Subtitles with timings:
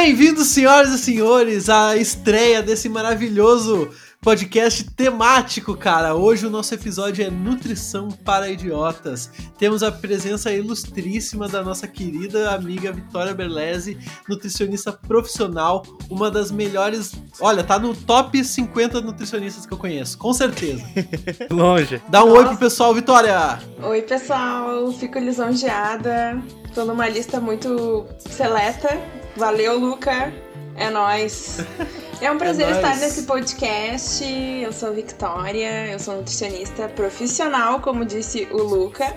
[0.00, 3.90] Bem-vindos, senhoras e senhores, à estreia desse maravilhoso
[4.20, 6.14] podcast temático, cara.
[6.14, 9.28] Hoje o nosso episódio é Nutrição para Idiotas.
[9.58, 13.98] Temos a presença ilustríssima da nossa querida amiga Vitória Berlese,
[14.28, 17.12] nutricionista profissional, uma das melhores.
[17.40, 20.84] Olha, tá no top 50 nutricionistas que eu conheço, com certeza.
[21.50, 22.00] Longe.
[22.08, 23.58] Dá um oi pro pessoal, Vitória!
[23.82, 26.40] Oi, pessoal, fico lisonjeada.
[26.72, 29.17] Tô numa lista muito seleta.
[29.38, 30.32] Valeu, Luca.
[30.76, 31.58] É nóis.
[32.20, 33.00] É um prazer É estar nóis.
[33.00, 34.24] nesse podcast.
[34.24, 39.16] Eu sou a Victoria, eu sou nutricionista profissional, como disse o Luca.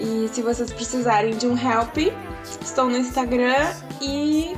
[0.00, 1.96] E se vocês precisarem de um help,
[2.60, 3.72] estou no Instagram
[4.02, 4.52] e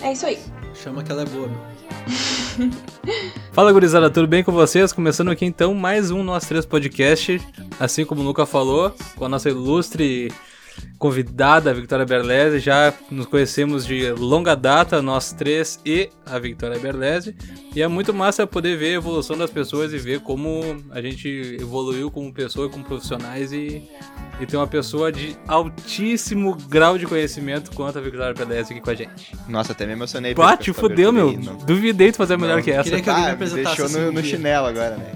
[0.00, 0.38] é isso aí.
[0.74, 2.70] Chama que ela é boa, meu.
[3.52, 4.90] Fala gurizada, tudo bem com vocês?
[4.90, 7.42] Começando aqui então mais um Nós Três Podcast,
[7.78, 10.32] assim como o Luca falou, com a nossa ilustre
[10.98, 12.58] convidada, a Victoria Berlese.
[12.60, 17.34] Já nos conhecemos de longa data, nós três e a Victoria Berlese.
[17.74, 20.60] E é muito massa poder ver a evolução das pessoas e ver como
[20.90, 23.82] a gente evoluiu como pessoa, como profissionais e,
[24.40, 28.90] e ter uma pessoa de altíssimo grau de conhecimento quanto a Victoria Berlese aqui com
[28.90, 29.32] a gente.
[29.48, 30.34] Nossa, até me emocionei.
[30.34, 31.52] Pá, com te essa fudeu, abertura meu.
[31.52, 31.56] não.
[31.64, 32.84] Duvidei de fazer melhor Não, que essa.
[32.84, 35.12] queria que alguém Ah, me apresentasse deixou assim no, um no chinelo agora, né?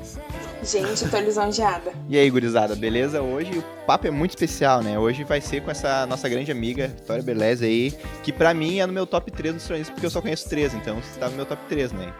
[0.66, 1.92] Gente, eu tô lisonjeada.
[2.08, 3.22] E aí, gurizada, beleza?
[3.22, 4.98] Hoje o papo é muito especial, né?
[4.98, 8.86] Hoje vai ser com essa nossa grande amiga, Vitória Beleza aí, que pra mim é
[8.86, 11.36] no meu top 3 dos tronistas, porque eu só conheço 3, então você tá no
[11.36, 12.12] meu top 3, né?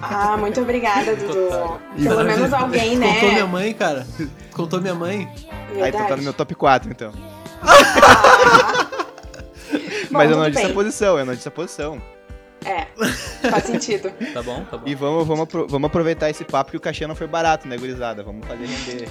[0.00, 1.80] Ah, muito obrigada, Dudu.
[2.00, 3.14] Pelo menos alguém, né?
[3.14, 4.06] Contou minha mãe, cara.
[4.52, 5.28] Contou minha mãe.
[5.82, 7.12] Aí tu tá no meu top 4, então.
[7.62, 8.86] Ah.
[10.12, 10.74] Bom, Mas eu tudo não disse a bem.
[10.74, 12.02] posição, eu não disse a posição.
[12.64, 12.86] É,
[13.50, 14.10] faz sentido.
[14.32, 14.86] Tá bom, tá bom.
[14.86, 18.22] E vamos, vamos, vamos aproveitar esse papo que o cachê não foi barato, né, gurizada?
[18.22, 19.08] Vamos fazer render.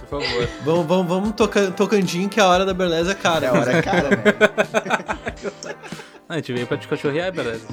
[0.00, 0.48] Por favor.
[0.64, 3.46] Vamos, vamos, vamos toca, tocandinho que a hora da beleza é cara.
[3.46, 4.24] É a hora cara, né?
[6.28, 7.66] A gente veio pra te cachorrear, beleza.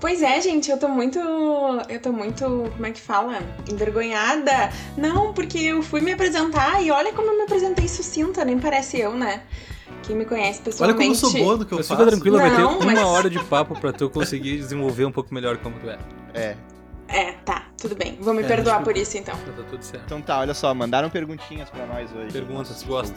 [0.00, 1.18] Pois é, gente, eu tô muito.
[1.88, 2.44] Eu tô muito.
[2.44, 3.40] Como é que fala?
[3.70, 4.70] Envergonhada.
[4.96, 8.98] Não, porque eu fui me apresentar e olha como eu me apresentei sucinta, nem parece
[9.00, 9.42] eu, né?
[10.02, 10.98] Quem me conhece Olha pessoalmente.
[10.98, 12.00] como eu sou boa no que eu Mas faço.
[12.00, 15.32] fica tranquila, vai ter uma mas- hora de papo pra tu conseguir desenvolver um pouco
[15.34, 15.98] melhor como tu é.
[16.34, 16.56] É.
[17.08, 18.18] É, tá, tudo bem.
[18.20, 19.36] Vou me É, perdoar por isso então.
[19.36, 20.02] Tá tudo certo.
[20.06, 22.32] Então tá, olha só, mandaram perguntinhas pra nós hoje.
[22.32, 23.14] Perguntas, gosto.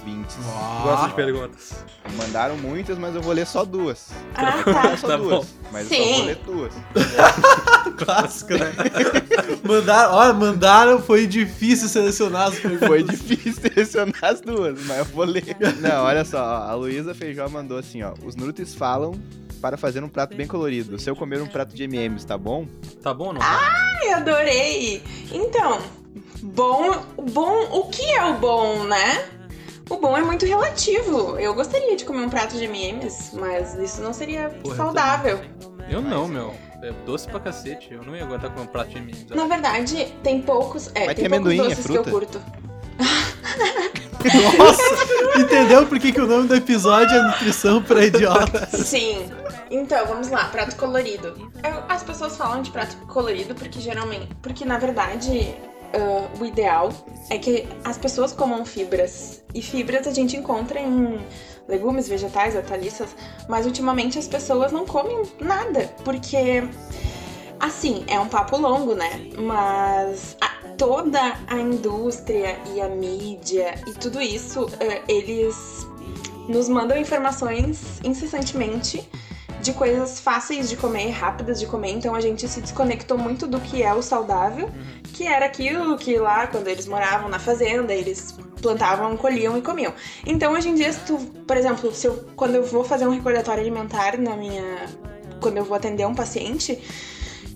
[0.47, 0.81] Ah.
[0.83, 1.83] Gosto de perguntas.
[2.15, 4.11] Mandaram muitas, mas eu vou ler só duas.
[4.35, 4.97] Ah, tá.
[4.97, 5.45] Só Tá duas.
[5.45, 5.45] bom.
[5.71, 6.03] Mas eu Sim.
[6.05, 6.73] só vou ler duas.
[7.97, 8.71] Clássico, né?
[9.63, 12.87] mandaram, olha, mandaram, foi difícil selecionar as perguntas.
[12.87, 15.57] Foi difícil selecionar as duas, mas eu vou ler.
[15.81, 18.13] Não, olha só, ó, a Luísa Feijó mandou assim, ó.
[18.23, 19.19] Os Nutris falam
[19.59, 20.97] para fazer um prato bem colorido.
[20.97, 22.65] Se eu comer um prato de M&M's, tá bom?
[23.03, 23.41] Tá bom ou não?
[23.41, 25.03] Ai, adorei!
[25.31, 25.81] Então,
[26.41, 29.29] bom, bom, o que é o bom, né?
[29.89, 31.37] O bom é muito relativo.
[31.39, 35.39] Eu gostaria de comer um prato de M&M's, mas isso não seria Porra, saudável.
[35.89, 36.53] Eu não, meu.
[36.81, 37.93] É doce pra cacete.
[37.93, 39.13] Eu não ia aguentar comer um prato de mim.
[39.29, 42.41] Na verdade, tem poucos, é, Mas tem tem poucos amendoim, é doces que eu curto.
[44.57, 48.69] Nossa, entendeu por que, que o nome do episódio é Nutrição para Idiotas?
[48.87, 49.31] Sim.
[49.71, 51.51] Então, vamos lá, prato colorido.
[51.87, 54.27] As pessoas falam de prato colorido porque geralmente.
[54.41, 55.55] Porque na verdade.
[55.93, 56.89] ah, o ideal
[57.29, 59.43] é que as pessoas comam fibras.
[59.53, 61.19] E fibras a gente encontra em
[61.67, 63.15] legumes, vegetais, hortaliças.
[63.47, 65.87] Mas ultimamente as pessoas não comem nada.
[66.03, 66.63] Porque,
[67.59, 69.29] assim, é um papo longo, né?
[69.37, 70.35] Mas
[70.79, 75.85] toda a indústria e a mídia e tudo isso, ah, eles
[76.47, 79.07] nos mandam informações incessantemente
[79.61, 83.59] de coisas fáceis de comer, rápidas de comer, então a gente se desconectou muito do
[83.59, 84.71] que é o saudável,
[85.13, 89.93] que era aquilo que lá, quando eles moravam na fazenda, eles plantavam, colhiam e comiam.
[90.25, 93.11] Então hoje em dia, se tu, por exemplo, se eu, quando eu vou fazer um
[93.11, 94.85] recordatório alimentar na minha.
[95.41, 96.77] Quando eu vou atender um paciente,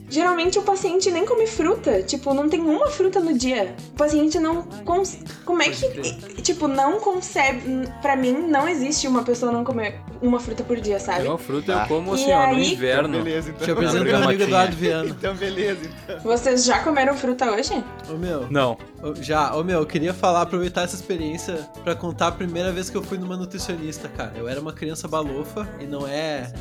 [0.10, 3.76] Geralmente o paciente nem come fruta, tipo, não tem uma fruta no dia.
[3.90, 4.64] O paciente não.
[4.86, 5.18] Cons...
[5.46, 6.42] Como é que.
[6.42, 7.62] Tipo, não concebe.
[8.02, 11.26] Pra mim, não existe uma pessoa não comer uma fruta por dia, sabe?
[11.26, 12.74] Eu, fruta, eu como E assim, ó, no aí?
[12.74, 13.10] inverno.
[13.10, 13.66] Então, beleza, então.
[13.66, 14.44] Te apresento Obrigado, meu amigo.
[14.44, 15.10] Eduardo Viana.
[15.10, 16.20] Então, beleza, então.
[16.20, 17.84] Vocês já comeram fruta hoje?
[18.10, 18.78] Ô meu, Não.
[19.20, 22.96] já, ô meu, eu queria falar, aproveitar essa experiência pra contar a primeira vez que
[22.98, 24.34] eu fui numa nutricionista, cara.
[24.36, 26.52] Eu era uma criança balofa e não é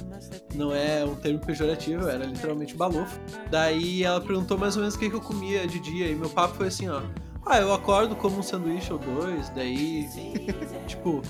[0.55, 3.19] não é um termo pejorativo, eu era literalmente balofa.
[3.51, 6.29] Daí ela perguntou mais ou menos o que, que eu comia de dia e meu
[6.29, 7.03] papo foi assim, ó.
[7.45, 10.09] Ah, eu acordo como um sanduíche ou dois, daí
[10.87, 11.21] tipo,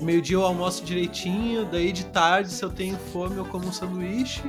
[0.00, 4.42] meio-dia eu almoço direitinho, daí de tarde, se eu tenho fome, eu como um sanduíche.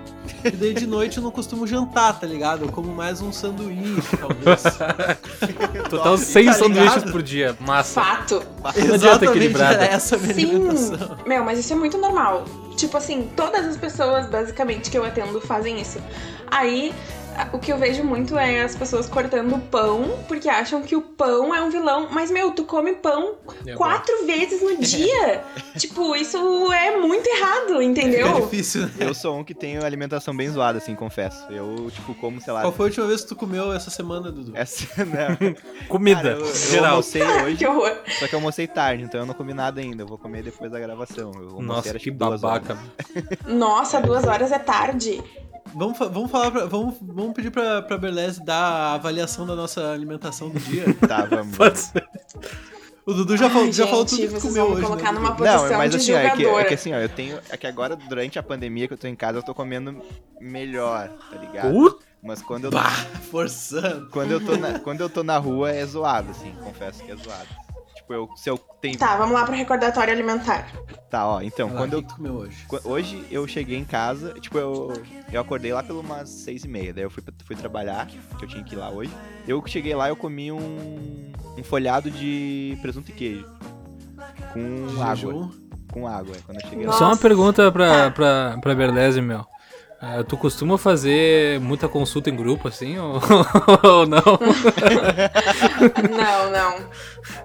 [0.43, 2.65] E daí de noite eu não costumo jantar, tá ligado?
[2.65, 4.63] Eu como mais um sanduíche, talvez.
[5.89, 7.11] Total 100 tá sanduíches ligado?
[7.11, 7.57] por dia.
[7.59, 8.01] Massa.
[8.01, 8.43] Fato.
[8.63, 9.75] adianta equilibrada.
[9.75, 10.97] era essa a minha Sim.
[11.25, 12.45] Meu, mas isso é muito normal.
[12.75, 15.99] Tipo assim, todas as pessoas, basicamente, que eu atendo fazem isso.
[16.49, 16.93] Aí,
[17.53, 21.53] o que eu vejo muito é as pessoas cortando pão, porque acham que o pão
[21.53, 22.07] é um vilão.
[22.11, 23.35] Mas, meu, tu come pão
[23.65, 23.77] É bom.
[23.77, 25.43] quatro vezes no dia.
[25.77, 26.37] tipo, isso
[26.71, 28.41] é muito errado, É entendeu?
[28.41, 28.91] difícil, né?
[28.99, 31.45] Eu sou um que tenho alimentação bem zoada, assim, confesso.
[31.51, 32.61] Eu, tipo, como, sei lá.
[32.61, 34.51] Qual foi a última vez que tu comeu essa semana, Dudu?
[34.55, 35.37] Essa, né?
[35.87, 36.89] Comida, Cara, eu, eu geral.
[36.91, 37.97] almocei hoje, Que horror.
[38.19, 40.03] só que eu almocei tarde, então eu não comi nada ainda.
[40.03, 41.31] Eu vou comer depois da gravação.
[41.35, 41.61] Eu almocei,
[41.91, 42.73] Nossa, que duas babaca.
[42.73, 43.27] horas.
[43.45, 45.23] Nossa, duas horas é tarde.
[45.73, 49.91] Vamos, vamos falar pra, vamos, vamos pedir pra, pra Berlese dar a avaliação da nossa
[49.91, 50.85] alimentação do dia.
[51.07, 51.55] Tá, vamos.
[51.57, 52.07] Pode ser.
[53.05, 54.81] O Dudu já, falou, Ai, já falou tudo que comeu vão hoje.
[54.85, 56.97] colocar né, numa posição Não, mas de assim, ó, é que, é que assim, ó,
[56.97, 57.39] eu tenho.
[57.49, 60.01] É que agora, durante a pandemia que eu tô em casa, eu tô comendo
[60.41, 61.71] melhor, tá ligado?
[61.71, 62.05] Puta.
[62.21, 62.89] Mas quando eu, Bah,
[63.31, 64.09] forçando.
[64.09, 67.15] quando, eu tô na, quando eu tô na rua é zoado, assim, confesso que é
[67.15, 67.47] zoado.
[67.95, 68.57] Tipo, eu, se eu
[68.91, 68.99] tenho.
[68.99, 70.67] Tá, vamos lá pro recordatório alimentar.
[71.09, 72.65] Tá, ó, então, lá, quando o eu comeu hoje?
[72.83, 74.91] Hoje eu cheguei em casa, tipo, eu,
[75.31, 78.47] eu acordei lá pelo umas seis e meia, daí eu fui, fui trabalhar, que eu
[78.47, 79.11] tinha que ir lá hoje.
[79.47, 83.45] Eu cheguei lá, eu comi um, um folhado de presunto e queijo.
[84.53, 85.49] Com água.
[85.91, 86.97] Com água, é, quando eu cheguei Nossa.
[86.99, 88.11] Só uma pergunta pra, Tá.
[88.11, 89.45] pra, pra Berlese, meu.
[89.99, 93.15] Ah, tu costuma fazer muita consulta em grupo, assim, ou,
[93.83, 94.21] ou não?
[96.11, 96.89] Não, não.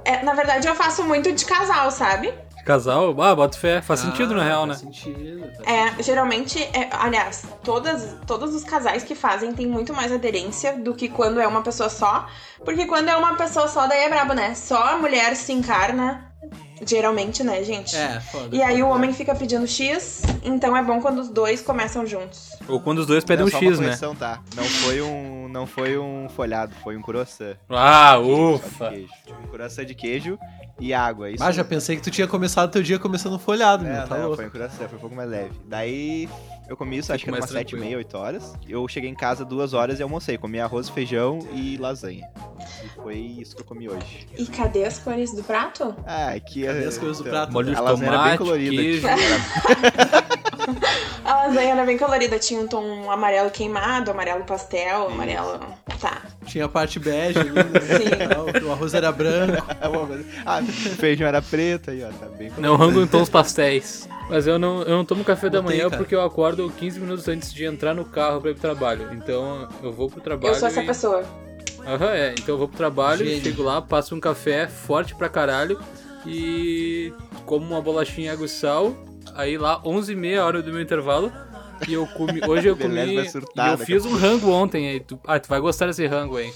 [0.04, 2.32] É, na verdade, eu faço muito de casal, sabe?
[2.64, 3.20] Casal?
[3.20, 3.82] Ah, bota fé.
[3.82, 4.75] Faz sentido, na Ah, real, né?
[4.75, 5.50] Faz sentido.
[5.64, 10.75] faz É, geralmente, é, aliás, todas, todos os casais que fazem têm muito mais aderência
[10.78, 12.26] do que quando é uma pessoa só.
[12.64, 14.54] Porque quando é uma pessoa só, daí é brabo, né?
[14.54, 16.31] Só a mulher se encarna,
[16.87, 17.96] geralmente, né, gente?
[17.96, 18.55] É, foda.
[18.55, 22.50] E aí o homem fica pedindo X, então é bom quando os dois começam juntos.
[22.69, 23.96] Ou quando os dois pedem Não, um só X, uma né?
[24.19, 24.40] tá?
[24.55, 27.56] Não foi um, não foi um folhado, foi um croissant.
[27.69, 28.93] Ah, ufa.
[29.44, 30.38] Um croissant de queijo
[30.79, 31.31] e água.
[31.31, 34.08] Isso Ah, já pensei que tu tinha começado teu dia começando folhado, É, meu.
[34.08, 34.37] Tá não, louco.
[34.37, 35.52] foi um croissant, foi um pouco mais leve.
[35.67, 36.28] Daí
[36.72, 38.54] eu comi isso, acho que umas sete e meia, oito horas.
[38.66, 40.38] Eu cheguei em casa duas horas e almocei.
[40.38, 42.26] Comi arroz, feijão e lasanha.
[42.82, 44.26] E foi isso que eu comi hoje.
[44.38, 45.94] E cadê as cores do prato?
[46.06, 47.52] Ah, que Cadê as coisas do prato?
[47.52, 48.82] Molho de A lasanha era bem tomate, colorida.
[48.82, 49.06] queijo.
[51.24, 55.60] A lasanha era bem colorida, tinha um tom amarelo queimado, amarelo pastel, amarelo.
[56.00, 56.22] Tá.
[56.46, 57.62] Tinha a parte bege ali, né?
[58.64, 59.64] O arroz era branco.
[60.44, 62.08] ah, o feijão era preto aí, ó.
[62.08, 62.52] Tá bem.
[62.58, 64.08] Não rango em tons pastéis.
[64.28, 66.02] Mas eu não, eu não tomo café da Botei, manhã cara.
[66.02, 69.08] porque eu acordo 15 minutos antes de entrar no carro pra ir pro trabalho.
[69.12, 70.54] Então eu vou pro trabalho.
[70.54, 70.86] Eu sou essa e...
[70.86, 71.24] pessoa.
[71.86, 72.32] Aham, é.
[72.32, 73.42] Então eu vou pro trabalho, Gênio.
[73.42, 75.78] chego lá, passo um café forte pra caralho
[76.26, 77.12] e
[77.44, 78.94] como uma bolachinha água e sal.
[79.34, 81.32] Aí lá, 11h30, hora do meu intervalo.
[81.88, 82.40] E eu comi.
[82.46, 82.94] Hoje eu comi.
[82.94, 84.88] Vai e surtar eu daqui fiz um rango ontem.
[84.88, 86.52] Aí tu, ah, tu vai gostar desse rango, hein?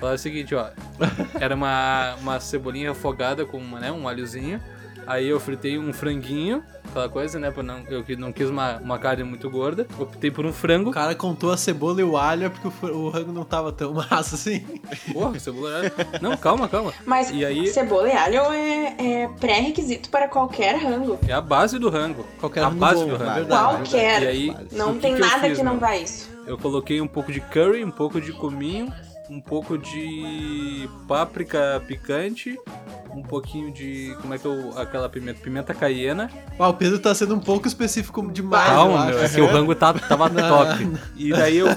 [0.00, 0.68] Falar o seguinte, ó.
[1.40, 4.60] Era uma, uma cebolinha afogada com né, um alhozinho.
[5.06, 7.52] Aí eu fritei um franguinho, aquela coisa, né?
[7.62, 9.86] Não, eu não quis uma, uma carne muito gorda.
[9.98, 10.90] Optei por um frango.
[10.90, 13.92] O cara contou a cebola e o alho é porque o, rango não tava tão
[14.10, 14.64] massa assim.
[15.12, 15.82] Porra, cebola.
[16.20, 16.92] Não, calma, calma.
[17.04, 21.18] Mas E aí- cebola e alho é, é pré-requisito para qualquer rango.
[21.28, 22.24] É a base do rango.
[22.40, 23.34] Qualquer a rango base bom, do é rango.
[23.34, 23.76] verdade.
[23.76, 24.22] Qualquer.
[24.22, 26.30] E aí, Não tem que nada fiz, que não vai isso.
[26.46, 28.92] Eu coloquei um pouco de curry, um pouco de cominho,
[29.30, 32.58] um pouco de páprica picante,
[33.14, 34.16] um pouquinho de.
[34.20, 34.76] Como é que eu.
[34.76, 35.40] aquela pimenta?
[35.40, 36.30] Pimenta caiena.
[36.58, 39.74] Ah, o Pedro tá sendo um pouco específico demais, Calma, meu, é que o rango
[39.74, 40.88] tá, tava top.
[41.16, 41.68] E daí eu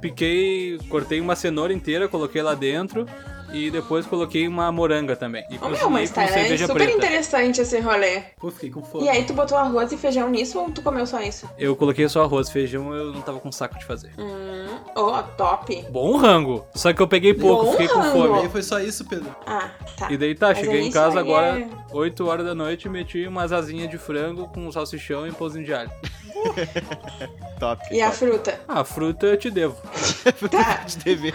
[0.00, 3.06] piquei, cortei uma cenoura inteira, coloquei lá dentro.
[3.52, 5.44] E depois coloquei uma moranga também.
[5.50, 6.92] E Ô, meu, mas com tá é super preta.
[6.92, 8.20] interessante esse rolê.
[8.40, 9.04] Pô, fiquei com fome.
[9.04, 11.48] E aí, tu botou arroz e feijão nisso ou tu comeu só isso?
[11.58, 14.12] Eu coloquei só arroz, feijão eu não tava com saco de fazer.
[14.18, 14.66] Hum,
[14.96, 15.84] oh, top.
[15.90, 16.64] Bom rango.
[16.74, 18.18] Só que eu peguei pouco, Bom fiquei com rango.
[18.24, 18.40] E fome.
[18.40, 19.34] aí foi só isso, Pedro.
[19.46, 20.10] Ah, tá.
[20.10, 22.90] E daí tá, Mas cheguei aí em casa agora, é- 8 horas da noite, e
[22.90, 25.90] meti umas asinhas de frango com salsichão e pãozinho de alho.
[27.60, 27.80] Top.
[27.92, 28.16] E a top.
[28.18, 28.60] fruta?
[28.66, 29.76] Ah, a fruta eu te devo.
[30.50, 30.84] Tá.
[30.86, 31.32] de TV.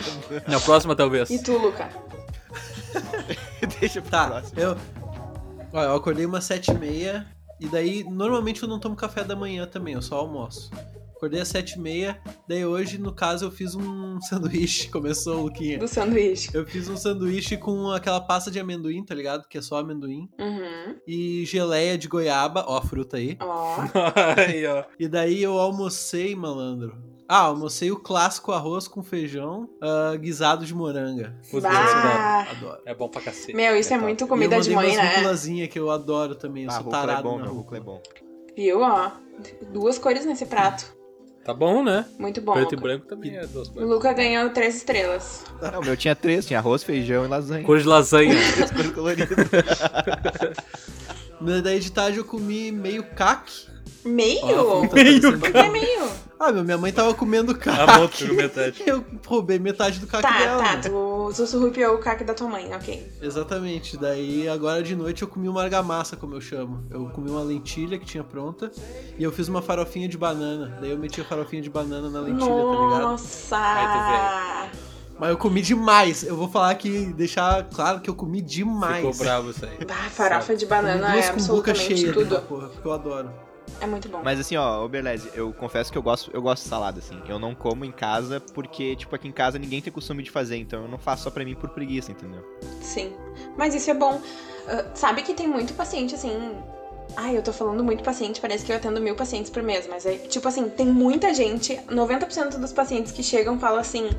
[0.48, 1.30] Na próxima, talvez.
[1.30, 1.90] E tu, Luca?
[3.80, 4.60] Deixa pro Tá, próximo.
[4.60, 4.78] eu.
[5.74, 7.28] Olha, eu acordei umas sete e meia.
[7.60, 10.70] E daí, normalmente eu não tomo café da manhã também, eu só almoço.
[11.16, 12.22] Acordei às sete e meia.
[12.48, 14.88] Daí hoje, no caso, eu fiz um sanduíche.
[14.90, 15.80] Começou, Luquinha.
[15.80, 16.52] Do sanduíche.
[16.54, 19.48] Eu fiz um sanduíche com aquela pasta de amendoim, tá ligado?
[19.48, 20.30] Que é só amendoim.
[20.40, 20.96] Uhum.
[21.08, 23.36] E geleia de goiaba, ó a fruta aí.
[23.42, 23.78] Ó.
[24.38, 24.84] Aí, ó.
[25.00, 26.96] E daí eu almocei, malandro,
[27.30, 31.36] Ah, almocei o clássico arroz com feijão, ah, guisado de moranga.
[31.52, 32.78] Putz, Ah, Adoro.
[32.86, 33.54] É bom pra cacete.
[33.54, 34.04] meu, isso é top.
[34.06, 35.16] muito E comida de mãe, né?
[35.16, 36.64] rúculazinha que eu adoro também.
[36.64, 37.48] Eu Ah, sou é tarado bom, na.
[37.48, 38.02] Rúcula é bom.
[38.56, 39.12] Viu, ó?
[39.74, 40.96] Duas cores nesse prato.
[41.44, 42.06] Tá bom, né?
[42.20, 42.54] Muito bom.
[42.54, 42.88] Preto e Luca.
[42.88, 43.90] branco também é duas O cores.
[43.90, 45.44] Luca ganhou três estrelas.
[45.62, 47.64] Não, o meu tinha três, tinha arroz, feijão e lasanha.
[47.66, 48.36] Cor de lasanha.
[48.56, 49.30] Três cores coloridas.
[51.40, 53.68] Mas Daí de tarde eu comi meio caque.
[54.06, 54.80] Meio?
[54.82, 55.70] Fruta Meio que caque.
[55.70, 56.28] meio?
[56.40, 57.80] Ah, meu, minha mãe tava comendo caque.
[57.82, 58.82] A volta pegou metade.
[58.86, 60.64] Eu roubei metade do caque Tá, dela.
[60.64, 60.82] tá, né?
[60.84, 63.12] tu, tu surrupiou o caque da tua mãe, ok.
[63.22, 63.98] Exatamente.
[63.98, 66.84] Daí agora de noite eu comi uma argamassa, como eu chamo.
[66.92, 68.72] Eu comi uma lentilha que tinha pronta
[69.18, 70.78] e eu fiz uma farofinha de banana.
[70.80, 72.54] Daí eu meti a farofinha de banana na lentilha, tá
[72.84, 73.02] ligado?
[73.02, 73.58] Nossa!
[73.58, 74.70] Aí
[75.20, 76.22] Mas eu comi demais.
[76.22, 78.98] Eu vou falar aqui, deixar claro que eu comi demais.
[78.98, 79.84] Ficou bravo isso aí.
[79.88, 82.40] Bah, farofa de Comi banana é com boca absolutamente cheia, tudo.
[82.42, 83.47] porra, porque eu adoro.
[83.80, 84.22] É muito bom.
[84.24, 87.22] Mas assim, ó, ô Berlese, eu confesso que eu gosto, eu gosto de salada, assim.
[87.28, 90.58] Eu não como em casa porque, tipo, aqui em casa ninguém tem costume de fazer,
[90.58, 92.44] então eu não faço só pra mim por preguiça, entendeu?
[92.82, 93.14] Sim.
[93.58, 94.22] Mas isso é bom.
[94.68, 96.58] Ah, sabe que tem muito paciente, assim.
[97.16, 100.06] Ai, eu tô falando muito paciente, parece que eu atendo mil pacientes por mês, mas
[100.06, 104.10] é tipo assim, tem muita gente, 90% dos pacientes que chegam falam assim: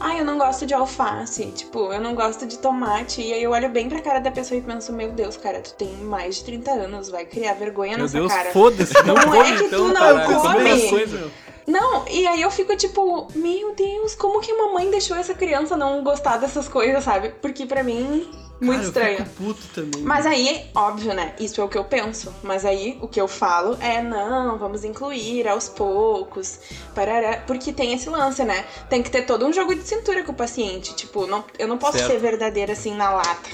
[0.00, 3.20] ai, eu não gosto de alface, tipo, eu não gosto de tomate.
[3.22, 5.74] E aí eu olho bem pra cara da pessoa e penso: meu Deus, cara, tu
[5.74, 8.50] tem mais de 30 anos, vai criar vergonha Meu nessa Deus, cara.
[8.50, 8.94] foda-se.
[9.04, 10.40] Não, Não é come que então, tu não caralho.
[10.40, 11.30] come.
[11.66, 15.76] Não, e aí eu fico tipo, meu Deus, como que a mamãe deixou essa criança
[15.76, 17.28] não gostar dessas coisas, sabe?
[17.40, 18.28] Porque pra mim,
[18.60, 19.18] muito Cara, estranho.
[19.20, 20.02] Eu fico puto também.
[20.02, 21.34] Mas aí, óbvio, né?
[21.40, 22.32] Isso é o que eu penso.
[22.42, 26.60] Mas aí, o que eu falo é, não, vamos incluir aos poucos.
[26.94, 27.38] Parará.
[27.46, 28.64] Porque tem esse lance, né?
[28.88, 30.94] Tem que ter todo um jogo de cintura com o paciente.
[30.94, 32.10] Tipo, não, eu não posso Certo.
[32.12, 33.48] ser verdadeira assim na lata.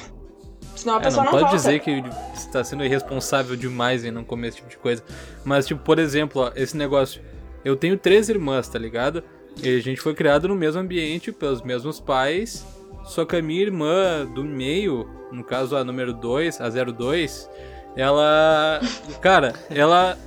[0.74, 1.56] Senão a É, pessoa não não, pode volta.
[1.56, 2.02] dizer que
[2.34, 5.02] você tá sendo irresponsável demais em não comer esse tipo de coisa.
[5.44, 7.22] Mas, tipo, por exemplo, ó, esse negócio.
[7.64, 9.24] Eu tenho três irmãs, tá ligado?
[9.62, 12.64] E a gente foi criado no mesmo ambiente, pelos mesmos pais.
[13.06, 17.48] Só que a minha irmã do meio, no caso a número 2, a 02,
[17.96, 18.80] ela.
[19.20, 20.18] Cara, ela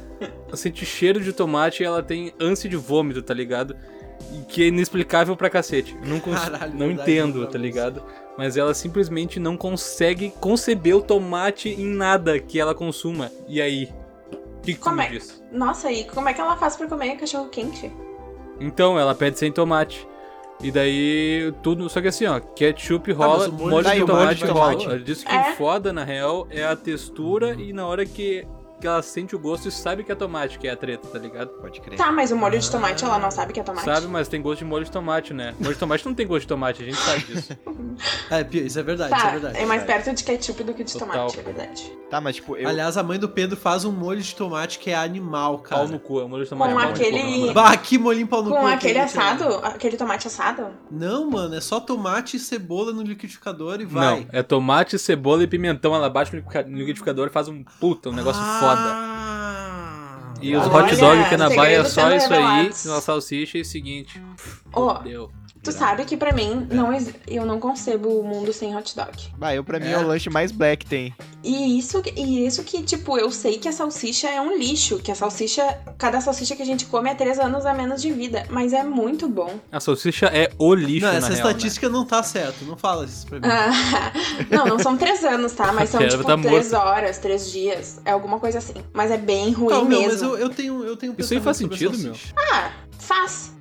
[0.54, 3.76] sente cheiro de tomate e ela tem ânsia de vômito, tá ligado?
[4.34, 5.96] E que é inexplicável pra cacete.
[6.06, 8.04] Não, cons- Caralho, não entendo, tá ligado?
[8.38, 13.32] Mas ela simplesmente não consegue conceber o tomate em nada que ela consuma.
[13.48, 13.90] E aí?
[14.58, 15.08] O que, Como é?
[15.10, 15.42] diz?
[15.52, 17.92] Nossa, e como é que ela faz pra comer cachorro quente?
[18.60, 20.06] Então, ela pede sem tomate.
[20.62, 21.90] E daí, tudo.
[21.90, 24.46] Só que assim, ó, ketchup rola, mas o molho molho, Tá, de molho tomate de
[24.46, 24.72] rola.
[24.72, 24.86] tomate?
[24.88, 25.52] Ela disse que É?
[25.52, 28.46] o foda, na real, é a textura e na hora que,
[28.80, 31.20] que ela sente o gosto e sabe que é tomate, que é a treta, tá
[31.20, 31.50] ligado?
[31.50, 31.98] Pode crer.
[31.98, 33.86] Tá, mas o molho de tomate ela não sabe que é tomate?
[33.86, 35.54] Sabe, mas tem gosto de molho de tomate, né?
[35.60, 37.58] Molho de tomate não tem gosto de tomate, a gente sabe disso.
[38.32, 39.58] É, isso é verdade, isso é Tá, verdade.
[39.58, 41.08] é mais perto de ketchup do que de Total.
[41.28, 41.92] tomate, é verdade.
[42.10, 42.68] Tá, mas tipo, eu.
[42.70, 45.82] Aliás, a mãe do Pedro faz um molho de tomate que é animal, cara.
[45.82, 46.74] Pau no cu, é molho de tomate.
[46.74, 48.66] Com é molho de aquele- cu, não, Bah, que molinho pau no Com cu.
[48.68, 50.68] aquele que- assado, aquele tomate assado?
[50.90, 54.28] Não, mano, é só tomate e cebola no liquidificador e Não, vai.
[54.32, 55.94] é tomate, cebola e pimentão.
[55.94, 58.69] Ela bate no liquidifica- no liquidificador e faz um puta, um negócio foda.
[58.78, 62.86] Ah, E os hot dog que é na baia é só isso aí, revelados.
[62.86, 64.22] uma salsicha e seguinte.
[64.74, 65.32] Ó, Fudeu.
[65.72, 69.12] Tu sabe que pra mim, não exi- eu não concebo o mundo sem hot dog.
[69.38, 69.92] Bah, eu pra mim É.
[69.94, 71.14] é o lanche mais black tem.
[71.44, 75.12] E isso, e isso que, tipo, eu sei que a salsicha é um lixo, que
[75.12, 75.64] a salsicha,
[75.98, 78.84] cada salsicha que a gente come é três anos a menos de vida, mas é
[78.84, 79.60] muito bom.
[79.72, 81.52] A salsicha é o lixo, Não, na essa real, né?
[81.52, 83.48] estatística não tá certa, não fala isso pra mim.
[83.48, 84.12] Ah,
[84.52, 85.72] não, não são três anos, tá?
[85.72, 86.84] Mas são, tipo, tá três morto.
[86.86, 88.02] horas, três dias.
[88.04, 88.74] É alguma coisa assim.
[88.94, 90.08] Mas é bem ruim Não, mesmo.
[90.08, 92.14] mas eu, eu tenho, eu tenho um Isso aí faz sentido, meu.
[92.38, 93.52] Ah, faz.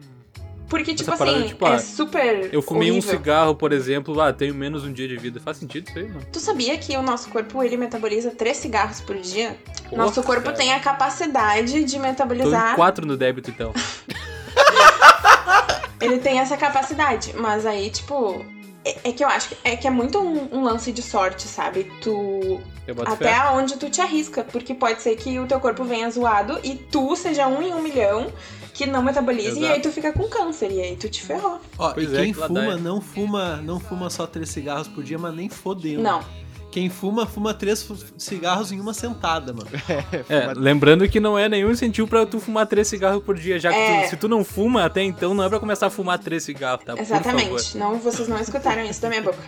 [0.68, 2.52] Porque, tipo Essa parada, assim, tipo, é ah, super.
[2.52, 3.10] Eu fumei um horrível.
[3.10, 5.40] cigarro, por exemplo, ah, tenho menos um dia de vida.
[5.40, 6.26] Faz sentido isso aí, mano?
[6.30, 9.56] Tu sabia que o nosso corpo ele metaboliza três cigarros por dia?
[9.88, 10.56] Porra, nosso corpo cara.
[10.56, 12.76] tem a capacidade de Tô metabolizar.
[12.76, 13.72] quatro no débito, então.
[16.00, 18.44] Ele tem essa capacidade, mas aí, tipo.
[18.84, 21.42] É, é que eu acho que é, que é muito um, um lance de sorte,
[21.48, 21.90] sabe?
[22.00, 22.60] Tu.
[23.04, 23.34] Até fé.
[23.34, 24.44] aonde tu te arrisca.
[24.44, 27.82] Porque pode ser que o teu corpo venha zoado e tu seja um em um
[27.82, 28.32] milhão
[28.78, 29.72] que não metabolize e Exato.
[29.72, 30.70] aí tu fica com câncer.
[30.70, 31.60] E aí tu te ferrou.
[31.76, 32.76] Ó, Pois e é, quem que lá fuma, é.
[32.76, 36.00] não fuma, não fuma só três cigarros por dia, mas nem fodendo.
[36.00, 36.22] Não.
[36.78, 37.84] Quem fuma, fuma três
[38.16, 39.68] cigarros em uma sentada, mano.
[40.28, 43.70] É, lembrando que não é nenhum incentivo pra tu fumar três cigarros por dia, já
[43.72, 44.02] que É.
[44.04, 46.84] tu- se tu não fuma até então, não é pra começar a fumar três cigarros,
[46.84, 46.94] tá?
[46.96, 47.76] Exatamente.
[47.76, 49.38] Não, vocês não escutaram isso da minha boca.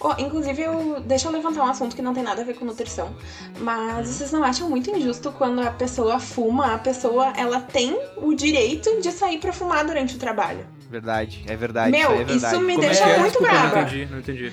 [0.00, 2.64] Oh, inclusive, eu, deixa eu levantar um assunto que não tem nada a ver com
[2.64, 3.14] nutrição.
[3.60, 8.32] Mas vocês não acham muito injusto quando a pessoa fuma, a pessoa ela tem o
[8.34, 10.64] direito de sair pra fumar durante o trabalho?
[10.90, 11.90] Verdade, é verdade.
[11.90, 12.54] Meu, isso aí é verdade.
[12.54, 13.18] isso me Como é deixa é?
[13.18, 13.74] muito Desculpa, brava.
[13.76, 14.52] Não entendi, não entendi.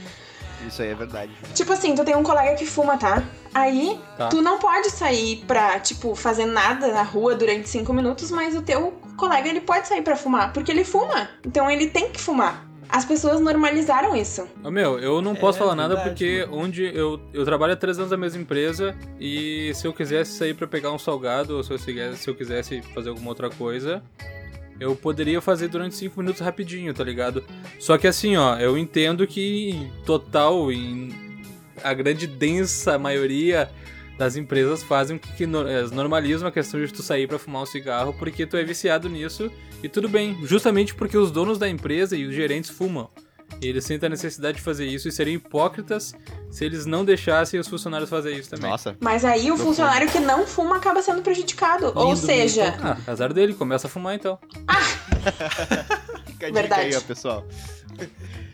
[0.67, 1.31] Isso aí é verdade.
[1.53, 3.24] Tipo assim, tu tem um colega que fuma, tá?
[3.53, 4.27] Aí, Tá.
[4.29, 8.62] tu não pode sair pra, tipo, fazer nada na rua durante cinco minutos, mas o
[8.62, 11.29] teu colega ele pode sair pra fumar, porque ele fuma.
[11.45, 12.65] Então ele tem que fumar.
[12.88, 14.48] As pessoas normalizaram isso.
[14.63, 17.75] Ô, Meu, eu não posso É falar nada verdade, porque onde eu, eu trabalho há
[17.75, 21.63] três anos na mesma empresa e se eu quisesse sair pra pegar um salgado ou
[21.63, 24.03] se eu, se eu quisesse fazer alguma outra coisa,
[24.79, 27.44] eu poderia fazer durante cinco minutos rapidinho, tá ligado?
[27.79, 31.13] Só que assim, ó, eu entendo que em total, em
[31.84, 33.70] a grande densa maioria
[34.17, 38.13] das empresas fazem que, que normalizam a questão de tu sair pra fumar um cigarro
[38.17, 39.51] porque tu é viciado nisso
[39.84, 43.10] e tudo bem, justamente porque os donos da empresa e os gerentes fumam.
[43.62, 46.13] E eles sentem a necessidade de fazer isso e seriam hipócritas
[46.51, 48.69] se eles não deixassem os funcionários fazer isso também.
[48.69, 48.95] Nossa.
[49.00, 51.91] Mas aí o funcionário que não fuma acaba sendo prejudicado.
[51.95, 54.38] Ou Lindo, seja, Ah, azar dele, começa a fumar então.
[56.27, 56.81] Fica a dica Verdade.
[56.81, 57.45] aí, ó, pessoal.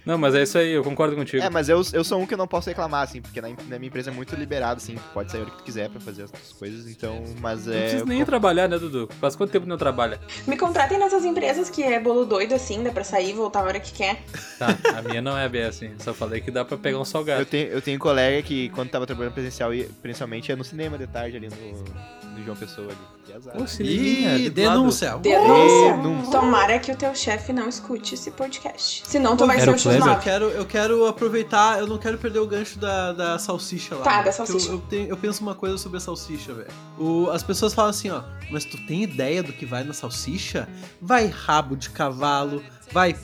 [0.05, 1.43] Não, mas é isso aí, eu concordo contigo.
[1.43, 3.77] É, mas eu, eu sou um que eu não posso reclamar, assim, porque na, na
[3.77, 6.00] minha empresa é muito liberado, assim, tu pode sair a hora que tu quiser pra
[6.00, 7.81] fazer as tuas coisas, então, mas não é...
[7.81, 9.08] precisa nem ir trabalhar, né, Dudu?
[9.20, 10.20] Faz quanto tempo que não trabalha?
[10.48, 13.63] me contratem nessas empresas que é bolo doido assim, dá pra sair e voltar a
[13.63, 14.22] hora que quer.
[14.58, 14.67] Tá,
[14.98, 15.91] a minha não é bem assim.
[16.00, 17.46] Só falei que dá pra pegar um Eu salgado.
[17.46, 20.98] tenho, eu tenho um colega que, quando tava trabalhando presencial, ia- principalmente ia no cinema
[20.98, 22.98] de tarde ali no, no João Pessoa ali.
[23.26, 23.56] Que azar.
[23.62, 24.54] Ô, cineminha, Ih, lado.
[24.56, 25.18] denúncia.
[25.18, 25.94] Denúncia.
[25.98, 26.32] Denúncia.
[26.32, 29.04] Tomara que o teu chefe não escute esse podcast.
[29.06, 30.02] Senão tu Pô, vai ser o o Eu Clever?
[30.04, 30.20] X9.
[30.22, 34.04] quero, eu quero aproveitar, eu não quero perder o gancho da, da salsicha lá.
[34.04, 34.70] Tá, da salsicha.
[34.70, 37.30] Eu, eu, tenho- eu penso uma coisa sobre a salsicha, velho.
[37.32, 40.68] As pessoas falam assim, ó, mas tu tem ideia do que vai na salsicha?
[41.00, 43.16] Vai rabo de cavalo, vai,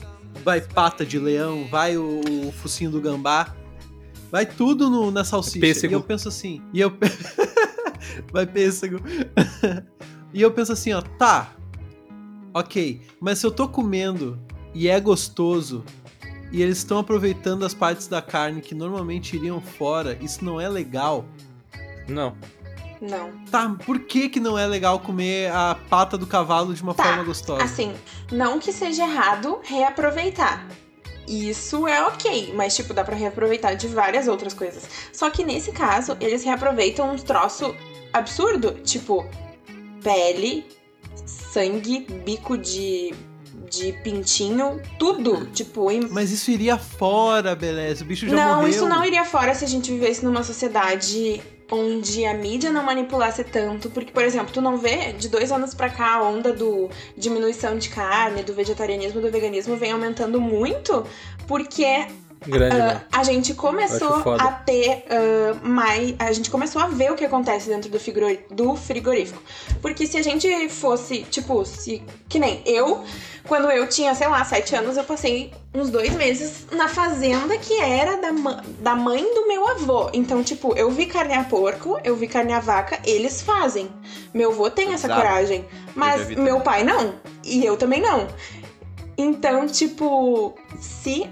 [0.44, 3.54] vai pata de leão, vai o, o focinho do gambá.
[4.30, 5.58] Vai tudo no- na salsicha.
[5.58, 5.92] Pêssego.
[5.92, 6.92] E eu penso assim, e eu.
[8.32, 9.00] vai pêssego.
[10.32, 11.52] e eu penso assim, ó, tá.
[12.54, 14.38] Ok, mas se eu tô comendo
[14.74, 15.84] e é gostoso
[16.50, 20.68] e eles estão aproveitando as partes da carne que normalmente iriam fora, isso não é
[20.68, 21.24] legal.
[22.08, 22.36] Não.
[23.00, 23.30] Não.
[23.50, 27.04] Tá, por que que não é legal comer a pata do cavalo de uma Tá,
[27.04, 27.62] forma gostosa?
[27.62, 27.94] Assim,
[28.32, 30.66] não que seja errado reaproveitar.
[31.28, 34.88] Isso é ok, mas tipo, dá pra reaproveitar de várias outras coisas.
[35.12, 37.76] Só que nesse caso, eles reaproveitam uns troço
[38.12, 39.28] absurdo, tipo
[40.02, 40.64] pele,
[41.26, 43.14] sangue, bico de
[43.70, 48.02] de pintinho, tudo, tipo, em Mas isso iria fora, beleza.
[48.02, 48.68] O bicho já não, morreu.
[48.68, 53.44] isso não iria fora se a gente vivesse numa sociedade onde a mídia não manipulasse
[53.44, 53.90] tanto.
[53.90, 57.76] Porque, por exemplo, tu não vê de dois anos pra cá a onda do diminuição
[57.76, 61.04] de carne, do vegetarianismo, do veganismo vem aumentando muito,
[61.46, 62.06] porque
[62.46, 63.00] Grande, velho.
[63.12, 66.14] a gente começou a ter ah, mais.
[66.18, 67.98] A gente começou a ver o que acontece dentro do,
[68.54, 69.42] do frigorífico.
[69.82, 72.02] Porque se a gente fosse, tipo, se.
[72.28, 73.04] Que nem eu,
[73.46, 77.80] quando eu tinha, sei lá, sete anos, eu passei uns dois meses na fazenda que
[77.80, 78.30] era da,
[78.80, 80.10] da mãe do meu avô.
[80.12, 83.88] Então, tipo, eu vi carne a porco, eu vi carne a vaca, eles fazem.
[84.32, 85.20] Meu avô tem essa Exato.
[85.20, 85.64] coragem.
[85.94, 87.14] Mas meu pai não.
[87.44, 88.28] E eu também não.
[89.16, 91.28] Então, tipo, se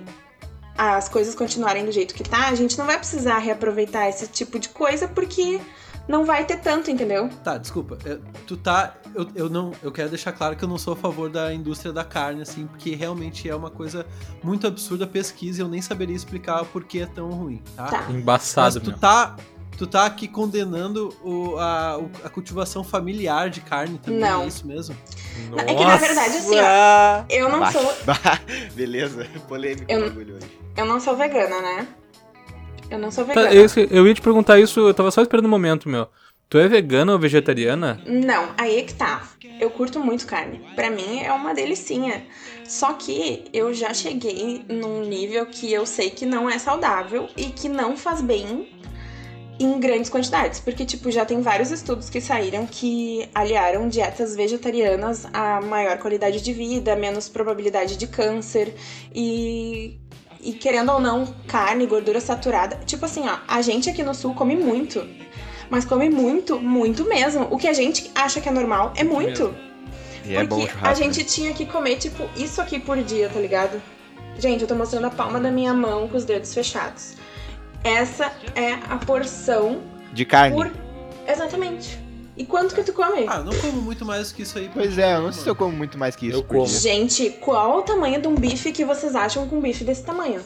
[0.77, 4.59] as coisas continuarem do jeito que tá, a gente não vai precisar reaproveitar esse tipo
[4.59, 5.61] de coisa porque
[6.09, 7.29] não vai ter tanto, entendeu?
[7.43, 7.99] Tá, desculpa.
[8.05, 8.95] é, Tu tá.
[9.15, 9.73] Eu, eu não.
[9.83, 12.67] Eu quero deixar claro que eu não sou a favor da indústria da carne, assim,
[12.67, 14.07] porque realmente é uma coisa
[14.43, 17.87] muito absurda a pesquisa e eu nem saberia explicar por que é tão ruim, tá?
[17.87, 18.03] Tá.
[18.07, 18.99] Mas Embaçado, tu meu.
[18.99, 19.37] tá.
[19.79, 24.43] Tu tá aqui condenando o- a, a cultivação familiar de carne também, Não.
[24.45, 24.97] é isso mesmo?
[25.55, 28.41] É que, na verdade, assim, ó, Eu não Bah, sou, bah,
[28.75, 30.47] Beleza, polêmico Eu- o bagulho hoje.
[30.77, 31.89] Eu não sou vegana, né?
[32.91, 33.55] Eu não sou Tá, vegana.
[33.55, 36.09] eu, eu ia te perguntar isso, eu tava só esperando um momento, meu.
[36.49, 38.01] Tu é vegana ou vegetariana?
[38.07, 39.29] Não, aí é que tá.
[39.59, 40.61] Eu curto muito carne.
[40.77, 42.25] Pra mim é uma delicinha.
[42.65, 47.47] Só que eu já cheguei num nível que eu sei que não é saudável e
[47.47, 48.73] que não faz bem
[49.59, 50.61] em grandes quantidades.
[50.61, 56.41] Porque, tipo, já tem vários estudos que saíram que aliaram dietas vegetarianas a maior qualidade
[56.41, 58.73] de vida, menos probabilidade de câncer
[59.13, 59.99] e.
[60.47, 62.77] E querendo ou não, carne, gordura saturada.
[62.87, 65.05] Tipo assim, ó, a gente aqui no sul come muito.
[65.69, 67.49] Mas come muito, muito mesmo.
[67.51, 69.53] O que a gente acha que é normal é muito.
[70.25, 70.87] E é bom churrasco.
[70.87, 73.83] a gente tinha que comer, tipo, isso aqui por dia, tá ligado?
[74.39, 77.17] Gente, eu tô mostrando a palma da minha mão com os dedos fechados.
[77.83, 79.81] Essa é a porção né?
[80.13, 80.55] De carne.
[80.55, 80.71] por.
[81.27, 82.06] Exatamente.
[82.37, 83.25] E quanto que tu come?
[83.29, 84.71] Ah, eu não como muito mais que isso aí.
[84.73, 86.67] Pois é, eu não sei se eu como muito mais que isso Eu como.
[86.67, 90.43] Gente, qual o tamanho de um bife que vocês acham com um bife desse tamanho?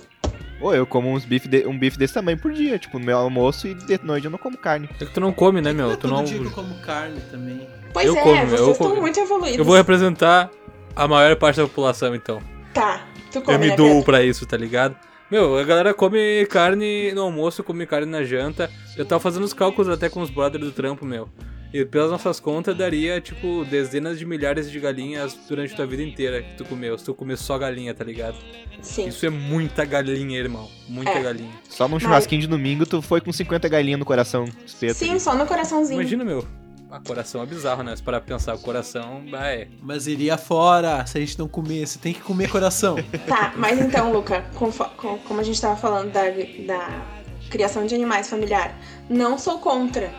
[0.61, 3.17] Ô, eu como uns bife de- um bife desse tamanho por dia, tipo, no meu
[3.19, 4.89] almoço e de noite eu não como carne.
[5.01, 5.93] É que tu não come, né, Não meu?
[5.93, 6.23] é Tu todo não.
[6.23, 7.67] dia que eu como carne também.
[7.93, 9.01] Pois Eu é, como, eu vocês estão como.
[9.01, 9.59] muito evoluídos.
[9.59, 10.51] Eu vou representar
[10.95, 12.41] a maior parte da população, então.
[12.75, 14.05] Tá, tu come, eu me né, dou Pedro?
[14.05, 14.95] pra isso, tá ligado?
[15.31, 18.71] Meu, a galera come carne no almoço, come carne na janta.
[18.97, 21.29] Eu tava fazendo os cálculos até com os brothers do trampo, meu.
[21.73, 26.43] E pelas nossas contas, daria, tipo, dezenas de milhares de galinhas durante tua vida inteira
[26.43, 26.99] que tu comeu.
[26.99, 28.35] Se tu comer só galinha, tá ligado?
[28.83, 29.07] Sim.
[29.07, 30.69] Isso é muita galinha, irmão.
[30.89, 31.23] Muita É.
[31.23, 31.53] galinha.
[31.69, 34.47] Só num churrasquinho de domingo, tu foi com 50 galinhas no coração.
[34.67, 34.95] Espeto.
[34.95, 36.01] Sim, só no coraçãozinho.
[36.01, 36.45] Imagina, meu.
[36.91, 37.95] A coração é bizarro, né?
[37.95, 39.69] Se parar pra pensar, o coração, ah, é.
[39.81, 42.01] Mas iria fora se a gente não comesse.
[42.01, 42.97] Tem que comer coração.
[43.29, 46.23] Tá, mas então, Luca, confo- com- como a gente tava falando da,
[46.67, 47.07] da
[47.49, 48.77] criação de animais familiar,
[49.09, 50.11] não sou contra.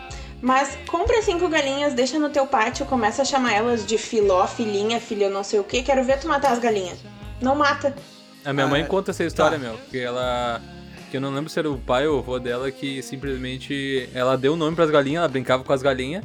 [0.42, 5.00] Mas compra cinco galinhas, deixa no teu pátio, começa a chamar elas de filó, filhinha,
[5.00, 5.82] filha, não sei o que.
[5.84, 6.98] Quero ver tu matar as galinhas.
[7.40, 7.94] Não mata.
[8.44, 9.64] A minha Ah, mãe conta essa história, tá.
[9.64, 9.78] meu.
[9.88, 10.60] Que ela.
[11.12, 14.08] Que eu não lembro se era o pai ou o avô dela que simplesmente.
[14.12, 16.24] Ela deu o nome pras galinhas, ela brincava com as galinhas.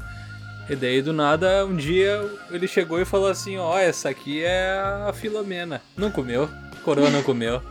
[0.70, 4.80] E daí do nada, um dia ele chegou e falou assim: Ó, essa aqui é
[5.08, 5.80] a Filomena.
[5.96, 6.50] Não comeu.
[6.84, 7.62] Coroa não comeu.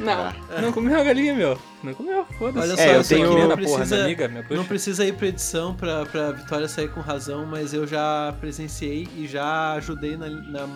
[0.00, 0.28] Não.
[0.50, 0.60] Ah.
[0.60, 1.60] Não comeu a galinha, meu.
[1.82, 2.66] Não comeu, foda-se.
[2.68, 5.14] Olha só, É, eu tenho- não na porra, minha precisa, amiga, minha não precisa ir
[5.14, 10.16] pra edição pra, pra Vitória sair com razão, mas eu já presenciei e já ajudei
[10.16, 10.66] na, na-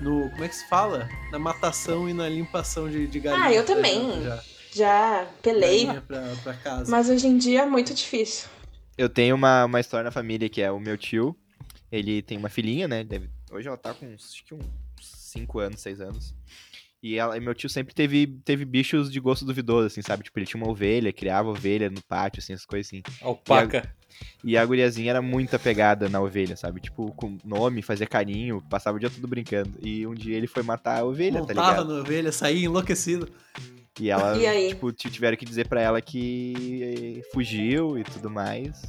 [0.00, 0.30] no.
[0.30, 1.08] Como é que se fala?
[1.32, 3.46] Na matação e na limpação de, de galinha.
[3.46, 4.22] Ah, eu também.
[4.22, 4.42] Já.
[4.72, 6.88] Já pelei, pra, pra casa.
[6.88, 8.48] mas hoje em dia é muito difícil.
[8.96, 11.34] Eu tenho uma, uma história na família que é o meu tio.
[11.90, 13.02] Ele tem uma filhinha, né?
[13.02, 14.64] Deve, hoje ela tá com uns, acho que uns
[15.02, 16.32] 5 anos, 6 anos.
[17.02, 20.22] E, ela, e meu tio sempre teve, teve bichos de gosto duvidoso, assim, sabe?
[20.22, 23.02] Tipo, ele tinha uma ovelha, criava ovelha no pátio, assim, essas coisas assim.
[23.22, 23.90] Alpaca.
[24.44, 26.78] E a guriazinha era muito apegada na ovelha, sabe?
[26.80, 29.70] Tipo, com nome, fazia carinho, passava o dia todo brincando.
[29.82, 31.94] E um dia ele foi matar a ovelha, tá Montava ligado?
[31.94, 33.26] na ovelha, saía enlouquecido.
[33.98, 34.68] E ela, E aí?
[34.68, 38.82] tipo, tiveram que dizer pra ela que eh, fugiu e tudo mais.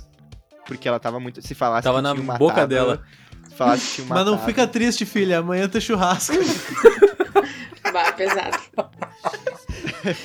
[0.65, 1.41] Porque ela tava muito.
[1.41, 3.03] Se falasse Tava que na tinha boca matado- dela.
[3.49, 5.39] Se falasse que tinha Mas não matado- fica triste, filha.
[5.39, 6.33] Amanhã tem churrasco.
[7.91, 8.57] Bah, pesado.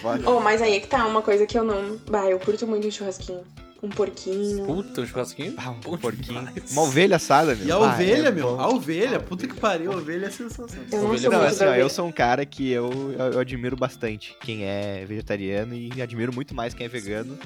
[0.01, 0.31] Foda.
[0.31, 1.97] Oh, mas aí é que tá uma coisa que eu não.
[2.11, 3.43] Bah, eu curto muito um churrasquinho.
[3.83, 4.65] Um porquinho.
[4.65, 5.55] Puta, um churrasquinho.
[5.59, 6.23] Ah, um porquinho.
[6.47, 6.73] demais.
[6.73, 7.67] Uma ovelha assada, meu.
[7.67, 8.57] E a Ah, ovelha, é meu.
[8.57, 8.61] bom.
[8.61, 9.21] A ovelha.
[9.21, 9.93] Puta que pariu.
[9.93, 10.87] A ovelha é sensacional.
[10.91, 13.33] Eu não Ovelha sou Não, muito assim, ó, eu sou um cara que eu, eu,
[13.33, 17.39] eu admiro bastante quem é vegetariano e admiro muito mais quem é vegano.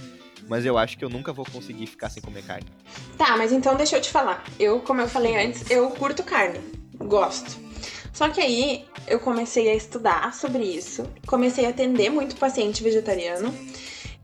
[0.48, 2.66] Mas eu acho que eu nunca vou conseguir ficar sem comer carne.
[3.18, 4.42] Tá, mas então deixa eu te falar.
[4.58, 6.58] Eu, como eu falei antes, eu curto carne.
[6.98, 7.58] Gosto.
[8.12, 13.54] Só que aí eu comecei a estudar sobre isso, comecei a atender muito paciente vegetariano.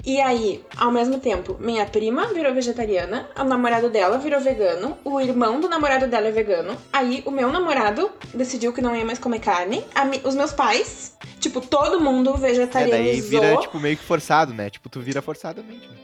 [0.05, 5.21] E aí, ao mesmo tempo, minha prima virou vegetariana, o namorado dela virou vegano, o
[5.21, 6.77] irmão do namorado dela é vegano.
[6.93, 9.85] Aí o meu namorado decidiu que não ia mais comer carne.
[9.93, 13.11] a mi- os meus pais, tipo, todo mundo É, vegetarianizou.
[13.13, 14.71] daí vira, tipo, meio que forçado, né?
[14.71, 15.89] Tipo, tu vira forçadamente.
[15.89, 15.97] né?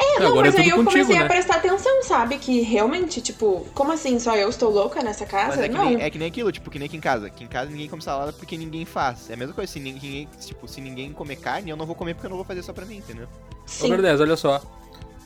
[0.00, 1.24] É, não, Agora mas é aí eu contigo, comecei né?
[1.24, 2.38] a prestar atenção, sabe?
[2.38, 4.18] Que realmente, tipo, como assim?
[4.20, 5.56] Só eu estou louca nessa casa?
[5.56, 5.84] Mas é que, não.
[5.86, 7.26] nem, é que nem aquilo, tipo, que nem aqui em casa.
[7.26, 9.28] Aqui em casa ninguém come salada porque ninguém faz.
[9.28, 12.14] É a mesma coisa, se ninguém, tipo, se ninguém comer carne, eu não vou comer
[12.14, 13.26] porque eu não vou fazer só pra mim, entendeu?
[13.26, 13.88] Ô, Sim.
[13.90, 14.62] Verdade, olha só.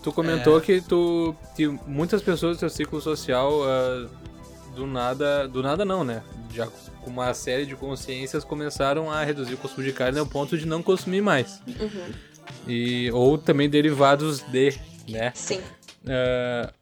[0.02, 0.61] Tu comentou É.
[0.61, 1.35] que tu.
[1.54, 4.08] que muitas pessoas do teu ciclo social ah,
[4.74, 5.46] do nada.
[5.46, 6.22] Do nada não, né?
[6.52, 10.56] Já com uma série de consciências começaram a reduzir o consumo de carne ao ponto
[10.56, 11.61] de não consumir mais.
[11.66, 12.12] Uhum.
[12.66, 14.75] E, ou também derivados de,
[15.09, 15.33] né?
[15.35, 15.61] Sim.
[16.07, 16.72] Ah,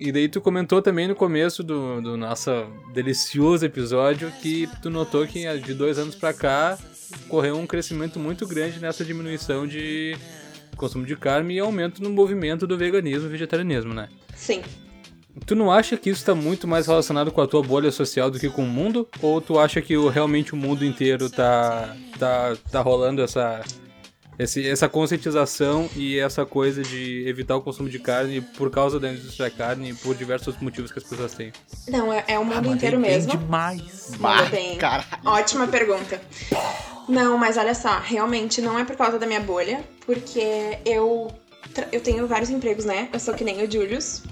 [0.00, 2.50] e daí tu comentou também no começo do, do nosso
[2.94, 6.78] delicioso episódio que tu notou que ah, de dois anos pra cá
[7.28, 10.16] correu um crescimento muito grande nessa diminuição de
[10.76, 14.08] consumo de carne e aumento no movimento do veganismo e vegetarianismo, né?
[14.36, 14.62] Sim.
[15.46, 18.38] Tu não acha que isso tá muito mais relacionado com a tua bolha social do
[18.38, 19.08] que com o mundo?
[19.22, 23.62] Ou tu acha que o- realmente o mundo inteiro tá, tá, tá rolando essa,
[24.38, 29.10] esse, essa conscientização e essa coisa de evitar o consumo de carne por causa da
[29.12, 31.52] indústria da carne e por diversos motivos que as pessoas têm?
[31.88, 33.32] Não, é, é o Ah, mundo inteiro mesmo.
[33.36, 34.12] demais.
[34.18, 34.76] Manda bem.
[34.78, 35.06] Caralho.
[35.24, 36.20] Ótima pergunta.
[37.08, 41.30] Não, mas olha só, realmente não é por causa da minha bolha, porque eu,
[41.90, 43.08] eu tenho vários empregos, né?
[43.12, 44.22] Eu sou que nem o Julius.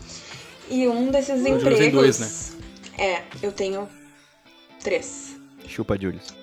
[0.69, 1.79] E um desses Julius empregos.
[1.79, 2.29] tem dois, né?
[2.99, 3.89] É, eu tenho
[4.83, 5.37] três.
[5.67, 6.35] Chupa, Julius.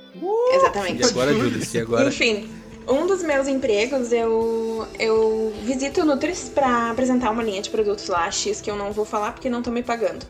[0.54, 1.02] Exatamente.
[1.02, 1.74] E agora, Julius?
[1.74, 2.10] E agora?
[2.10, 2.50] Enfim,
[2.88, 8.08] um dos meus empregos eu, eu visito o Nutris pra apresentar uma linha de produtos
[8.08, 10.26] lá, X, que eu não vou falar porque não estão me pagando.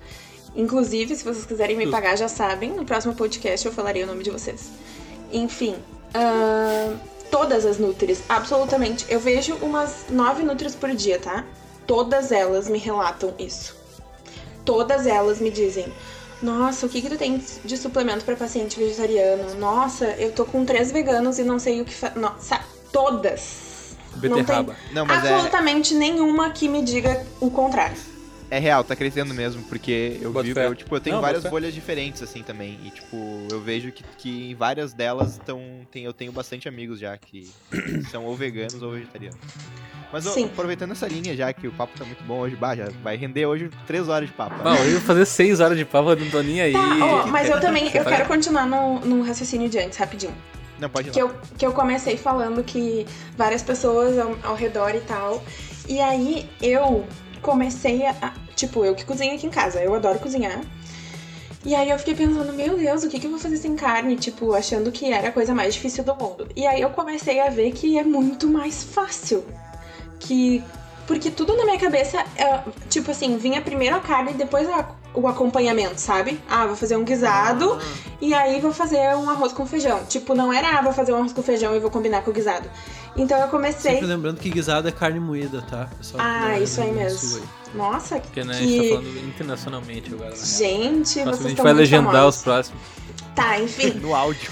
[0.55, 4.23] Inclusive, se vocês quiserem me pagar, já sabem, no próximo podcast eu falarei o nome
[4.23, 4.69] de vocês.
[5.31, 5.75] Enfim,
[6.13, 6.97] ahn,
[7.31, 9.05] todas as Nutris, absolutamente.
[9.09, 11.43] Eu vejo umas nove Nutris por dia, tá?
[11.87, 13.75] Todas elas me relatam isso.
[14.63, 15.91] Todas elas me dizem:
[16.41, 19.55] Nossa, o que, que tu tem de suplemento para paciente vegetariano?
[19.55, 22.19] Nossa, eu tô com três veganos e não sei o que fazer.
[22.19, 22.59] Nossa,
[22.91, 23.95] todas.
[24.15, 24.75] Beterraba.
[24.91, 25.33] Não, mas é.
[25.33, 27.97] Absolutamente nenhuma que me diga o contrário.
[28.51, 30.67] É real, tá crescendo mesmo, porque eu Boto vi, fé.
[30.67, 32.77] eu, tipo, eu tenho Não, várias bolhas diferentes, assim, também.
[32.83, 33.17] E, tipo,
[33.51, 35.59] eu vejo que, que em várias delas tão,
[35.91, 37.49] tem, eu tenho bastante amigos já que
[38.11, 39.39] são ou veganos ou vegetarianos.
[40.11, 42.89] Mas, ó, aproveitando essa linha já, que o papo tá muito bom hoje, bah, já
[43.01, 44.63] vai render hoje três horas de papo.
[44.63, 46.73] Não, eu ia fazer 6 horas de papo, eu não tô nem aí.
[46.73, 48.11] Tá, ó, mas eu também, eu Tá.
[48.11, 50.35] quero continuar no, no raciocínio de antes, rapidinho.
[50.77, 51.29] Não, pode ir Que lá.
[51.29, 55.43] eu, que eu comecei falando que várias pessoas ao, ao redor e tal.
[55.87, 57.05] E aí eu
[57.43, 58.33] comecei a.
[58.55, 60.59] Tipo, eu que cozinho aqui em casa, eu adoro cozinhar.
[61.65, 64.15] E aí eu fiquei pensando, meu Deus, o que, que eu vou fazer sem carne?
[64.17, 66.47] Tipo, achando que era a coisa mais difícil do mundo.
[66.55, 69.45] E aí eu comecei a ver que é muito mais fácil.
[70.19, 70.63] Que.
[71.07, 74.89] Porque tudo na minha cabeça, é, tipo assim, vinha primeiro a carne e depois a-
[75.13, 76.39] o acompanhamento, sabe?
[76.49, 77.77] Ah, vou fazer um guisado.
[78.21, 80.03] E aí vou fazer um arroz com feijão.
[80.05, 82.33] Tipo, não era, ah, vou fazer um arroz com feijão e vou combinar com o
[82.33, 82.69] guisado.
[83.15, 83.91] Então eu comecei.
[83.93, 85.87] Sempre lembrando que guisado é carne moída, tá?
[85.97, 87.37] Pessoal, Ah, que isso aí mesmo.
[87.37, 87.43] Aí.
[87.77, 88.67] Nossa, Porque né, a que.
[88.67, 90.35] gente tá falando internacionalmente agora, né?
[90.35, 92.35] Gente, Próximo vocês a gente estão vai muito legendar famosos.
[92.37, 92.81] os próximos.
[93.35, 93.91] Tá, enfim.
[94.01, 94.51] No áudio.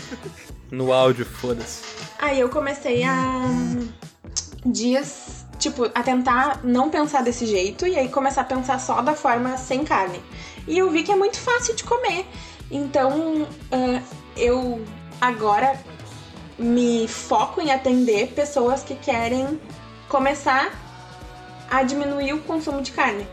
[0.71, 1.82] No áudio, foda-se.
[2.19, 3.41] Aí eu comecei a.
[4.65, 5.41] Dias.
[5.60, 9.58] Tipo, a tentar não pensar desse jeito e aí começar a pensar só da forma
[9.58, 10.19] sem carne.
[10.67, 12.26] E eu vi que é muito fácil de comer.
[12.69, 14.02] Então, ah,
[14.38, 14.84] eu
[15.19, 15.80] agora
[16.58, 19.60] me foco em atender pessoas que querem
[20.08, 20.71] começar
[21.69, 23.28] a diminuir o consumo de carne.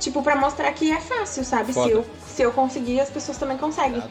[0.00, 1.72] Tipo, pra mostrar que é fácil, sabe?
[1.72, 4.02] Se eu, se eu conseguir, as pessoas também conseguem.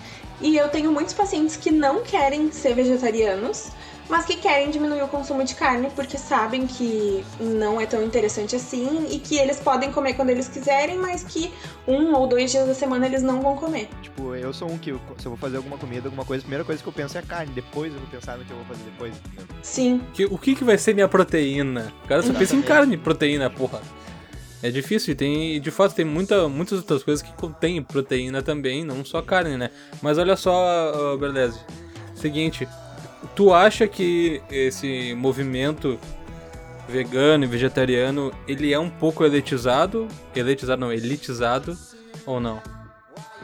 [0.41, 3.69] E eu tenho muitos pacientes que não querem ser vegetarianos,
[4.09, 8.55] mas que querem diminuir o consumo de carne porque sabem que não é tão interessante
[8.55, 11.51] assim e que eles podem comer quando eles quiserem, mas que
[11.87, 13.87] um ou dois dias da semana eles não vão comer.
[14.01, 16.45] Tipo, eu sou um que, eu- se eu vou fazer alguma comida, alguma coisa, a
[16.45, 17.51] primeira coisa que eu penso é a carne.
[17.53, 19.13] Depois eu vou pensar no que eu vou fazer depois.
[19.17, 19.45] entendeu?
[19.61, 21.91] Sim, Que- o que, que vai ser minha proteína?
[22.03, 23.81] O cara só pensa em carne, proteína, porra.
[24.61, 28.41] É difícil e tem, e de fato tem muita, muitas outras coisas que contêm proteína
[28.41, 29.69] também, não só carne, né?
[30.01, 30.53] Mas olha só,
[31.13, 31.59] uh, Berlese.
[32.15, 32.65] Seguinte,
[33.35, 35.99] tu acha que esse movimento
[36.87, 40.07] vegano e vegetariano, ele é um pouco elitizado?
[40.35, 41.77] Elitizado não, elitizado
[42.25, 42.61] ou não?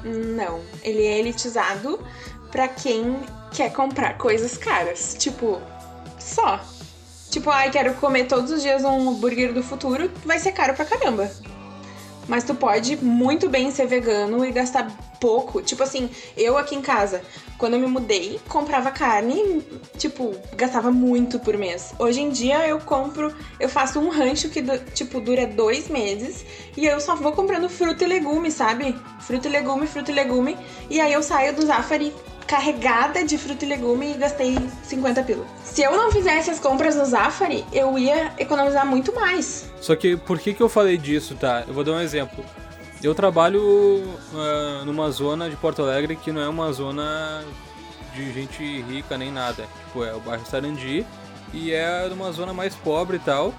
[0.03, 0.61] não.
[0.83, 1.99] Ele é elitizado
[2.51, 3.19] pra quem
[3.51, 5.15] quer comprar coisas caras.
[5.17, 5.61] Tipo,
[6.19, 6.63] só.
[7.29, 10.85] Tipo, ai, quero comer todos os dias um hambúrguer do futuro, vai ser caro pra
[10.85, 11.29] caramba.
[12.29, 14.87] Mas tu pode muito bem ser vegano e gastar
[15.19, 15.61] pouco.
[15.63, 17.21] Tipo assim, eu aqui em casa,
[17.57, 19.63] quando eu me mudei, comprava carne,
[19.97, 21.93] tipo, gastava muito por mês.
[21.97, 24.61] Hoje em dia eu compro, eu faço um rancho que,
[24.93, 26.45] tipo, dura dois meses
[26.77, 28.95] e eu só vou comprando fruta e legume, sabe?
[29.21, 30.55] Fruta e legume, fruta e legume.
[30.87, 32.13] E aí eu saio do Zafari
[32.49, 35.45] carregada de fruta e legume e gastei 50 pila.
[35.63, 39.71] Se eu não fizesse as compras no Zafari, eu ia economizar muito mais.
[39.79, 41.63] Só que por que, que eu falei disso, tá?
[41.67, 42.43] Eu vou dar um exemplo.
[43.03, 47.43] Eu trabalho ah, numa zona de Porto Alegre que não é uma zona
[48.15, 49.67] de gente rica nem nada.
[49.85, 51.05] Tipo, é o bairro Sarandi
[51.53, 53.53] e é uma zona mais pobre e tal.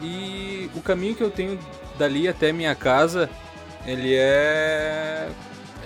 [0.00, 1.58] E o caminho que eu tenho
[1.98, 3.28] dali até minha casa,
[3.84, 5.28] ele é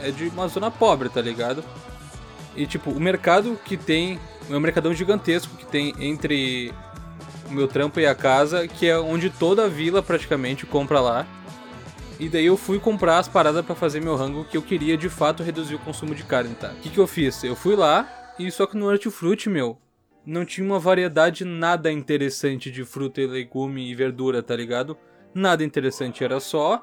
[0.00, 1.64] é de uma zona pobre, tá ligado?
[2.56, 6.72] E tipo, o mercado que tem, é um mercadão gigantesco que tem entre
[7.48, 11.26] o meu trampo e a casa, que é onde toda a vila praticamente compra lá.
[12.18, 15.08] E daí eu fui comprar as paradas pra fazer meu rango que eu queria de
[15.08, 16.70] fato reduzir o consumo de carne, tá?
[16.70, 17.42] O que, que eu fiz?
[17.42, 19.76] Eu fui lá e só que no hortifruti, meu,
[20.24, 24.96] não tinha uma variedade nada interessante de fruta e legume e verdura, tá ligado?
[25.34, 26.80] Nada interessante, era só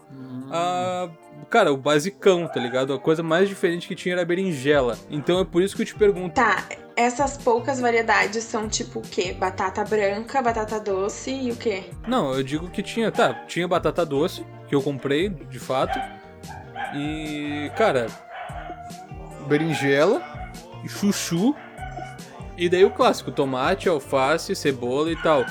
[0.52, 1.10] a.
[1.50, 2.94] Cara, o basicão, tá ligado?
[2.94, 4.98] A coisa mais diferente que tinha era a berinjela.
[5.10, 6.36] Então é por isso que eu te pergunto.
[6.36, 6.64] Tá,
[6.96, 9.34] essas poucas variedades são tipo o quê?
[9.34, 11.86] Batata branca, batata doce e o quê?
[12.08, 16.00] Não, eu digo que tinha, tá, tinha batata doce, que eu comprei, de fato.
[16.96, 18.08] E, cara,
[19.48, 20.22] berinjela,
[20.88, 21.56] chuchu,
[22.58, 25.46] e daí o clássico, tomate, alface, cebola e tal.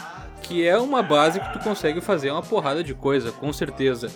[0.50, 4.10] Que é uma base que tu consegue fazer uma porrada de coisa, com certeza.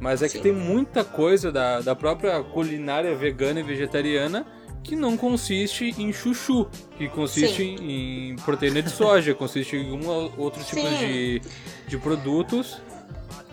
[0.00, 0.42] Mas é que Sim.
[0.42, 4.46] tem muita coisa da, da própria culinária vegana e vegetariana
[4.82, 10.08] que não consiste em chuchu, que consiste em proteína de soja, consiste em um
[10.38, 11.42] outros tipos de,
[11.88, 12.80] de produtos.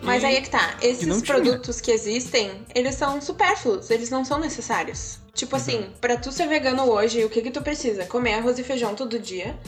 [0.02, 1.20] Mas que- aí é que tá, esses tinha.
[1.24, 5.18] produtos que existem, eles são supérfluos, eles não são necessários.
[5.34, 8.04] Tipo assim, pra tu ser vegano hoje, o que que tu precisa?
[8.06, 9.58] Comer arroz e feijão todo dia,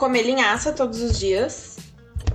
[0.00, 1.76] comer linhaça todos os dias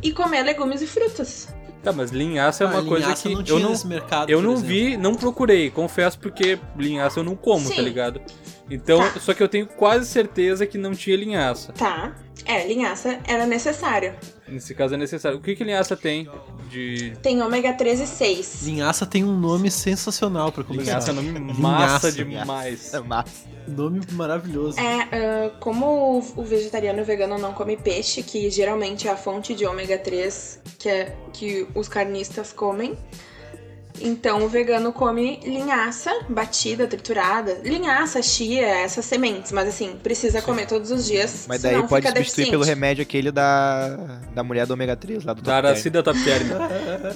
[0.04, 1.48] e comer legumes e frutas.
[1.84, 4.30] Tá, mas linhaça é Ah, uma coisa linhaça que não tinha eu não, nesse mercado,
[4.30, 4.68] eu não exemplo.
[4.70, 7.82] vi, não procurei, confesso, porque linhaça eu não como, tá Sim.
[7.82, 8.22] ligado?
[8.70, 9.20] Então, Tá.
[9.20, 11.72] só que eu tenho quase certeza que não tinha linhaça.
[11.74, 12.16] Tá.
[12.46, 14.14] É, linhaça era necessário.
[14.48, 15.38] Nesse caso é necessário.
[15.38, 16.30] O que que linhaça tem
[16.70, 18.64] de Tem ômega 3 e 6.
[18.66, 20.84] Linhaça tem um nome sensacional pra começar.
[20.92, 21.14] linhaça?
[21.14, 22.12] Nome massa Linhaça.
[22.12, 22.94] demais.
[22.94, 23.32] É massa.
[23.68, 24.80] Nome maravilhoso.
[24.80, 29.12] É, ah, como o- o vegetariano e o vegano não come peixe, que geralmente é
[29.12, 32.96] a fonte de ômega 3 que, é, que os carnistas comem,
[34.02, 37.60] então o vegano come linhaça batida, triturada.
[37.64, 41.46] Linhaça, chia, essas sementes, mas assim, precisa comer todos os dias.
[41.48, 42.68] Mas daí pode fica substituir pelo deficiente.
[42.70, 45.66] remédio aquele da, da mulher do ômega 3 lá do Da Top Term.
[45.68, 46.46] Aracida Top Term.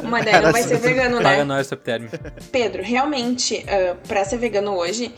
[0.10, 1.44] Mas daí não vai ser vegano, Paga né?
[1.44, 2.06] nós, Top Term.
[2.52, 5.14] Pedro, realmente, ah, pra ser vegano hoje,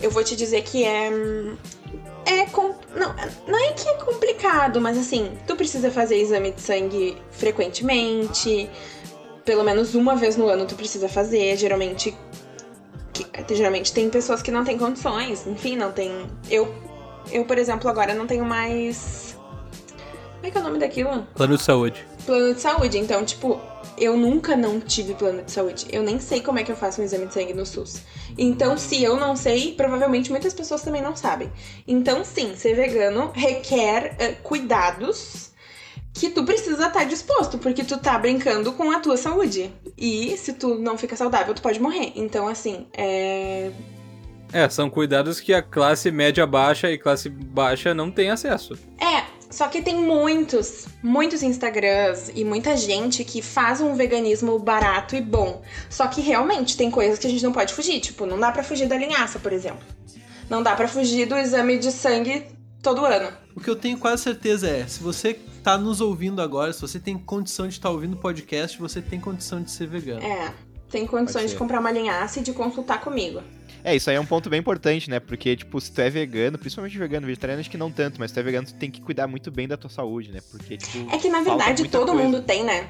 [0.00, 1.10] eu vou te dizer que é.
[2.26, 2.46] É.
[2.46, 3.14] com- Não,
[3.48, 8.68] não é que é complicado, mas assim, tu precisa fazer exame de sangue frequentemente.
[9.44, 11.56] Pelo menos uma vez no ano tu precisa fazer.
[11.56, 12.16] Geralmente.
[13.12, 16.26] que- geralmente tem pessoas que não têm condições, enfim, não tem.
[16.50, 16.72] Eu,
[17.30, 19.36] eu, por exemplo, agora não tenho mais.
[20.36, 21.26] Como é que é o nome daquilo?
[21.34, 22.06] Plano de saúde.
[22.24, 22.96] plano de saúde.
[22.98, 23.60] Então, tipo,
[23.98, 25.86] eu nunca não tive plano de saúde.
[25.90, 28.00] Eu nem sei como é que eu faço um exame de sangue no SUS.
[28.38, 31.52] Então, se eu não sei, provavelmente muitas pessoas também não sabem.
[31.86, 35.49] Então, sim, ser vegano requer eh, cuidados
[36.12, 39.72] que tu precisa estar disposto, porque tu tá brincando com a tua saúde.
[39.96, 42.12] E se tu não fica saudável, tu pode morrer.
[42.16, 43.70] Então, assim, é.
[44.52, 48.74] É, são cuidados que a classe média baixa e classe baixa não tem acesso.
[49.00, 55.14] É, só que tem muitos, muitos Instagrams e muita gente que faz um veganismo barato
[55.14, 55.62] e bom.
[55.88, 58.00] Só que realmente tem coisas que a gente não pode fugir.
[58.00, 59.84] Tipo, não dá pra fugir da linhaça, por exemplo.
[60.48, 62.46] Não dá pra fugir do exame de sangue
[62.82, 63.32] todo ano.
[63.54, 66.98] O que eu tenho quase certeza é, se você tá nos ouvindo agora, se você
[66.98, 70.22] tem condição de estar ouvindo o podcast, você tem condição de ser vegano.
[70.24, 70.52] É.
[70.90, 73.40] Tem condições de comprar uma linhaça e de consultar comigo.
[73.84, 75.20] É, isso aí é um ponto bem importante, né?
[75.20, 78.34] Porque, tipo, se tu é vegano, principalmente vegano, vegetariano acho que não tanto, mas se
[78.34, 80.40] tu é vegano, tu tem que cuidar muito bem da tua saúde, né?
[80.50, 81.14] Porque, tipo.
[81.14, 82.22] É que na verdade todo coisa.
[82.22, 82.88] mundo tem, né?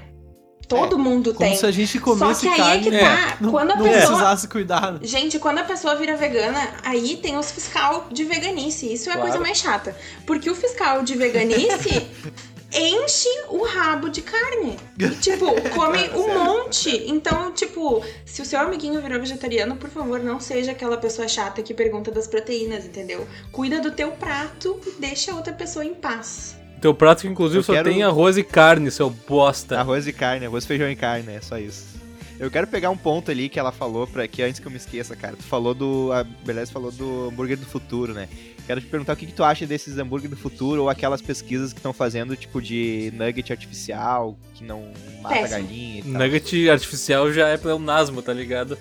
[0.67, 1.57] Todo mundo Como tem.
[1.59, 3.37] se a gente Só comesse que aí é carne que tá.
[3.41, 4.99] não, quando a não pessoa precisasse cuidar.
[5.03, 8.93] Gente, quando a pessoa vira vegana, aí tem os fiscal de veganice.
[8.93, 9.31] Isso é a Claro.
[9.31, 9.97] coisa mais chata.
[10.25, 12.07] Porque o fiscal de veganice
[12.73, 14.77] enche o rabo de carne.
[14.99, 16.91] E, tipo, come um monte.
[17.07, 21.63] Então, tipo, se o seu amiguinho virou vegetariano, por favor, não seja aquela pessoa chata
[21.63, 23.27] que pergunta das proteínas, entendeu?
[23.53, 26.57] Cuida do teu prato e deixa a outra pessoa em paz.
[26.81, 29.79] Teu prato que inclusive Eu só quero- tem arroz e carne, seu bosta.
[29.79, 31.91] Arroz e carne, arroz, feijão e carne, é só isso.
[32.39, 34.79] Eu quero pegar um ponto ali que ela falou, pra que antes que eu me
[34.79, 35.37] esqueça, cara.
[35.37, 36.11] Tu falou do.
[36.11, 38.31] A Beleza falou do hambúrguer do futuro, né?
[38.71, 41.73] Quero te perguntar o que, que tu acha desses hambúrguer do futuro ou aquelas pesquisas
[41.73, 45.51] que estão fazendo, tipo, de nugget artificial, que não mata a Péssimo.
[45.63, 46.13] galinha e tal.
[46.13, 48.79] Nugget artificial já é pleonasmo, tá ligado?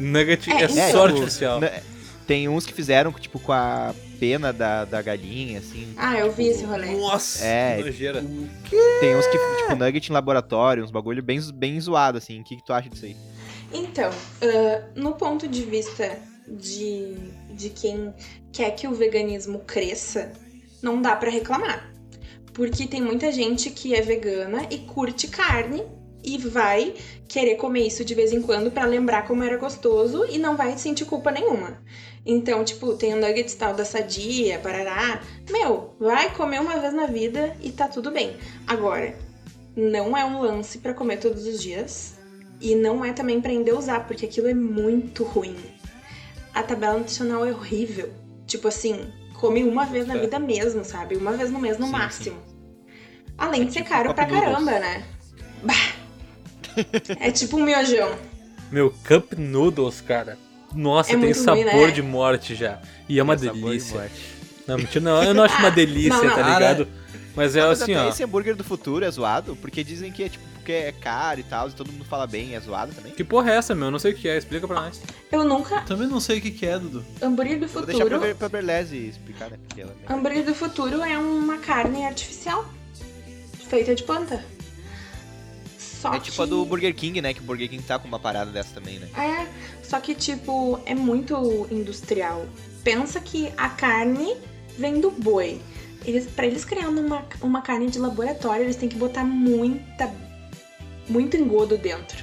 [0.00, 0.68] Nugget É, é, então.
[0.68, 1.60] só É, tipo, artificial.
[1.60, 1.80] né,
[2.26, 5.94] Tem uns que fizeram, tipo, com a pena da, da galinha, assim.
[5.96, 6.90] Ah, eu vi esse rolê.
[6.96, 7.76] Nossa, É.
[7.76, 8.20] que nojeira.
[8.98, 12.40] Tem uns que, tipo, nugget em laboratório, uns bagulho bem, bem zoado, assim.
[12.40, 13.16] O que, que tu acha disso aí?
[13.72, 14.10] Então,
[14.42, 17.14] ah, no ponto de vista de,
[17.54, 18.14] de quem
[18.52, 20.32] quer que o veganismo cresça,
[20.82, 21.92] não dá pra reclamar.
[22.52, 25.82] Porque tem muita gente que é vegana e curte carne
[26.22, 26.94] e vai
[27.28, 30.76] querer comer isso de vez em quando pra lembrar como era gostoso e não vai
[30.78, 31.78] sentir culpa nenhuma.
[32.24, 35.20] Então, tipo, tem o nuggets tal da sadia, parará.
[35.50, 38.36] Meu, vai comer uma vez na vida e tá tudo bem.
[38.66, 39.14] Agora,
[39.76, 42.14] não é um lance pra comer todos os dias.
[42.60, 45.56] E não é também pra endeusar, porque aquilo é muito ruim.
[46.54, 48.10] A tabela nutricional é horrível.
[48.46, 50.18] Tipo assim, come uma vez na É.
[50.20, 51.16] vida mesmo, sabe?
[51.16, 52.36] Uma vez no mês no Sim, máximo.
[53.36, 54.44] Além de ser tipo caro pra Noodles.
[54.52, 55.04] caramba, né?
[55.62, 55.74] Bah.
[57.20, 58.16] É tipo um miojão.
[58.70, 60.38] Meu, Cup Noodles, cara.
[60.74, 61.90] Nossa, É tem sabor ruim, né?
[61.90, 62.80] de morte já.
[63.08, 63.98] E é uma Tem sabor de delícia.
[64.00, 64.34] morte.
[64.66, 66.30] Não, mentira, não, eu não acho uma Ah, delícia, não, não.
[66.34, 66.88] tá Cara, ligado?
[67.36, 68.08] Mas é Mas assim, até ó.
[68.08, 71.42] esse hambúrguer do futuro é zoado, porque dizem que é, tipo, porque é caro e
[71.42, 73.12] tal, e todo mundo fala bem, é zoado também.
[73.12, 73.88] Que porra é essa, meu?
[73.88, 74.98] Eu não sei o que é, explica pra nós.
[75.30, 75.82] Eu nunca.
[75.82, 77.04] Também não sei o que, que é, Dudu.
[77.20, 78.20] Hambúrguer do Vou deixar pra, futuro.
[78.20, 79.58] Ber- pra Berlese explicar, né?
[79.68, 79.94] Porque ela...
[80.08, 82.64] Hambúrguer do futuro é uma carne artificial.
[83.68, 84.42] Feita de planta.
[85.78, 86.42] Só É tipo que...
[86.42, 87.34] a do Burger King, né?
[87.34, 89.08] Que o Burger King tá com uma parada dessa também, né?
[89.18, 89.46] É,
[89.84, 92.46] só que, tipo, é muito industrial.
[92.82, 94.34] Pensa que a carne
[94.78, 95.60] vem do boi.
[96.06, 100.10] Eles, pra eles criarem uma, uma carne de laboratório, eles têm que botar muita.
[101.08, 102.22] Muito engodo dentro.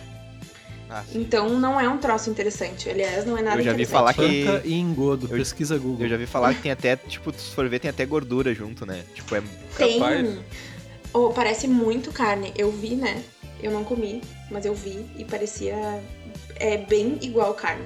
[0.90, 1.04] Ah.
[1.16, 2.90] Então não é um troço interessante.
[2.90, 3.92] Aliás, não é nada Eu já vi interessante.
[3.94, 5.28] falar que- Planta e engodo.
[5.32, 6.06] Eu- Pesquisa Google.
[6.06, 8.86] Eu já vi falar que tem até, tipo, se for ver, tem até gordura junto,
[8.86, 9.04] né?
[9.16, 9.42] Tipo, é.
[9.78, 10.00] Tem.
[10.00, 10.40] Capaz.
[11.14, 12.54] Oh, parece muito carne.
[12.58, 13.24] Eu vi, né?
[13.64, 15.76] Eu não comi, mas eu vi e parecia
[16.58, 17.86] é bem igual carne.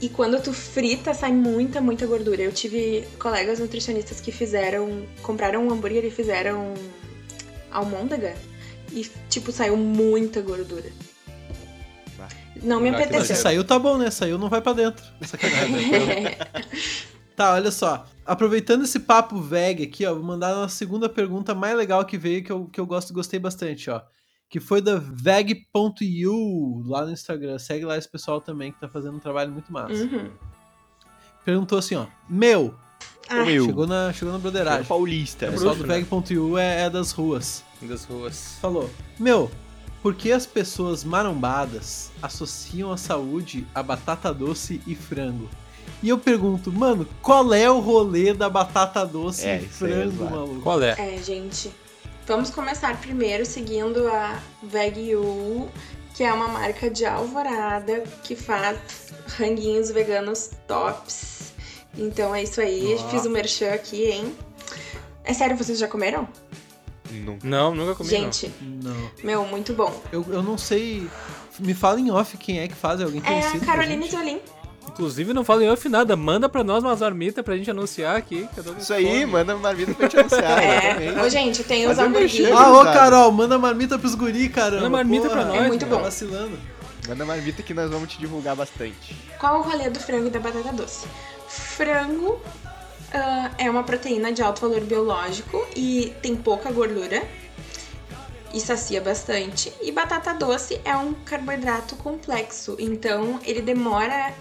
[0.00, 2.42] E quando tu frita, sai muita, muita gordura.
[2.42, 5.04] Eu tive colegas nutricionistas que fizeram.
[5.22, 6.74] compraram um hambúrguer e fizeram
[7.70, 8.34] almôndega.
[8.92, 10.90] E, tipo, saiu muita gordura.
[12.62, 13.36] Não me Mas se apeteceu.
[13.36, 14.10] saiu, tá bom, né?
[14.10, 15.04] Saiu, não vai pra dentro.
[17.36, 18.06] Tá, olha só.
[18.24, 22.42] Aproveitando esse papo veg aqui, ó, vou mandar uma segunda pergunta mais legal que veio,
[22.42, 24.00] que eu, que eu gosto, gostei bastante, ó.
[24.48, 27.58] Que foi da veg.you lá no Instagram.
[27.58, 29.92] Segue lá esse pessoal também que tá fazendo um trabalho muito massa.
[29.92, 30.30] Uhum.
[31.44, 32.06] Perguntou assim, ó.
[32.26, 32.74] Meu,
[33.28, 34.84] Ah, chegou na, chegou na broderagem.
[34.84, 35.48] Paulista.
[35.48, 35.98] O pessoal bruxo, do né?
[35.98, 37.64] veg.you é, é das ruas.
[37.82, 38.56] Das ruas.
[38.60, 39.50] Falou, meu,
[40.02, 45.48] por que as pessoas marombadas associam a saúde a batata doce e frango?
[46.02, 50.16] E eu pergunto, mano, qual é o rolê da batata doce É, e é frango,
[50.16, 50.30] zoado.
[50.34, 50.60] maluco?
[50.62, 50.94] Qual é?
[50.98, 51.72] É, gente.
[52.26, 55.68] Vamos começar primeiro seguindo a VegU,
[56.14, 58.78] que é uma marca de alvorada que faz
[59.38, 61.52] ranguinhos veganos tops.
[61.96, 64.34] Então é isso aí, fiz o merchan aqui, hein?
[65.24, 66.28] É sério, vocês já comeram?
[67.10, 67.38] Não.
[67.42, 68.94] Não, nunca comi Gente, Não.
[69.22, 70.02] meu, muito bom.
[70.12, 71.08] Eu, eu não sei.
[71.58, 73.62] Me fala em off quem é que faz, é alguém É conhecido?
[73.62, 74.10] a Caroline gente?
[74.16, 74.32] Zolim.
[74.34, 74.56] não.
[74.88, 76.14] Inclusive, não fala em off nada.
[76.16, 78.48] Manda pra nós umas marmitas pra gente anunciar aqui.
[78.78, 80.58] Isso aí, manda uma vida pra te anunciar.
[80.62, 81.22] É.
[81.22, 82.54] Ô, gente, tem os um merchan.
[82.56, 82.84] Ah, ô?
[82.84, 84.82] Carol, manda marmita pros guri, caramba.
[84.82, 85.42] Manda marmita porra.
[85.42, 86.02] pra nós, É muito Tá bom.
[86.02, 86.58] vacilando.
[87.08, 89.16] Manda uma vida que nós vamos te divulgar bastante.
[89.38, 91.06] Qual o rolê do frango e da batata doce?
[91.48, 92.40] Frango
[93.12, 97.22] ah, é uma proteína de alto valor biológico e tem pouca gordura
[98.52, 99.72] e sacia bastante.
[99.80, 104.32] E batata doce é um carboidrato complexo, então ele demora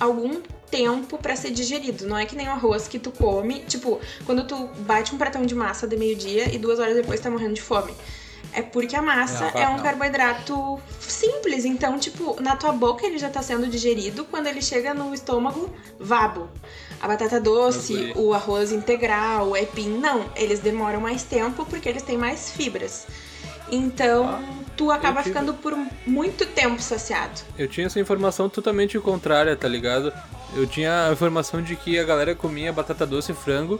[0.00, 2.06] algum tempo pra ser digerido.
[2.06, 5.46] Não é que nem o arroz que tu come, tipo, quando tu bate um pratão
[5.46, 7.94] de massa de meio-dia e duas horas depois tá morrendo de fome.
[8.56, 13.18] É porque a massa É, é, um carboidrato simples, então, tipo, na tua boca ele
[13.18, 16.48] já tá sendo digerido, quando ele chega no estômago, vabo.
[17.00, 22.02] A batata doce, o arroz integral, o aipim, não, eles demoram mais tempo porque eles
[22.02, 23.06] têm mais fibras.
[23.70, 24.42] Então,
[24.76, 25.76] tu acaba tive- ficando por
[26.06, 27.40] muito tempo saciado.
[27.58, 30.12] Eu tinha essa informação totalmente contrária, tá ligado?
[30.54, 33.78] Eu tinha a informação de que a galera comia batata doce e frango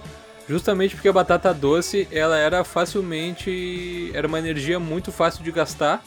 [0.49, 4.11] justamente porque a batata doce ela era facilmente.
[4.15, 6.05] era uma energia muito fácil de gastar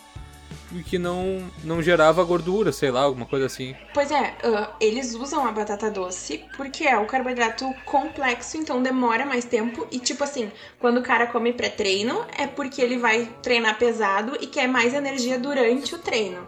[0.72, 3.76] e que não, não gerava gordura, sei lá, alguma coisa assim.
[3.94, 9.26] Pois é, ah, eles usam a batata doce porque é o carboidrato complexo, então demora
[9.26, 9.88] mais tempo.
[9.92, 14.48] E tipo assim, quando o cara come pré-treino, é porque ele vai treinar pesado e
[14.48, 16.48] quer mais energia durante o treino.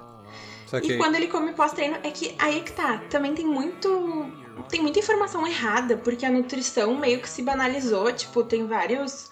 [0.67, 0.95] Saquei.
[0.95, 2.99] E quando ele come pós-treino, é que aí que tá.
[3.09, 4.40] Também tem muito.
[4.69, 8.11] Tem muita informação errada, porque a nutrição meio que se banalizou.
[8.11, 9.29] Tipo, tem vários.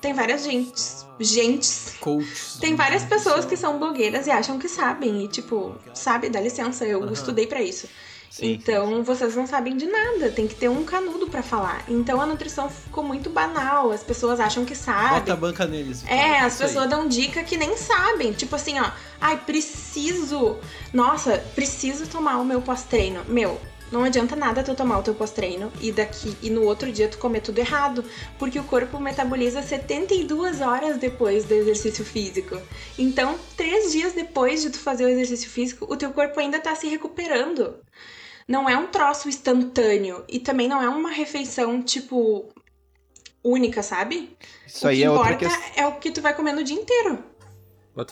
[0.00, 1.06] Tem várias gentes.
[1.18, 1.94] Gentes.
[2.00, 2.56] Coaches.
[2.60, 5.24] Tem várias pessoas que são blogueiras e acham que sabem.
[5.24, 7.86] E, tipo, sabe, dá licença, eu estudei pra isso.
[8.30, 8.52] Sim.
[8.52, 11.82] Então, vocês não sabem de nada, tem que ter um canudo pra falar.
[11.88, 15.18] Então, a nutrição ficou muito banal, as pessoas acham que sabem.
[15.18, 16.04] Bota a banca neles.
[16.06, 18.32] É, as pessoas dão dica que nem sabem.
[18.32, 18.88] Tipo assim, ó.
[19.20, 20.56] Ai, preciso.
[20.92, 23.24] Nossa, preciso tomar o meu pós-treino.
[23.26, 23.60] Meu,
[23.90, 27.18] não adianta nada tu tomar o teu pós-treino e daqui e no outro dia tu
[27.18, 28.04] comer tudo errado.
[28.38, 32.60] Porque o corpo metaboliza 72 horas depois do exercício físico.
[32.98, 36.74] Então, três dias depois de tu fazer o exercício físico, o teu corpo ainda tá
[36.74, 37.74] se recuperando.
[38.46, 40.24] Não é um troço instantâneo.
[40.28, 42.48] E também não é uma refeição, tipo,
[43.42, 44.36] única, sabe?
[44.66, 45.84] Isso o aí que é outra importa questão.
[45.84, 47.24] é o que tu vai comer no dia inteiro.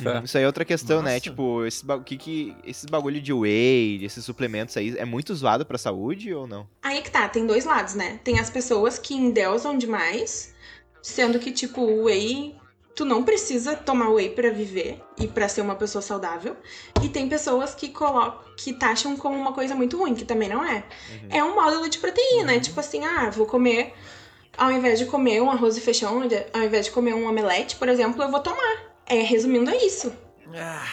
[0.02, 0.20] Fé.
[0.24, 1.10] Isso aí é outra questão, né?
[1.12, 1.20] Nossa.
[1.20, 5.64] Tipo, esse, ba- que, que, esses bagulho de whey, esses suplementos aí, é muito zoado
[5.64, 6.68] pra saúde ou não?
[6.82, 8.20] Aí que tá, tem dois lados, né?
[8.24, 10.54] Tem as pessoas que endeusam demais,
[11.00, 12.56] sendo que, tipo, o whey,
[12.94, 16.56] tu não precisa tomar whey pra viver e pra ser uma pessoa saudável.
[17.02, 20.64] E tem pessoas que colocam, que taxam como uma coisa muito ruim, que também não
[20.64, 20.84] é.
[21.12, 21.28] Uhum.
[21.30, 23.94] É um módulo de proteína, é tipo assim, ah, vou comer,
[24.56, 26.20] ao invés de comer um arroz e feijão,
[26.52, 28.87] ao invés de comer um omelete, por exemplo, eu vou tomar.
[29.08, 30.12] É, resumindo, é isso.
[30.54, 30.86] Ah,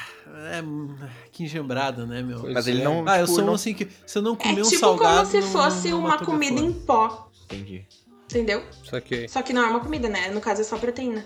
[0.53, 0.95] é, hum,
[1.31, 2.41] que engembrado, né, meu?
[2.41, 2.83] Pois Mas ele é.
[2.83, 3.03] não.
[3.07, 3.53] Ah, eu tipo, sou um não...
[3.55, 5.15] assim que se eu não É comer um tipo salgado.
[5.17, 7.85] como se não- fosse não uma matou minha comida em pó, Entendi.
[8.25, 8.63] entendeu?
[8.89, 9.27] Saquei.
[9.27, 10.29] Só que não é uma comida, né?
[10.29, 11.25] No caso é só proteína.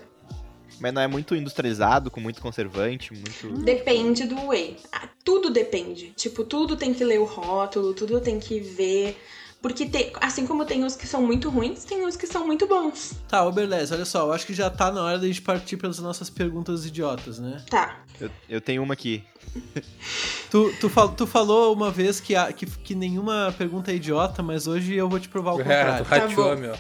[0.80, 3.64] Mas não é muito industrializado, com muito conservante, muito.
[3.64, 4.78] Depende do whey.
[4.92, 6.12] Ah, Tudo depende.
[6.16, 9.20] Tipo, tudo tem que ler o rótulo, tudo tem que ver.
[9.62, 12.66] Porque tem, assim como tem os que são muito ruins, tem os que são muito
[12.66, 13.14] bons.
[13.28, 15.76] Tá, ô Berlez, olha só, eu acho que já tá na hora da gente partir
[15.76, 17.62] pelas nossas perguntas idiotas, né?
[17.70, 17.98] Tá.
[18.22, 19.22] Eu, eu tenho uma aqui.
[20.50, 24.42] Tu, tu, fal- tu falou uma vez que, a- que, que nenhuma pergunta é idiota,
[24.42, 26.06] mas hoje eu vou te provar o É, contrário.
[26.06, 26.62] tu Tá rateou, bom.
[26.62, 26.76] meu.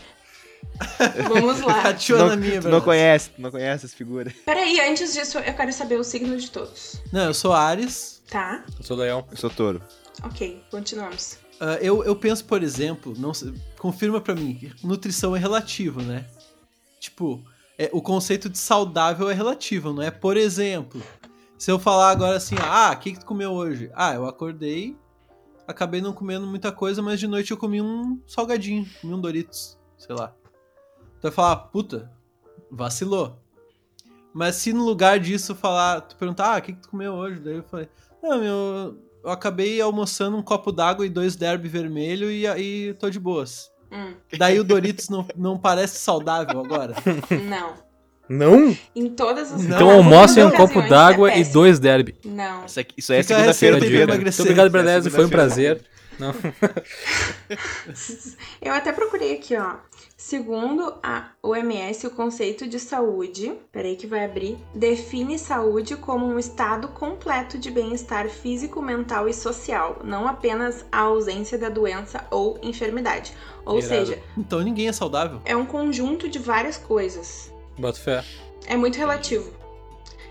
[1.27, 1.82] Vamos lá.
[1.82, 4.32] Rateou não, na minha, tu não conhece, tu não conhece as figuras.
[4.45, 7.01] Peraí, antes disso, eu quero saber o signo de todos.
[7.11, 8.21] Não, eu sou Ares.
[8.30, 8.63] Tá?
[8.77, 9.25] Eu sou leão.
[9.32, 9.82] Eu sou touro.
[10.23, 11.38] Ok, continuamos.
[11.60, 13.32] Ah, eu, eu penso, por exemplo, não
[13.78, 16.26] confirma pra mim, nutrição é relativo, né?
[16.99, 17.43] Tipo,
[17.78, 20.10] é, o conceito de saudável é relativo, não é?
[20.10, 21.01] Por exemplo,
[21.57, 23.91] se eu falar agora assim, ah, o que, que tu comeu hoje?
[23.93, 24.97] Ah, eu acordei,
[25.68, 29.78] acabei não comendo muita coisa, mas de noite eu comi um salgadinho, comi um Doritos,
[29.97, 30.34] sei lá.
[31.20, 32.10] Tu vai falar, puta,
[32.72, 33.38] vacilou.
[34.34, 37.39] Mas se no lugar disso falar, tu perguntar, ah, o que, que tu comeu hoje?
[37.39, 37.89] Daí eu falei,
[38.22, 38.97] não, meu,
[39.30, 43.69] eu acabei almoçando um copo d'água e dois derby vermelho e aí tô de boas.
[43.91, 46.93] Hum, Daí o Doritos não, não parece saudável agora.
[47.47, 47.73] não.
[48.30, 48.77] Não?
[48.95, 49.75] Em todas as Não.
[49.75, 51.53] Então Não, almocem um copo é d'água e péssimo.
[51.53, 52.15] dois derby.
[52.23, 52.65] Não.
[52.65, 54.13] Isso, aqui- isso aí é segunda-feira pra dia, né?
[54.17, 55.11] Muito obrigado, Essa é.
[55.11, 55.82] Foi um prazer.
[56.19, 56.36] Não.
[58.61, 59.75] Eu até procurei aqui, ó.
[60.22, 66.38] Segundo a OMS, o conceito de saúde, peraí que vai abrir, define saúde como um
[66.38, 72.59] estado completo de bem-estar físico, mental e social, não apenas a ausência da doença ou
[72.61, 73.32] enfermidade.
[73.65, 73.88] Ou Irado.
[73.88, 75.39] seja, Então ninguém é saudável.
[75.45, 77.49] é um conjunto de várias coisas.
[77.78, 78.22] Bota fé.
[78.67, 79.49] É muito relativo.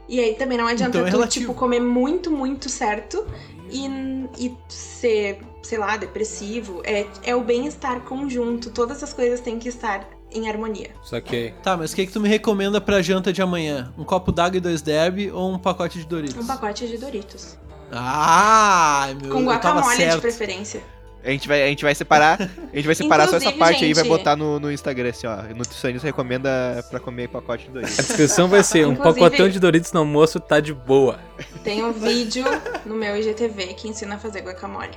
[0.07, 1.47] E aí também não adianta Então é tu, relativo.
[1.47, 3.27] tipo, comer muito, muito certo
[3.71, 6.83] e, e ser, sei lá, depressivo.
[6.85, 8.71] É, é o bem-estar conjunto.
[8.71, 10.91] Todas as coisas têm que estar em harmonia.
[11.03, 11.55] Saquei.
[11.63, 13.93] Tá, mas o que, que tu me recomenda pra janta de amanhã?
[13.97, 16.43] Um copo d'água e dois derby ou um pacote de Doritos?
[16.43, 17.57] Um pacote de Doritos.
[17.91, 20.83] Ah, meu, Com eu tava guacamole de preferência.
[21.29, 23.91] A gente vai, a gente vai separar, a gente vai separar só essa parte aí
[23.91, 25.37] e vai gente- botar no, no Instagram assim, ó.
[25.55, 27.99] Nutricionista recomenda pra comer pacote de Doritos.
[27.99, 31.19] A descrição vai ser um Inclusive- pacotão de Doritos no almoço tá de boa.
[31.63, 32.45] Tem um vídeo
[32.87, 34.93] no meu IGTV que ensina a fazer guacamole.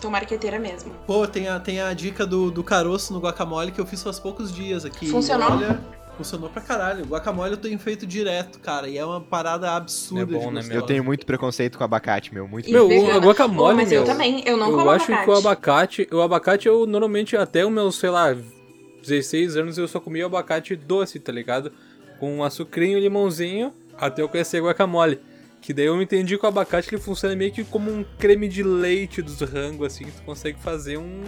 [0.00, 0.92] Tô marqueteira mesmo.
[1.06, 4.18] Pô, tem a, tem a dica do, do caroço no guacamole que eu fiz faz
[4.20, 5.08] poucos dias aqui.
[5.08, 5.50] Funcionou?
[5.52, 5.80] Olha,
[6.18, 7.06] funcionou pra caralho.
[7.06, 8.88] Guacamole eu tenho feito direto, cara.
[8.88, 10.36] E é uma parada absurda.
[10.36, 10.76] É bom, de né, meu?
[10.76, 12.46] Eu tenho muito preconceito com abacate, meu.
[12.46, 15.04] Muito E Meu, o guacamole, Oh, mas meu, eu também, eu não eu como acho
[15.06, 15.24] abacate.
[15.24, 18.36] que o abacate, o abacate eu normalmente até os meus, sei lá,
[19.02, 21.72] 16 anos eu só comia abacate doce, tá ligado?
[22.18, 25.20] Com um açucrinho e limãozinho, até eu conhecer guacamole.
[25.60, 28.62] Que daí eu entendi que o abacate ele funciona meio que como um creme de
[28.62, 31.22] leite dos rangos, assim, que tu consegue fazer um.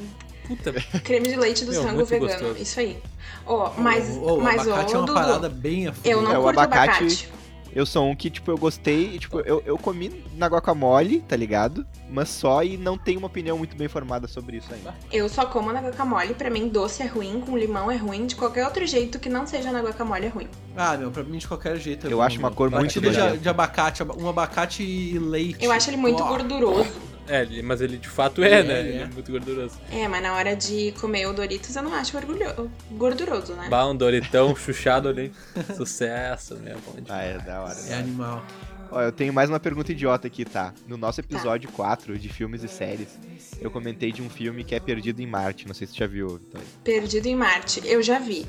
[0.57, 0.72] Puta,
[1.05, 2.30] Creme de leite do Meu, frango vegano.
[2.32, 2.57] gostoso.
[2.61, 2.98] Isso aí.
[3.46, 6.22] Ó, mas, Ô, ô, mas o abacate ó, é uma Dudu, parada bem a eu
[6.22, 7.28] não É, curto abacate- abacate.
[7.72, 11.86] Eu sou um que, tipo, eu gostei, tipo, eu, eu comi na guacamole, tá ligado?
[12.11, 14.92] Mas só e não tenho uma opinião muito bem formada sobre isso ainda.
[15.12, 18.34] Eu só como na guacamole, pra mim doce é ruim, com limão é ruim, de
[18.34, 20.48] qualquer outro jeito que não seja na guacamole é ruim.
[20.76, 22.09] Ah, meu, pra mim de qualquer jeito.
[22.09, 22.57] é Eu bom, acho uma meu.
[22.57, 25.64] cor muito de, de abacate, um abacate e leite.
[25.64, 26.90] Eu acho ele muito gorduroso.
[27.30, 28.80] É, ele- mas ele de fato é, É, né?
[28.80, 29.06] ele Ele é é.
[29.06, 29.78] muito gorduroso.
[29.90, 32.70] É, mas na hora de comer o Doritos eu não acho orgulho...
[32.92, 33.68] gorduroso, né?
[33.68, 35.32] Bah, um Doritão chuchado ali.
[35.76, 36.74] Sucesso, né?
[36.86, 37.08] Bom demais.
[37.10, 37.76] Ah, é da hora.
[37.88, 38.44] É animal.
[38.92, 40.74] Ó, eu tenho mais uma pergunta idiota aqui, tá?
[40.88, 43.18] No nosso episódio 4 de filmes e séries,
[43.60, 45.66] eu comentei de um filme que é Perdido em Marte.
[45.68, 46.66] Não sei se tu já viu, Vitória.
[46.82, 48.44] Perdido em Marte, eu já vi.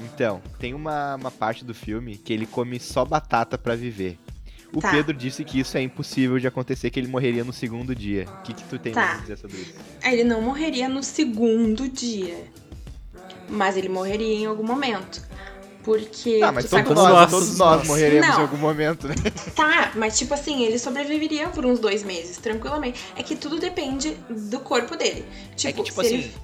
[0.00, 4.18] Então, tem uma, uma parte do filme que ele come só batata pra viver.
[4.74, 4.90] O Tá.
[4.90, 8.26] Pedro disse que isso é impossível de acontecer, que ele morreria no segundo dia.
[8.40, 9.14] O que, que tu tem Tá.
[9.14, 9.74] a dizer sobre isso?
[10.02, 12.44] Ele não morreria no segundo dia.
[13.48, 15.22] Mas ele morreria em algum momento.
[15.84, 16.40] Porque.
[16.42, 17.30] Ah, mas todos nós, nós.
[17.30, 18.38] todos nós morreremos Não.
[18.38, 19.14] em algum momento, né?
[19.54, 22.98] Tá, mas tipo assim, ele sobreviveria por uns dois meses, tranquilamente.
[23.14, 25.24] É que tudo depende do corpo dele.
[25.54, 26.34] Tipo, é que, tipo se assim, ele.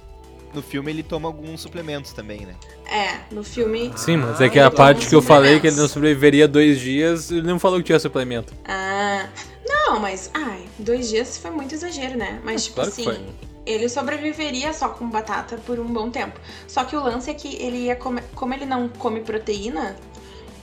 [0.53, 2.55] No filme ele toma alguns suplementos também, né?
[2.85, 3.91] É, no filme.
[3.95, 6.79] Sim, mas é que a Ah, parte que eu falei que ele não sobreviveria dois
[6.79, 8.53] dias, ele não falou que tinha suplemento.
[8.65, 9.27] Ah.
[9.67, 10.29] Não, mas.
[10.33, 12.39] Ai, dois dias foi muito exagero, né?
[12.43, 13.09] Mas, tipo claro que assim.
[13.11, 13.25] foi.
[13.65, 16.39] Ele sobreviveria só com batata por um bom tempo.
[16.67, 18.23] Só que o lance é que ele ia comer.
[18.33, 19.95] Como ele não come proteína,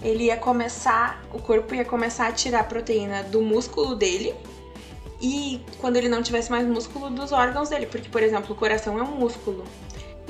[0.03, 1.23] ele ia começar.
[1.33, 4.35] O corpo ia começar a tirar proteína do músculo dele.
[5.21, 7.87] E quando ele não tivesse mais músculo, dos órgãos dele.
[7.87, 9.65] Porque, por exemplo, o coração é um músculo.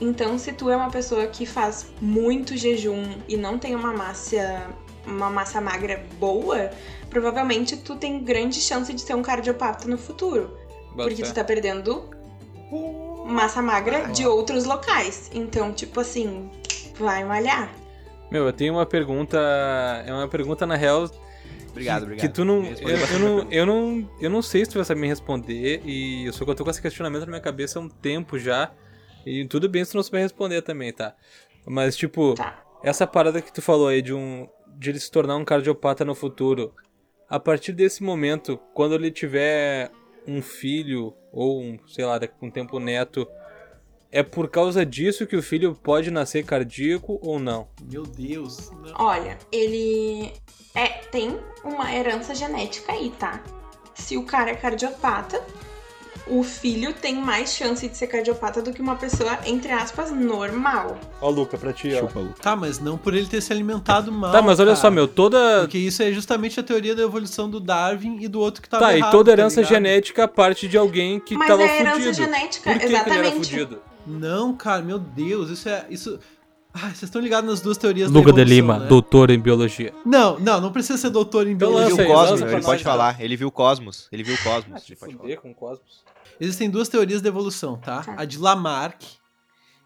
[0.01, 4.67] Então, se tu é uma pessoa que faz muito jejum e não tem uma massa,
[5.07, 6.71] uma massa magra boa,
[7.11, 10.57] provavelmente tu tem grande chance de ser um cardiopata no futuro.
[10.91, 12.09] Bota Porque tu tá perdendo
[13.27, 15.31] massa magra de outros locais.
[15.35, 16.51] Então, tipo assim,
[16.99, 17.71] vai malhar.
[18.31, 19.39] Meu, eu tenho uma pergunta.
[20.07, 21.11] É uma pergunta, na real.
[21.79, 22.27] Obrigado, que, obrigado.
[22.29, 22.63] Que tu não.
[22.63, 25.81] Me Eu, eu não, eu, não, eu não sei se tu vai saber me responder.
[25.85, 28.39] E eu só que eu tô com esse questionamento na minha cabeça há um tempo
[28.39, 28.73] já.
[29.25, 31.15] E tudo bem se tu não souber responder também, tá?
[31.67, 32.63] Mas, tipo, Tá.
[32.83, 34.49] essa parada que tu falou aí de um.
[34.77, 36.75] de ele se tornar um cardiopata no futuro.
[37.29, 39.91] A partir desse momento, quando ele tiver
[40.27, 43.29] um filho, ou um, sei lá, daqui a um tempo neto,
[44.11, 47.69] é por causa disso que o filho pode nascer cardíaco ou não?
[47.91, 48.71] Meu Deus.
[48.83, 48.95] não.
[48.99, 50.33] Olha, ele
[50.75, 53.41] é tem uma herança genética aí, tá?
[53.95, 55.43] Se o cara é cardiopata,
[56.27, 60.99] o filho tem mais chance de ser cardiopata do que uma pessoa, entre aspas, normal.
[61.21, 62.01] Ó, Luca, pra ti, ó.
[62.01, 62.35] Chupa, Lu.
[62.41, 64.31] Tá, mas não por ele ter se alimentado mal.
[64.31, 64.77] Tá, mas olha cara.
[64.81, 65.61] só, meu, toda.
[65.61, 68.85] Porque isso é justamente a teoria da evolução do Darwin e do outro que tava
[68.87, 69.75] Tá, errado, e toda herança ligado?
[69.75, 72.15] genética parte de alguém que Mas tava é herança fudido.
[72.15, 73.35] genética, Por que, que ele era exatamente.
[73.51, 73.83] fudido?
[74.09, 75.87] Não, cara, meu Deus, isso é.
[75.91, 76.19] Isso.
[76.75, 78.87] Ai, vocês estão ligados nas duas teorias Luca da de evolução, Lima, né?
[78.89, 79.93] doutor em biologia.
[80.05, 81.91] Não, não, não precisa ser doutor em Então Ele biologia.
[81.91, 83.21] lança viu o Cosmos, ele pode falar.
[83.21, 84.09] Ele viu o Cosmos.
[84.13, 84.75] Ele viu o Cosmos.
[84.77, 85.37] Ah, ele pode falar.
[85.39, 86.05] com cosmos.
[86.41, 88.03] Existem duas teorias da evolução, tá?
[88.03, 88.15] Tá.
[88.19, 89.03] A de Lamarck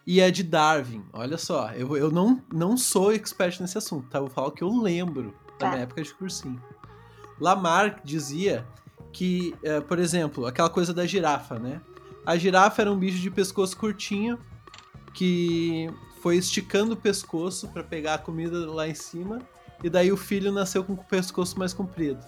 [0.07, 1.03] e a de Darwin.
[1.13, 4.19] Olha só, eu, eu não, não sou expert nesse assunto, tá?
[4.21, 5.71] Vou falar o que eu lembro da Tá.
[5.71, 6.61] minha época de cursinho.
[7.41, 8.67] Lamarck dizia
[9.13, 11.81] que, eh, por exemplo, aquela coisa da girafa, né?
[12.25, 14.39] A girafa era um bicho de pescoço curtinho
[15.15, 15.89] que
[16.23, 19.41] foi esticando o pescoço para pegar a comida lá em cima
[19.83, 22.21] e daí o filho nasceu com o pescoço mais comprido.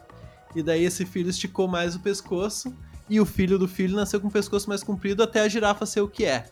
[0.54, 2.74] E daí esse filho esticou mais o pescoço
[3.08, 6.00] e o filho do filho nasceu com o pescoço mais comprido até a girafa ser
[6.00, 6.46] o que é.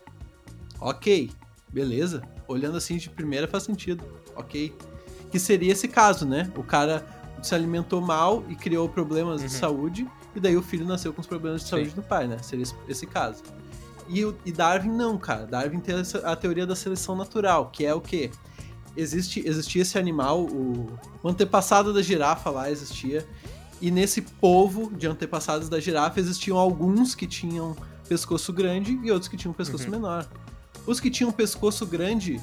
[0.79, 1.31] Ok,
[1.71, 2.21] beleza.
[2.47, 4.03] Olhando assim de primeira faz sentido.
[4.35, 4.73] Ok.
[5.31, 6.51] Que seria esse caso, né?
[6.55, 7.05] O cara
[7.41, 9.49] se alimentou mal e criou problemas de Uhum.
[9.53, 11.75] saúde, e daí o filho nasceu com os problemas de Sim.
[11.77, 12.37] saúde do pai, né?
[12.41, 13.43] Seria esse, caso.
[14.07, 15.45] E, o- e Darwin não, cara.
[15.45, 18.31] Darwin tem a teoria da seleção natural, que é o quê?
[18.95, 20.87] Existe, existia esse animal, o,
[21.23, 23.27] o antepassado da girafa lá existia,
[23.81, 27.75] e nesse povo de antepassados da girafa existiam alguns que tinham
[28.07, 29.91] pescoço grande e outros que tinham pescoço Uhum.
[29.91, 30.27] menor.
[30.85, 32.39] Os que tinham pescoço grande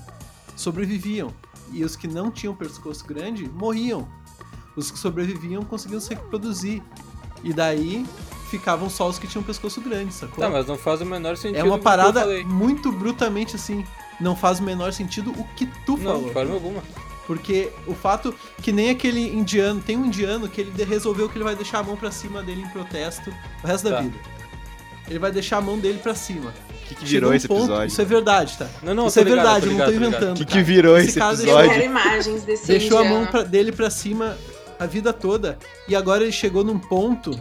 [0.56, 1.32] sobreviviam,
[1.72, 4.08] e os que não tinham pescoço grande morriam.
[4.76, 6.82] Os que sobreviviam conseguiam se reproduzir.
[7.44, 8.04] E daí
[8.50, 10.42] ficavam só os que tinham pescoço grande, sacou?
[10.44, 11.58] Tá, mas não faz o menor sentido.
[11.60, 12.44] é uma que parada Eu falei.
[12.44, 13.84] muito brutamente assim.
[14.20, 16.24] Não faz o menor sentido o que tu Não, falou.
[16.26, 16.82] de forma alguma.
[17.26, 21.44] Porque o fato que nem aquele indiano, tem um indiano que ele resolveu que ele
[21.44, 23.32] vai deixar a mão pra cima dele em protesto
[23.62, 24.02] o resto da Tá.
[24.02, 24.18] vida.
[25.08, 26.52] Ele vai deixar a mão dele pra cima.
[26.70, 27.86] O que, que virou um esse ponto- episódio?
[27.86, 28.66] Isso é verdade, tá?
[28.82, 30.08] Não, não, isso tô é ligado, verdade, eu não tô ligado, tô ligado.
[30.16, 30.36] inventando.
[30.36, 30.64] O que, que cara.
[30.64, 31.70] virou Esse esse caso- Eu episódio?
[31.70, 33.30] quero imagens desse Deixou a mão indiano.
[33.30, 34.36] pra- dele pra cima
[34.80, 35.56] a vida toda.
[35.86, 37.40] E agora ele chegou num ponto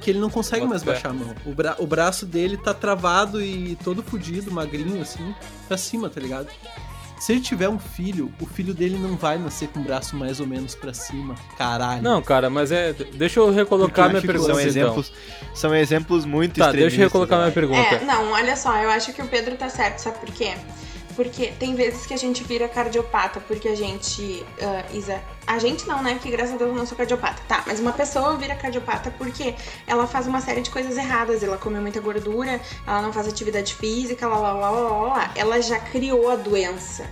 [0.00, 1.34] que ele não consegue Bota mais baixar a mão.
[1.46, 5.34] O, bra- o braço dele tá travado e todo fudido, magrinho, assim,
[5.68, 6.48] pra cima, tá ligado?
[7.20, 10.40] Se ele tiver um filho, o filho dele não vai nascer com o braço mais
[10.40, 11.34] ou menos pra cima.
[11.58, 12.00] Caralho.
[12.02, 12.94] Não, cara, mas é.
[12.94, 14.54] Deixa eu recolocar minha pergunta.
[14.54, 14.68] São então.
[14.70, 15.12] exemplos,
[15.54, 17.52] são exemplos muito Tá, deixa eu recolocar minha né?
[17.54, 17.94] pergunta.
[17.96, 20.54] É, não, olha só, eu acho que o Pedro tá certo, sabe por quê?
[21.16, 24.44] Porque tem vezes que a gente vira cardiopata porque a gente.
[24.60, 25.20] ah, Isa.
[25.46, 26.18] A gente não, né?
[26.22, 27.42] Que graças a Deus eu não sou cardiopata.
[27.48, 29.54] Tá, mas uma pessoa vira cardiopata porque
[29.86, 31.42] ela faz uma série de coisas erradas.
[31.42, 35.32] Ela come muita gordura, ela não faz atividade física, lá, lá, lá, lá, lá.
[35.34, 37.08] Ela já criou a doença.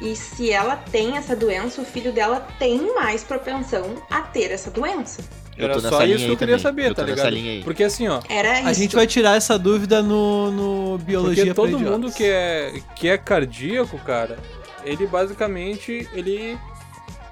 [0.00, 4.70] E se ela tem essa doença, o filho dela tem mais propensão a ter essa
[4.70, 5.22] doença.
[5.60, 6.58] Eu Era tô só isso que eu queria também.
[6.58, 7.28] saber, Eu tá ligado?
[7.30, 7.62] linha aí.
[7.62, 8.20] Porque assim, ó.
[8.28, 8.80] Era A isso.
[8.80, 13.18] gente vai tirar essa dúvida no, no Biologia Porque todo mundo que é, que é
[13.18, 14.38] cardíaco, cara,
[14.84, 16.56] ele basicamente, ele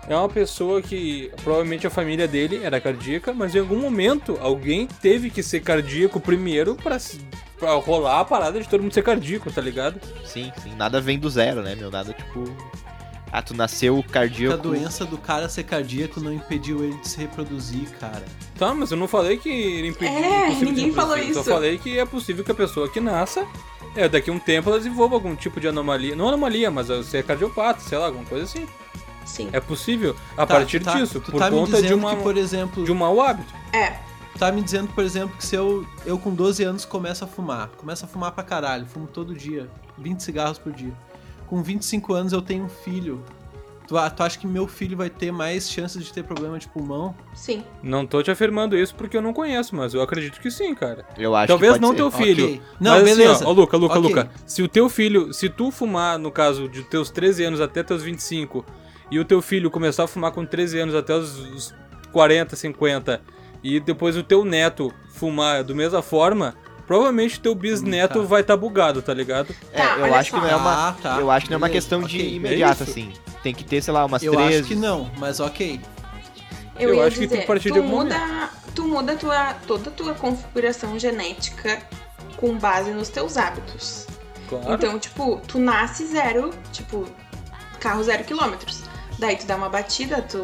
[0.09, 4.87] é uma pessoa que provavelmente a família dele era cardíaca, mas em algum momento alguém
[5.03, 7.21] teve que ser cardíaco primeiro pra, se-
[7.59, 10.01] pra rolar a parada de todo mundo ser cardíaco, tá ligado?
[10.25, 10.75] Sim, sim.
[10.77, 11.91] Nada vem do zero, né, meu?
[11.91, 12.45] Nada tipo.
[13.33, 14.63] Ah, tu nasceu Que a cardíaco.
[14.63, 18.25] doença do cara ser cardíaco não impediu ele de se reproduzir, cara.
[18.59, 20.17] Tá, mas eu não falei que ele impediu.
[20.19, 21.17] É, ninguém falou.
[21.17, 21.35] Eu isso.
[21.35, 23.47] Só falei que é possível que a pessoa que nasça,
[23.95, 26.17] é, daqui a um tempo ela desenvolva algum tipo de anomalia.
[26.17, 28.67] Não anomalia, mas você é cardiopata, sei lá, alguma coisa assim.
[29.27, 29.51] Sim.
[29.53, 32.17] É possível a Tá, partir tá- disso, tu por tá me conta de, dizendo uma,
[32.17, 33.53] que, por exemplo, de um mau hábito.
[33.75, 33.91] É.
[34.33, 37.27] tu tá me dizendo, por exemplo, que se eu, eu com 12 anos começo a
[37.27, 39.69] fumar, começo a fumar pra caralho, fumo todo dia,
[39.99, 40.93] 20 cigarros por dia.
[41.49, 43.25] Com 25 anos eu tenho um filho.
[43.87, 46.69] Tu, a- tu acha que meu filho vai ter mais chances de ter problema de
[46.69, 47.15] pulmão?
[47.33, 47.65] Sim.
[47.83, 51.07] Não tô te afirmando isso porque eu não conheço, mas eu acredito que sim, cara.
[51.17, 51.97] Eu acho Talvez que não ser.
[51.97, 52.45] teu filho.
[52.45, 52.63] Ok.
[52.79, 53.33] Não, mas beleza.
[53.33, 54.09] assim, ó, ó, Luca, Luca, Ok.
[54.11, 54.31] Luca.
[54.47, 58.03] Se o teu filho, se tu fumar, no caso, de teus 13 anos até teus
[58.03, 58.63] 25,
[59.11, 61.75] e o teu filho começar a fumar com 13 anos até os, os
[62.13, 63.23] 40, 50,
[63.65, 66.55] e depois o teu neto fumar da mesma forma,
[66.89, 68.25] provavelmente teu bisneto Tá.
[68.27, 69.55] vai estar bugado, tá ligado?
[69.73, 70.43] É, Tá, eu acho que só.
[70.43, 70.89] não é uma.
[70.89, 71.21] Ah, tá.
[71.21, 72.09] Eu acho que não é uma questão ok.
[72.09, 73.13] de imediata, É assim.
[73.43, 74.59] Tem que ter, sei lá, umas Eu 13.
[74.59, 75.81] acho que não, mas ok.
[76.81, 79.91] Eu, Eu acho que dizer, tem que partir de algum muda, tu muda tua, toda
[79.91, 81.81] a tua configuração genética
[82.37, 84.07] com base nos teus hábitos.
[84.49, 84.73] Claro.
[84.73, 87.05] Então, tipo, tu nasce zero, tipo,
[87.81, 88.83] carro zero quilômetros.
[89.19, 90.43] Daí tu dá uma batida, tu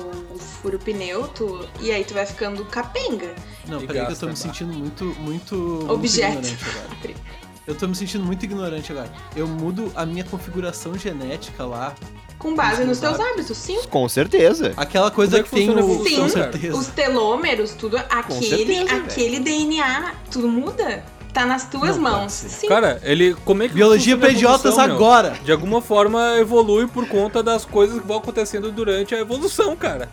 [0.61, 3.33] fura o pneu, tu, e aí tu vai ficando capenga.
[3.68, 4.39] Não, E peraí que eu tô me tá.
[4.39, 6.39] sentindo muito, muito, muito Objeto.
[6.39, 7.14] ignorante agora.
[7.66, 9.11] Eu tô me sentindo muito ignorante agora.
[9.35, 11.95] Eu mudo a minha configuração genética lá.
[12.39, 13.81] Com base Os nos teus teus hábitos, sim.
[13.89, 14.75] Com certeza.
[14.77, 15.79] Aquela coisa é que, que tem o...
[15.79, 16.77] evolução, Com certeza.
[16.77, 21.03] Os telômeros, tudo, aquele, certeza, aquele DNA, tudo muda.
[21.35, 22.32] Tá nas tuas Não mãos.
[22.32, 22.68] Sim.
[22.68, 23.35] Cara, ele.
[23.45, 24.85] Como é que Biologia funciona pra a idiotas meu?
[24.95, 25.30] agora.
[25.45, 30.09] De alguma forma evolui por conta das coisas que vão acontecendo durante a evolução, cara.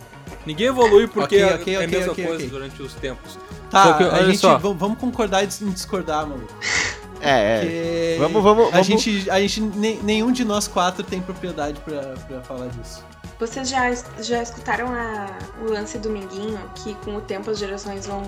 [0.45, 3.38] Ninguém evolui porque Ok, é- ok, é a ok, mesma coisa durante os tempos.
[3.69, 4.39] Tá, que, a olha gente.
[4.39, 4.57] só.
[4.57, 6.43] Vamos, vamos concordar em discordar, mano.
[7.24, 7.59] É, é.
[7.59, 9.30] Porque Vamos- vamos- A vamos- gente.
[9.30, 13.05] A gente nem- nenhum de nós quatro tem propriedade pra, pra falar disso.
[13.42, 15.28] Vocês já, já escutaram a-
[15.64, 16.60] o lance do minguinho?
[16.76, 18.22] Que com o tempo as gerações vão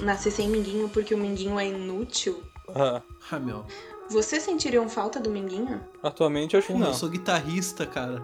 [0.00, 2.40] nascer sem minguinho porque o minguinho é inútil?
[2.72, 3.02] Ah,
[3.32, 3.64] Ah, meu.
[4.08, 5.80] Vocês sentiriam falta do minguinho?
[6.00, 6.86] atualmente eu acho que não.
[6.88, 8.22] eu sou guitarrista, cara.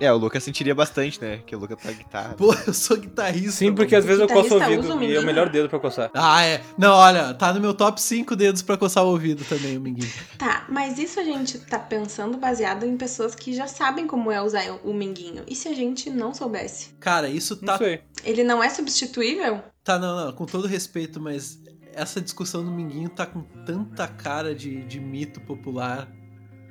[0.00, 1.40] É, o Lucas sentiria bastante, né?
[1.46, 2.34] Que o Lucas tá guitarra.
[2.34, 3.52] Pô, eu sou guitarrista.
[3.52, 5.78] Sim, porque às vezes eu coço o ouvido o e é o melhor dedo pra
[5.78, 6.10] coçar.
[6.14, 6.62] Ah, é.
[6.76, 10.10] Não, olha, tá no meu top 5 dedos pra coçar o ouvido também, o minguinho.
[10.38, 14.42] Tá, mas isso a gente tá pensando baseado em pessoas que já sabem como é
[14.42, 15.44] usar o minguinho.
[15.46, 16.90] E se a gente não soubesse?
[16.98, 17.78] Cara, isso Não tá.
[17.78, 18.00] sei.
[18.24, 19.62] Ele não é substituível?
[19.84, 21.58] Tá, não, não, com todo respeito, mas
[21.92, 26.08] essa discussão do minguinho tá com tanta cara de, de mito popular.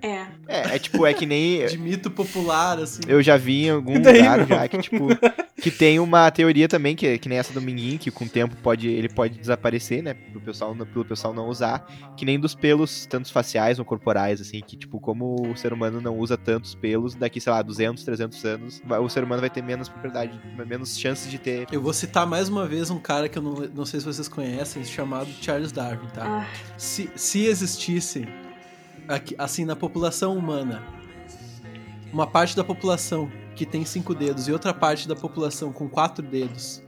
[0.03, 0.25] É.
[0.47, 1.65] É, é tipo, é que nem.
[1.65, 2.99] De mito popular, assim.
[3.07, 4.47] Eu já vi em algum daí, lugar meu?
[4.47, 5.07] já que, tipo,
[5.61, 8.53] que tem uma teoria também, que, que nem essa do Minguinho, que com o tempo
[8.61, 10.13] pode, ele pode desaparecer, né?
[10.13, 11.87] Pro pessoal, não- pelo pessoal não usar.
[12.17, 16.01] Que nem dos pelos, tanto faciais ou corporais, assim, que, tipo, como o ser humano
[16.01, 19.63] não usa tantos pelos, daqui, sei lá, 200, 300 anos, o ser humano vai ter
[19.63, 20.37] menos propriedade,
[20.67, 21.65] menos chances de ter.
[21.71, 24.27] Eu vou citar mais uma vez um cara que eu não, não sei se vocês
[24.27, 26.23] conhecem, chamado Charles Darwin, tá?
[26.45, 26.45] Ah,
[26.77, 28.27] Se, se existisse,
[29.37, 30.83] assim, na população humana,
[32.11, 36.25] uma parte da população que tem cinco dedos e outra parte da população com quatro
[36.25, 36.81] dedos,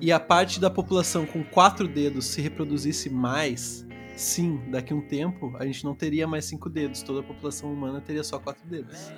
[0.00, 3.86] e a parte da população com quatro dedos se reproduzisse mais,
[4.16, 7.72] sim, daqui a um tempo a gente não teria mais cinco dedos, toda a população
[7.72, 9.10] humana teria só quatro dedos.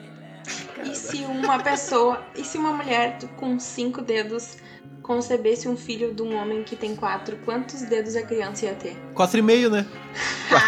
[0.84, 2.24] E se uma pessoa.
[2.36, 4.56] E se uma mulher com cinco dedos
[5.02, 8.96] concebesse um filho de um homem que tem quatro, quantos dedos a criança ia ter?
[9.14, 9.86] Quatro e meio, né?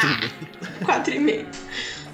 [0.85, 1.47] Quatro e meio.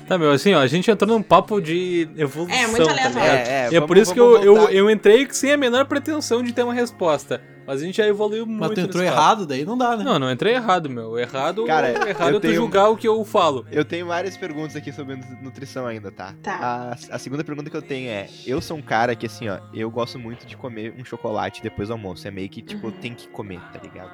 [0.06, 2.56] Tá, meu, assim, ó, a gente entrou num papo de evolução.
[2.56, 3.18] É, muito tá aleatório.
[3.20, 3.46] ligado?
[3.48, 5.84] É, é, E é vamos- por isso que eu, eu, eu entrei sem a menor
[5.86, 7.42] pretensão de ter uma resposta.
[7.66, 8.60] Mas a gente já evoluiu muito.
[8.60, 9.16] Mas tu entrou papo.
[9.16, 10.04] errado, daí não dá, né?
[10.04, 11.18] Não, não entrei errado, meu.
[11.18, 13.66] Errado, Cara, errado eu é tu tenho- julgar o que eu falo.
[13.72, 16.32] Eu tenho várias perguntas aqui sobre nu- nutrição ainda, tá?
[16.40, 16.56] Tá.
[17.10, 19.58] A, a segunda pergunta que eu tenho é: eu sou um cara que, assim, ó,
[19.74, 22.28] eu gosto muito de comer um chocolate depois do almoço.
[22.28, 24.12] É meio que, tipo, eu tenho que comer, tá ligado?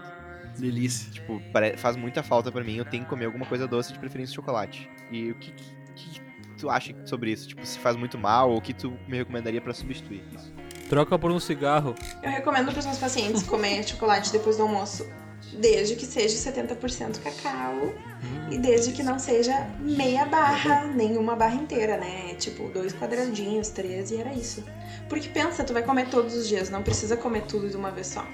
[0.59, 1.11] Delícia.
[1.13, 1.43] Tipo,
[1.77, 4.89] faz muita falta pra mim, eu tenho que comer alguma coisa doce, de preferência chocolate.
[5.11, 5.65] E o que, que
[6.63, 7.49] tu acha sobre isso?
[7.49, 10.53] Tipo, se faz muito mal ou o que tu me recomendaria pra substituir isso?
[10.89, 11.95] Troca por um cigarro.
[12.23, 15.07] Eu recomendo para os meus pacientes comer chocolate depois do almoço,
[15.59, 17.93] desde que seja 70% cacau
[18.51, 22.35] e desde que não seja meia barra, nenhuma barra inteira, né?
[22.35, 24.63] Tipo, dois quadradinhos, três e era isso.
[25.09, 28.07] Porque pensa, tu vai comer todos os dias, não precisa comer tudo de uma vez
[28.09, 28.25] só.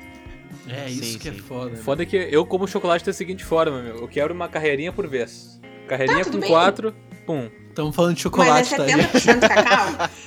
[0.68, 1.38] É isso Sim, que é sim.
[1.38, 1.70] foda.
[1.70, 1.76] né?
[1.76, 3.96] Foda que eu como chocolate da seguinte forma, meu.
[3.98, 5.58] Eu quebro uma carreirinha por vez.
[5.86, 6.50] Carreirinha Tá, com bem.
[6.50, 6.94] quatro,
[7.28, 7.50] pum.
[7.68, 8.84] Estamos falando de Mas chocolate, é tá?
[8.86, 10.08] 70% cacau?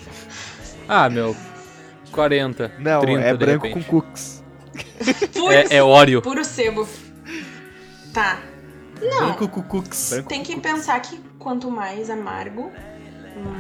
[0.88, 1.36] Ah, meu.
[2.12, 2.74] 40.
[2.80, 3.86] Não, 30, é de branco repente.
[3.86, 4.44] com cookies.
[5.34, 6.22] Puro, É, é óleo.
[6.22, 6.88] puro sebo.
[8.14, 8.42] Tá.
[9.02, 10.22] Não, Branco com cookies.
[10.28, 12.72] Tem que pensar que quanto mais amargo,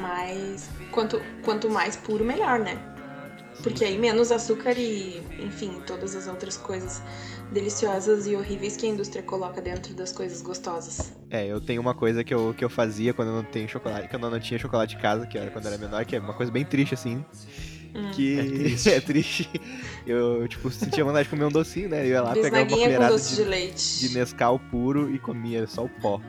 [0.01, 0.69] mais.
[0.91, 2.77] Quanto, quanto mais puro, melhor, né?
[3.63, 7.01] Porque aí menos açúcar e, enfim, todas as outras coisas
[7.51, 11.13] deliciosas e horríveis que a indústria coloca dentro das coisas gostosas.
[11.29, 14.07] É, eu tenho uma coisa que eu, que eu fazia quando eu não tenho chocolate,
[14.09, 16.19] quando eu não tinha chocolate em casa, que era quando eu era menor, que é
[16.19, 17.23] uma coisa bem triste assim.
[17.93, 18.11] Hum.
[18.13, 18.89] Que É triste.
[18.89, 19.49] é triste.
[20.07, 22.01] Eu, tipo, sentia vontade de comer um docinho, né?
[22.05, 23.99] Eu ia lá pegar uma colherada doce de, de, leite.
[23.99, 26.21] de Nescau puro e comia só o pó.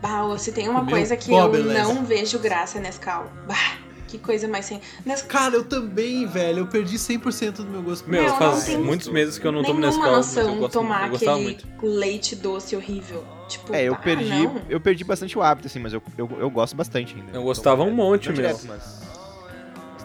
[0.00, 1.92] Bah, se tem uma Comeu coisa que pó, eu beleza.
[1.92, 3.30] não vejo graça é Nescau.
[3.46, 3.78] Bah,
[4.10, 4.80] que coisa mais sem.
[5.06, 5.28] Nescau.
[5.28, 6.60] Cara, eu também, velho.
[6.60, 8.08] Eu perdi 100% do meu gosto.
[8.10, 10.04] Meu, Meu, faz não tem muitos meses que eu não tomo Nescau.
[10.04, 11.66] eu noção gosto, tomar eu gostava aquele muito.
[11.86, 13.24] leite doce horrível.
[13.48, 14.60] Tipo, É, eu bah, perdi, não.
[14.68, 17.30] eu perdi bastante o hábito, assim, mas eu, eu, eu gosto bastante ainda.
[17.32, 18.66] Eu gostava um monte, mas...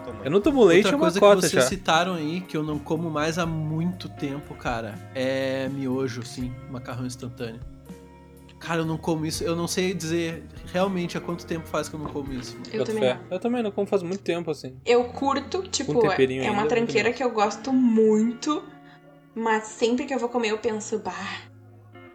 [0.04, 0.24] tomo.
[0.24, 1.68] Eu não tomo leite, é Outra uma coisa cota que vocês já.
[1.68, 7.06] citaram aí, que eu não como mais há muito tempo, cara, é miojo, sim, macarrão
[7.06, 7.60] instantâneo.
[8.58, 10.42] Cara, eu não como isso, eu não sei dizer
[10.72, 12.56] realmente há quanto tempo faz que eu não como isso.
[12.72, 13.14] Eu também fé.
[13.14, 13.20] não.
[13.30, 14.76] Eu também não como faz muito tempo, assim.
[14.84, 18.62] Eu curto, tipo, temperinho é uma ainda, tranqueira que eu gosto muito,
[19.34, 21.12] mas sempre que eu vou comer eu penso, bah,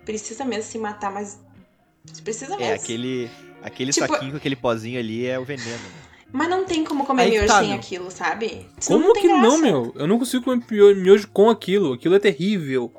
[0.04, 1.40] precisa mesmo se matar, mas
[2.24, 2.64] precisa mesmo.
[2.72, 3.30] É, aquele,
[3.62, 5.70] aquele Tipo- saquinho com aquele pozinho ali é o veneno.
[5.70, 5.80] né?
[6.34, 7.78] Mas não tem como comer Aí miojo tá, sem meu.
[7.78, 8.66] aquilo, sabe?
[8.80, 9.58] Senão Como tem que não, graça.
[9.58, 9.92] meu?
[9.96, 11.94] Eu não consigo comer mio- miojo com aquilo.
[11.94, 12.92] Aquilo é terrível.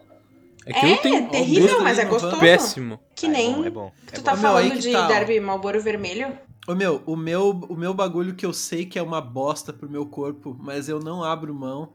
[0.67, 2.39] Aquilo É, tem terrível, gosto mas é gostoso.
[2.39, 3.01] péssimo.
[3.17, 3.93] Que Ah, é nem bom, é bom.
[4.07, 4.43] tu é tá bom.
[4.43, 6.39] Meu, falando de tá, derby Malboro Vermelho.
[6.69, 9.91] Ô meu, o meu, o meu bagulho que eu sei que é uma bosta pro
[9.91, 11.93] meu corpo, mas eu não abro mão,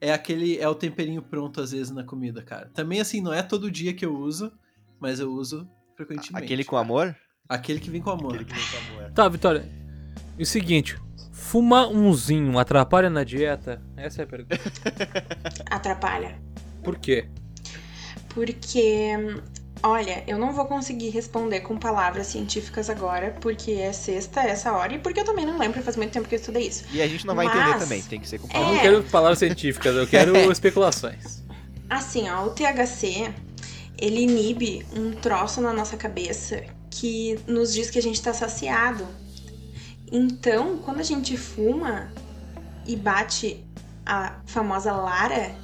[0.00, 2.70] é aquele, é o temperinho pronto às vezes na comida, cara.
[2.72, 4.50] Também assim, não é todo dia que eu uso,
[4.98, 6.42] mas eu uso frequentemente.
[6.44, 7.14] Aquele com amor?
[7.46, 8.34] Aquele que vem com amor.
[8.36, 9.12] Aquele que vem com amor.
[9.12, 9.68] Tá, Vitória.
[10.38, 10.98] E o seguinte,
[11.32, 13.82] fumar umzinho atrapalha na dieta?
[13.98, 14.58] Essa é a pergunta.
[15.70, 16.40] Atrapalha.
[16.82, 17.28] Por quê?
[18.36, 19.12] Porque,
[19.82, 24.92] olha, eu não vou conseguir responder com palavras científicas agora, porque é sexta essa hora
[24.92, 26.84] e porque eu também não lembro, faz muito tempo que eu estudei isso.
[26.92, 28.72] E a gente não vai Mas- entender também, tem que ser com Eu É.
[28.74, 31.42] não quero palavras científicas, eu quero especulações.
[31.88, 33.32] Assim, ó, o THC,
[33.96, 39.06] ele inibe um troço na nossa cabeça que nos diz que a gente tá saciado.
[40.12, 42.12] Então, quando a gente fuma
[42.86, 43.64] e bate
[44.04, 45.54] a famosa Lara,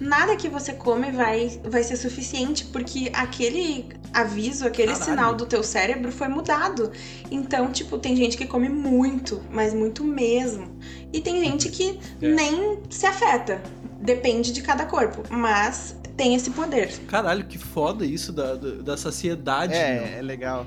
[0.00, 5.04] nada que você come vai, vai ser suficiente, porque aquele aviso, aquele Caralho.
[5.04, 6.90] sinal do teu cérebro foi mudado.
[7.30, 10.76] Então, tipo, tem gente que come muito, mas muito mesmo.
[11.12, 12.28] E tem gente que É.
[12.28, 13.62] nem se afeta.
[14.00, 16.92] Depende de cada corpo, mas tem esse poder.
[17.08, 19.72] Caralho, que foda isso da, da, da saciedade.
[19.72, 19.80] meu.
[19.82, 20.66] É, é legal.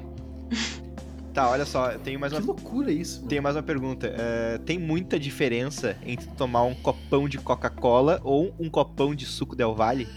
[1.38, 3.18] tá, olha só, eu tenho mais Que uma, loucura isso.
[3.18, 3.28] mano.
[3.30, 4.12] tenho mais uma pergunta.
[4.18, 9.56] É, tem muita diferença entre tomar um copão de Coca-Cola ou um copão de suco
[9.56, 10.08] Del Valle?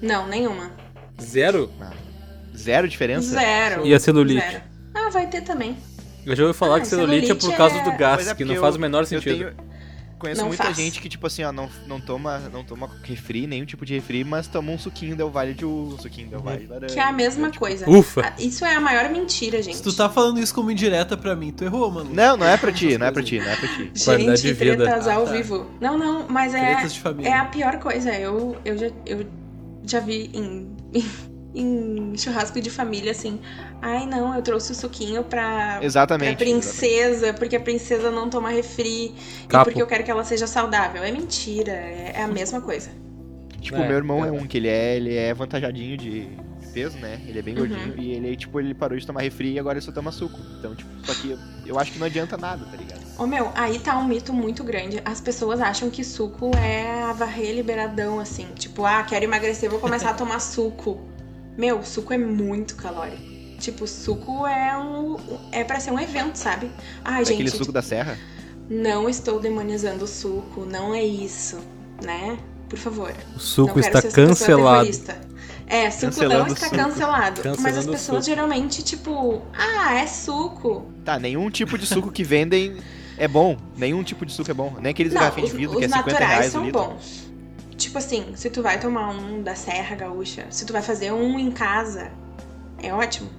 [0.00, 0.70] Não, nenhuma.
[1.20, 1.68] Zero?
[2.56, 3.30] Zero diferença?
[3.34, 3.84] Zero.
[3.84, 4.40] E a celulite?
[4.48, 4.62] Zero.
[4.94, 5.76] Ah, vai ter também.
[6.24, 8.34] Eu já ouvi falar Ah, que celulite é por celulite causa é- do gás, é,
[8.36, 9.38] que não faz eu- o menor Eu sentido.
[9.38, 9.67] tenho.
[10.18, 10.76] Conheço Não muita faz.
[10.76, 14.24] gente que, tipo assim, ó, não, não, toma, não toma refri, nenhum tipo de refri,
[14.24, 16.94] mas toma um suquinho Del Valle de uva, um suquinho Del Valle de laranja.
[16.94, 17.88] Que é a mesma tipo, coisa.
[17.88, 18.22] Ufa!
[18.22, 19.76] Ah, Isso é a maior mentira, gente.
[19.76, 22.10] Se tu tá falando isso como indireta pra mim, tu errou, mano.
[22.12, 23.92] Não, não é pra ti, Essas não é pra ti, não é pra ti.
[24.04, 24.84] Qualidade Gente, de vida.
[24.84, 25.32] tretas Ah, ao tá.
[25.32, 25.66] vivo.
[25.80, 27.28] Não, não, mas é, Tretas de família.
[27.30, 28.10] é a pior coisa.
[28.12, 29.26] Eu, eu, já, eu
[29.84, 30.68] já vi em,
[31.60, 33.40] em churrasco de família assim.
[33.82, 36.36] Ai, não, eu trouxe o suquinho pra, pra Exatamente.
[36.36, 39.14] princesa, porque a princesa não toma refri
[39.48, 39.62] Capo.
[39.62, 41.02] e porque eu quero que ela seja saudável.
[41.02, 42.90] É mentira, é, é a mesma coisa.
[42.90, 43.62] exatamente.
[43.62, 46.28] Tipo, É, o meu irmão é um que ele é, ele é avantajadinho de
[46.72, 47.20] peso, né?
[47.26, 47.60] Ele é bem Uhum.
[47.60, 50.38] gordinho e ele, tipo, ele parou de tomar refri e agora ele só toma suco.
[50.58, 53.00] Então, tipo, só que eu, eu acho que não adianta nada, tá ligado?
[53.18, 55.00] Ô meu, aí tá um mito muito grande.
[55.04, 58.46] As pessoas acham que suco é a varrer liberadão, assim.
[58.54, 61.00] Tipo, ah, quero emagrecer, vou começar a tomar suco.
[61.58, 63.22] Meu, suco é muito calórico.
[63.58, 65.16] Tipo, suco é um.
[65.52, 66.70] é pra ser um evento, sabe?
[67.04, 68.16] Ai, gente, Aquele suco da serra.
[68.70, 71.58] não estou demonizando o suco, não é isso,
[72.02, 72.38] né?
[72.68, 73.12] Por favor.
[73.34, 74.88] O suco não quero está cancelado.
[75.66, 76.76] É, suco Cancelando não está suco.
[76.76, 77.42] cancelado.
[77.44, 80.86] mas Cancelando as o pessoas geralmente, tipo, ah, é suco.
[81.04, 82.76] Tá, nenhum tipo de suco que vendem
[83.18, 83.56] é bom.
[83.76, 84.76] Nenhum tipo de suco é bom.
[84.80, 86.64] Nem aqueles Não, garrafinhos os, de vidro os que é 50 naturais reais o são
[86.64, 86.80] litro.
[86.84, 87.28] bons.
[87.78, 91.38] Tipo assim, se tu vai tomar um da Serra Gaúcha, se tu vai fazer um
[91.38, 92.10] em casa,
[92.82, 93.30] é ótimo.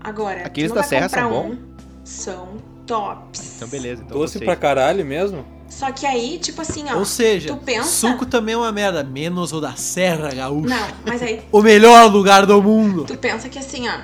[0.00, 1.58] Agora, Aqueles tu não da vai Serra são um,
[2.04, 2.48] são
[2.86, 3.56] tops.
[3.56, 4.02] Então, beleza.
[4.04, 4.44] Então Doce vocês.
[4.44, 5.44] pra caralho mesmo?
[5.68, 6.96] Só que aí, tipo assim, ó.
[6.96, 9.02] Ou seja, tu pensa- suco também é uma merda.
[9.04, 10.68] Menos o da Serra Gaúcha.
[10.74, 13.04] Não, mas aí O melhor lugar do mundo.
[13.04, 13.98] tu pensa que assim, ó.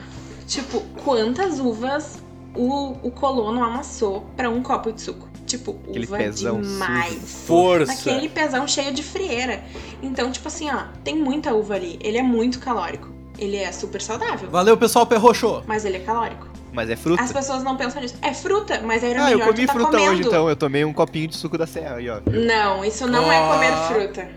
[0.47, 2.19] Tipo, quantas uvas
[2.55, 5.27] o, o colono amassou pra um copo de suco?
[5.59, 7.45] Tipo, Aquele uva pezão demais.
[7.47, 7.93] Força!
[7.93, 9.63] Aquele pezão cheio de frieira.
[10.03, 11.99] Então, tipo assim, ó, tem muita uva ali.
[12.03, 13.09] Ele é muito calórico.
[13.39, 14.49] Ele é super saudável.
[14.51, 15.63] Valeu, pessoal, perroxou.
[15.67, 16.49] Mas ele é calórico.
[16.73, 17.23] Mas é fruta.
[17.23, 18.17] As pessoas não pensam nisso.
[18.21, 20.11] É fruta, mas era Ah, eu melhor comi tu tá fruta comendo.
[20.13, 20.49] hoje então.
[20.49, 22.21] Eu tomei um copinho de suco da serra aí, ó.
[22.29, 23.89] Não, isso não é comer Ah.
[23.93, 24.29] fruta.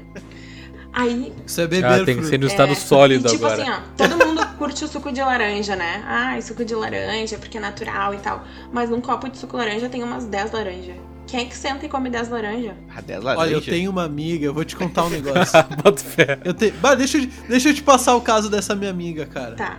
[1.00, 3.62] Aí, Isso é beber Ah, tem que ser no estado é, sólido e tipo agora.
[3.62, 6.04] assim, ó, todo mundo curte o suco de laranja, né?
[6.08, 8.44] Ah, suco de laranja porque é natural e tal.
[8.74, 10.96] Mas num copo de suco laranja tem umas 10 laranjas.
[11.28, 12.74] Quem é que senta e come 10 laranjas?
[12.90, 13.42] Ah, 10 laranja.
[13.46, 15.64] Olha, eu tenho uma amiga, eu vou te contar um negócio.
[15.84, 16.40] Bota fé.
[16.44, 16.72] Eu te...
[16.72, 19.56] Bah, deixa, eu, deixa eu te passar o caso dessa minha amiga, cara.
[19.56, 19.78] Tá.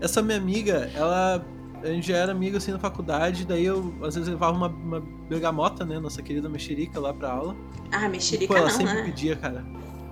[0.00, 1.44] Essa minha amiga, ela.
[1.82, 5.02] A gente já era amigo assim na faculdade, daí eu às vezes levava uma, uma
[5.28, 5.98] bergamota, né?
[5.98, 7.56] Nossa querida mexerica lá pra aula.
[7.90, 9.02] Ah, E, mexerica pô, ela não, sempre né?
[9.02, 9.64] pedia, cara.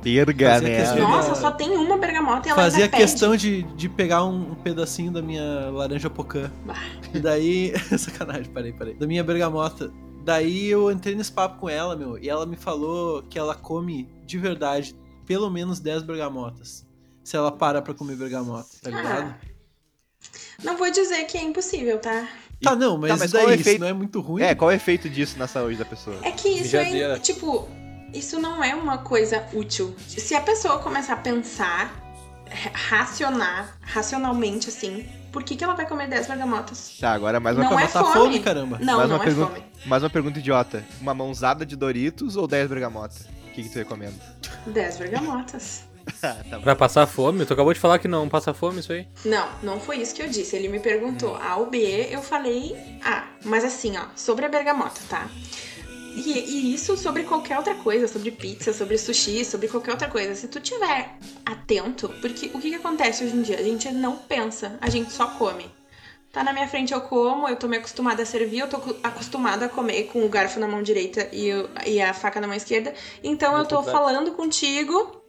[0.03, 3.03] Berga, Fazia questão- Nossa, só tem uma bergamota e ela Fazia ainda pede.
[3.03, 6.51] questão de, de pegar um, pedacinho da minha laranja pocã.
[6.67, 6.75] Bah.
[7.15, 7.73] E daí.
[7.99, 8.95] Sacanagem, parei, parei.
[8.95, 9.93] Da minha bergamota.
[10.25, 14.09] Daí eu entrei nesse papo com ela, meu, e ela me falou que ela come
[14.25, 14.95] de verdade
[15.27, 16.87] pelo menos 10 bergamotas.
[17.25, 19.35] Se ela para pra comer bergamota, tá ligado?
[19.35, 19.39] Ah,
[20.63, 22.29] não vou dizer que é impossível, tá?
[22.63, 24.43] Tá, não, mas, Tá, mas daí qual é o isso efeito- não é muito ruim?
[24.43, 26.17] É, qual é o efeito disso na saúde da pessoa?
[26.23, 27.17] É que isso Mijadeira.
[27.17, 27.69] é, tipo,
[28.15, 29.95] isso não é uma coisa útil.
[30.07, 31.93] Se a pessoa começar a pensar,
[32.51, 36.97] ra- racionar, racionalmente assim, por que, que ela vai comer 10 bergamotas?
[37.01, 38.13] Tá, agora mais uma, Não pra é matar fome.
[38.15, 38.79] fome, caramba.
[38.81, 39.65] Não, mais não uma é pergunta, fome.
[39.87, 40.85] mais uma pergunta idiota.
[41.01, 43.15] Uma mãozada de Doritos ou 10 bergamota?
[43.49, 44.15] O que, que tu recomenda?
[44.67, 45.85] 10 bergamotas.
[46.21, 46.65] Ah, tá bom.
[46.65, 47.47] Pra passar fome?
[47.47, 49.07] Tu acabou de falar que não passa fome isso aí?
[49.25, 50.57] Não, não foi isso que eu disse.
[50.57, 53.23] Ele me perguntou A ou B, eu falei A.
[53.45, 55.29] Mas assim, ó, sobre a bergamota, tá?
[56.15, 60.35] E, e isso sobre qualquer outra coisa, sobre pizza, sobre sushi, sobre qualquer outra coisa.
[60.35, 63.59] Se tu tiver atento, porque o que, que acontece hoje em dia?
[63.59, 65.71] A gente não pensa, a gente só come.
[66.33, 69.67] Tá na minha frente, eu como, eu tô me acostumada a servir, eu tô acostumada
[69.67, 71.51] a comer com o garfo na mão direita e,
[71.87, 72.95] e a faca na mão esquerda.
[73.23, 75.23] Então eu tô falando contigo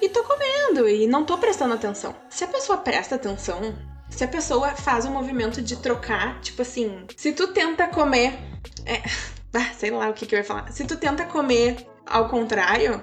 [0.00, 2.14] e tô comendo e não tô prestando atenção.
[2.28, 3.76] Se a pessoa presta atenção,
[4.08, 8.38] se a pessoa faz o movimento de trocar, tipo assim, se tu tenta comer.
[8.86, 9.02] É,
[9.54, 10.70] ah, sei lá o que, que eu ia falar.
[10.72, 13.02] Se tu tenta comer ao contrário,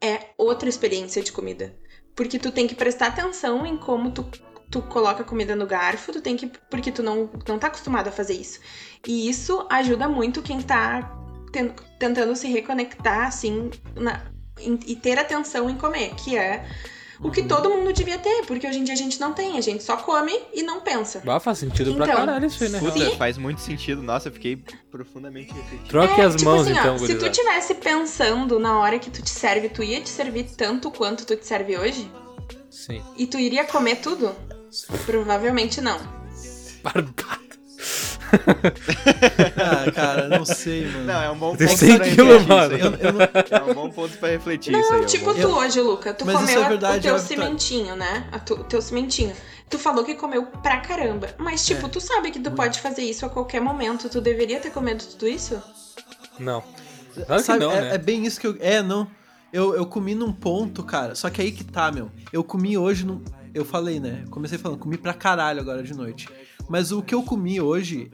[0.00, 1.76] é outra experiência de comida.
[2.14, 4.24] Porque tu tem que prestar atenção em como tu,
[4.70, 6.50] tu coloca a comida no garfo, tu tem que.
[6.70, 8.60] Porque tu não, não tá acostumado a fazer isso.
[9.06, 11.16] E isso ajuda muito quem tá
[11.52, 14.24] ten- tentando se reconectar, assim, na-
[14.58, 16.66] em- e ter atenção em comer, que é
[17.22, 19.60] o que todo mundo devia ter, porque hoje em dia a gente não tem, a
[19.60, 21.20] gente só come e não pensa.
[21.24, 22.78] Bah, faz sentido pra Então, caralho isso aí, né?
[22.78, 23.16] Puta, Sim.
[23.16, 24.02] faz muito sentido.
[24.02, 25.88] Nossa, eu fiquei profundamente refletido.
[25.88, 29.10] Troque É, as tipo mãos assim, ó, então, se tu tivesse pensando na hora que
[29.10, 32.10] tu te serve, tu ia te servir tanto quanto tu te serve hoje?
[32.70, 33.02] Sim.
[33.16, 34.34] E tu iria comer tudo?
[35.04, 35.98] Provavelmente não.
[36.82, 37.40] Barbado.
[39.56, 41.04] Ah, cara, não sei, mano.
[41.04, 42.40] Não, é um bom ponto 100 pra refletir mano.
[42.40, 42.80] isso aí.
[42.80, 43.20] Eu- eu não-
[43.58, 44.90] É um bom ponto pra refletir isso aí.
[44.90, 46.14] Não, é um tipo tu hoje, Luca.
[46.14, 47.44] Tu Mas isso comeu é verdade, o teu Vitória.
[47.44, 48.26] cimentinho, né?
[48.44, 49.34] Tu- O teu cimentinho.
[49.68, 51.28] Tu falou que comeu pra caramba.
[51.38, 51.88] Mas, tipo, É.
[51.88, 54.08] tu sabe que tu pode fazer isso a qualquer momento.
[54.08, 55.62] Tu deveria ter comido tudo isso?
[56.38, 56.62] Não.
[57.14, 57.94] Claro que Sabe, não, é, né?
[57.94, 58.56] é bem isso que eu.
[58.60, 59.06] É, não.
[59.52, 61.14] Eu, eu comi num ponto, cara.
[61.14, 62.10] Só que aí que tá, meu.
[62.32, 63.20] Eu comi hoje num.
[63.52, 64.24] Eu falei, né?
[64.30, 66.28] Comecei falando, comi pra caralho agora de noite.
[66.68, 68.10] Mas o que eu comi hoje.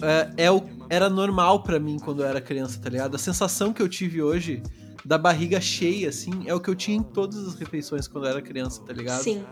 [0.00, 3.14] É, é o, era normal pra mim quando eu era criança, tá ligado?
[3.14, 4.62] A sensação que eu tive hoje
[5.04, 8.30] da barriga cheia, assim, é o que eu tinha em todas as refeições quando eu
[8.30, 9.22] era criança, tá ligado?
[9.22, 9.44] Sim.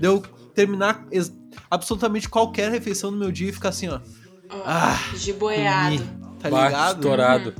[0.00, 0.22] De eu
[0.54, 1.06] terminar
[1.70, 4.00] absolutamente qualquer refeição no meu dia e ficar assim, ó.
[4.64, 6.02] Ah, de boiado.
[6.40, 6.96] tá ligado?
[6.96, 7.54] estourado.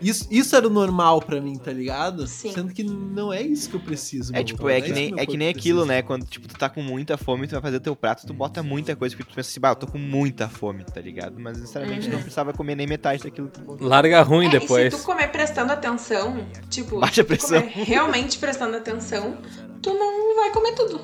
[0.00, 2.26] Isso, isso era o normal pra mim, tá ligado?
[2.26, 2.52] Sim.
[2.52, 4.34] Sendo que não é isso que eu preciso.
[4.34, 6.02] É tipo, Não é que isso nem, é que nem aquilo, né?
[6.02, 8.62] Quando tipo, tu tá com muita fome, tu vai fazer o teu prato, tu bota
[8.62, 11.38] muita coisa, porque tu pensa assim, bah, eu tô com muita fome, tá ligado?
[11.38, 12.12] Mas necessariamente Uhum.
[12.14, 13.88] não precisava comer nem metade daquilo que tu botou.
[13.88, 14.92] Larga ruim É, depois.
[14.92, 17.60] E se tu comer prestando atenção, tipo, Baixa se tu pressão.
[17.62, 19.36] comer realmente prestando atenção,
[19.82, 21.00] tu não vai comer tudo.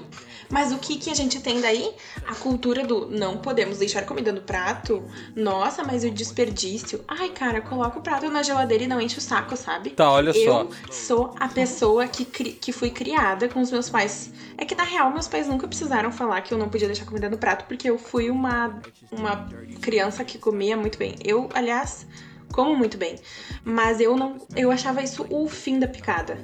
[0.50, 1.92] Mas o que, que a gente tem daí?
[2.26, 5.02] A cultura do não podemos deixar comida no prato.
[5.34, 7.04] Nossa, mas o desperdício.
[7.08, 9.90] Ai, cara, coloca o prato na geladeira e não enche o saco, sabe?
[9.90, 10.38] Tá, olha só.
[10.40, 14.32] Eu sou a pessoa que, cri- que fui criada com os meus pais.
[14.56, 17.28] É que, na real, meus pais nunca precisaram falar que eu não podia deixar comida
[17.28, 18.80] no prato, porque eu fui uma,
[19.10, 19.48] uma
[19.80, 21.16] criança que comia muito bem.
[21.24, 22.06] Eu, aliás,
[22.52, 23.16] como muito bem.
[23.64, 24.46] Mas eu não.
[24.54, 26.38] Eu achava isso o fim da picada.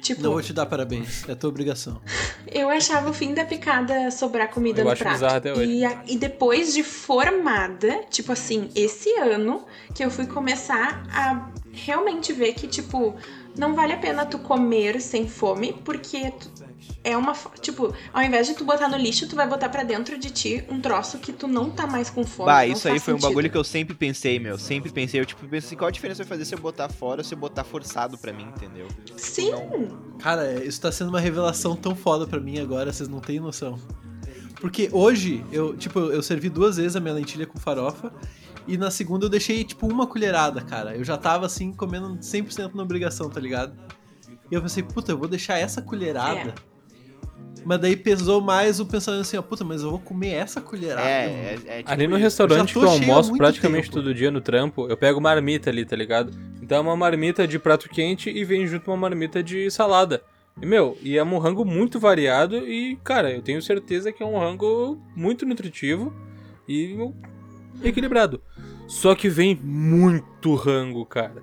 [0.00, 2.00] Tipo, Não vou te dar parabéns, é tua obrigação.
[2.50, 5.14] eu achava o fim da picada sobrar comida Eu no acho prato.
[5.14, 5.64] bizarro até hoje.
[5.70, 11.50] E, a- e depois de formada, tipo assim, esse ano que eu fui começar a
[11.72, 13.14] realmente ver que, tipo,
[13.56, 16.59] não vale a pena tu comer sem fome, porque tu-
[17.02, 17.34] é uma.
[17.60, 20.64] Tipo, ao invés de tu botar no lixo, tu vai botar pra dentro de ti
[20.68, 22.46] um troço que tu não tá mais com fome.
[22.46, 23.28] Bah, não isso aí foi um sentido.
[23.28, 24.58] bagulho que eu sempre pensei, meu.
[24.58, 25.20] Sempre pensei.
[25.20, 27.38] Eu, tipo, pensei qual a diferença vai fazer se eu botar fora ou se eu
[27.38, 28.86] botar forçado pra mim, entendeu?
[29.16, 29.52] Sim,
[30.18, 33.78] Cara, isso tá sendo uma revelação tão foda pra mim agora, vocês não têm noção.
[34.60, 38.12] Porque hoje, eu, tipo, eu servi duas vezes a minha lentilha com farofa.
[38.68, 40.94] E na segunda eu deixei, tipo, uma colherada, cara.
[40.94, 43.74] Eu já tava, assim, comendo 100% na obrigação, tá ligado?
[44.50, 46.54] E eu pensei, puta, eu vou deixar essa colherada.
[47.64, 51.06] Mas daí pesou mais o pensamento assim, ó, puta, mas eu vou comer essa colherada.
[51.08, 52.24] É, é, é tipo Ali no isso.
[52.24, 53.96] restaurante que eu almoço praticamente tempo.
[54.02, 56.32] todo dia no trampo, eu pego marmita ali, tá ligado?
[56.62, 60.22] Então é uma marmita de prato quente e vem junto uma marmita de salada.
[60.60, 64.26] E, meu, e é um rango muito variado e, cara, eu tenho certeza que é
[64.26, 66.12] um rango muito nutritivo
[66.68, 66.96] e
[67.82, 68.42] equilibrado.
[68.86, 71.42] Só que vem muito rango, cara.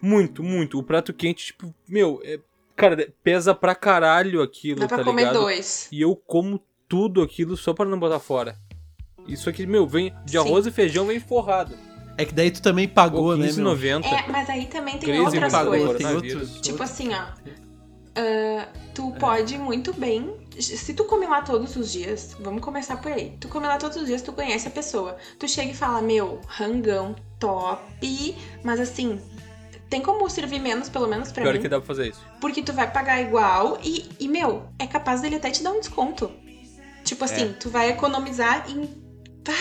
[0.00, 0.78] Muito, muito.
[0.78, 2.40] O prato quente, tipo, meu, é-
[2.78, 5.40] cara, pesa pra caralho aquilo, dá pra tá comer ligado?
[5.40, 5.88] dois.
[5.92, 8.56] E eu como tudo aquilo só pra não botar fora.
[9.26, 10.38] Isso aqui, meu, vem de Sim.
[10.38, 11.74] arroz e feijão, vem forrado.
[12.16, 13.74] É que daí tu também pagou, né, meu?
[13.74, 14.04] R$15,90.
[14.04, 15.96] É, mas aí também tem Crise outras pagou, coisas.
[15.96, 16.42] tem coronavírus.
[16.42, 16.60] outros.
[16.62, 17.26] Tipo assim, ó.
[18.16, 20.34] ah, tu pode muito bem.
[20.58, 23.36] Se tu come lá todos os dias, vamos começar por aí.
[23.38, 25.16] Tu come lá todos os dias, tu conhece a pessoa.
[25.38, 28.36] Tu chega e fala, meu, rangão, top.
[28.64, 29.20] Mas assim,
[29.88, 31.60] tem como servir menos, pelo menos pra Pior mim.
[31.62, 32.20] que dá pra fazer isso.
[32.40, 35.80] Porque tu vai pagar igual e, e, meu, é capaz dele até te dar um
[35.80, 36.30] desconto.
[37.04, 37.52] Tipo assim, É.
[37.54, 38.86] tu vai economizar em.
[39.42, 39.52] Pá,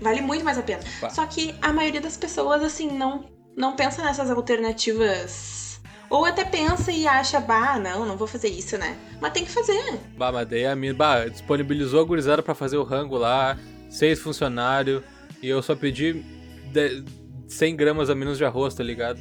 [0.00, 0.82] vale muito mais a pena.
[1.00, 1.08] Pá.
[1.10, 5.80] Só que a maioria das pessoas, assim, não, não pensa nessas alternativas.
[6.10, 8.98] Ou até pensa e acha, bah, não, não vou fazer isso, né?
[9.20, 9.98] Mas tem que fazer.
[10.18, 10.92] Bah, mas daí a minha.
[10.92, 13.56] Bah, disponibilizou a gurizada pra fazer o rango lá,
[13.88, 15.02] seis funcionários,
[15.40, 16.12] e eu só pedi
[16.70, 17.02] de-
[17.52, 19.20] 100 gramas a menos de arroz, tá ligado?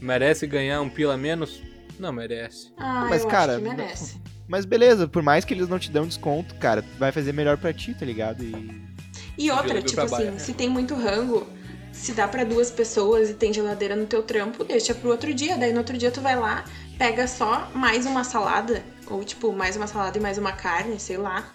[0.00, 1.62] Merece ganhar um pila a menos?
[1.98, 2.72] Não merece.
[2.76, 4.20] Ah, Mas, eu cara, acho que merece.
[4.48, 7.72] Mas beleza, por mais que eles não te dão desconto, cara, vai fazer melhor pra
[7.72, 8.42] ti, tá ligado?
[8.42, 8.82] E.
[9.38, 10.38] E outra, tipo assim, baia.
[10.38, 11.46] se tem muito rango,
[11.92, 15.56] se dá pra duas pessoas e tem geladeira no teu trampo, deixa pro outro dia.
[15.56, 16.64] Daí no outro dia tu vai lá,
[16.98, 21.16] pega só mais uma salada, ou tipo, mais uma salada e mais uma carne, sei
[21.16, 21.46] lá.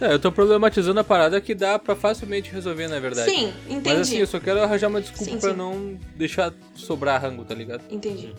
[0.00, 3.30] É, eu tô problematizando a parada que dá pra facilmente resolver, na verdade.
[3.30, 3.88] Sim, entendi.
[3.88, 5.56] Mas assim, eu só quero arranjar uma desculpa Sim, pra sim.
[5.56, 7.82] não deixar sobrar rango, tá ligado?
[7.90, 8.34] Entendi.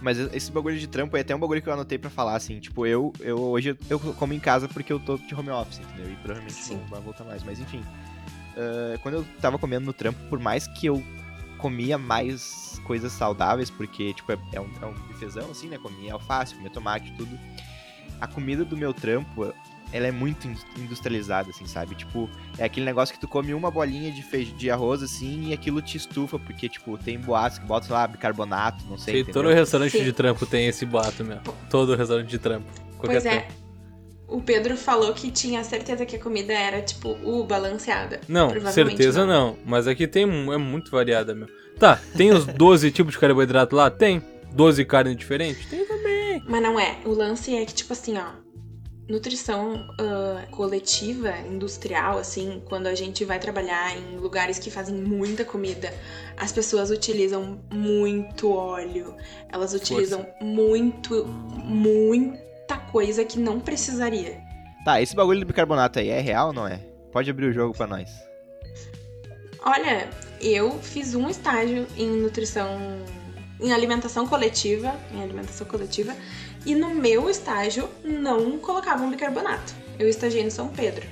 [0.00, 2.60] Mas esse bagulho de trampo é até um bagulho que eu anotei pra falar, assim,
[2.60, 6.12] tipo, eu, eu hoje eu como em casa porque eu tô de home office, entendeu?
[6.12, 6.76] E provavelmente Sim.
[6.76, 7.82] não vai voltar mais, mas enfim.
[8.56, 11.02] Ah, quando eu tava comendo no trampo, por mais que eu
[11.58, 15.78] comia mais coisas saudáveis, porque, tipo, é, é um, é um bifezão, assim, né?
[15.78, 17.38] Comia alface, comia tomate, tudo.
[18.20, 19.52] A comida do meu trampo,
[19.96, 21.94] ela é muito in- industrializada, assim, sabe?
[21.94, 22.28] Tipo,
[22.58, 25.80] é aquele negócio que tu come uma bolinha de, feijo, de arroz, assim, e aquilo
[25.80, 29.42] te estufa, porque, tipo, tem boatos que botam, sei lá, bicarbonato, não sei, Sei, entendeu?
[29.42, 30.02] todo restaurante Sim.
[30.04, 31.42] de trampo tem esse boato mesmo.
[31.70, 32.66] Todo restaurante de trampo.
[32.98, 33.46] Qualquer Pois é.
[34.26, 38.20] O Pedro falou que tinha certeza que a comida era, tipo, uh, balanceada.
[38.26, 39.56] Não, certeza não.
[39.64, 41.46] Mas aqui tem um- é muito variada, meu.
[41.78, 43.90] Tá, tem os 12 tipos de carboidrato lá?
[43.90, 44.20] Tem.
[44.52, 45.66] 12 carnes diferentes?
[45.68, 46.42] Tem também.
[46.48, 46.96] Mas não é.
[47.04, 48.43] O lance é que, tipo assim, ó.
[49.08, 55.44] Nutrição ah, coletiva, industrial, assim, quando a gente vai trabalhar em lugares que fazem muita
[55.44, 55.92] comida,
[56.36, 59.14] as pessoas utilizam muito óleo.
[59.52, 64.40] Elas utilizam muito, muita coisa que não precisaria.
[64.84, 66.78] Tá, esse bagulho do bicarbonato aí é real ou não é?
[67.12, 68.10] Pode abrir o jogo pra nós.
[69.66, 70.10] Olha,
[70.42, 72.78] eu fiz um estágio em nutrição,
[73.58, 76.14] em alimentação coletiva, em alimentação coletiva,
[76.64, 79.74] e no meu estágio não colocavam bicarbonato.
[79.98, 81.06] Eu estagiei no São Pedro.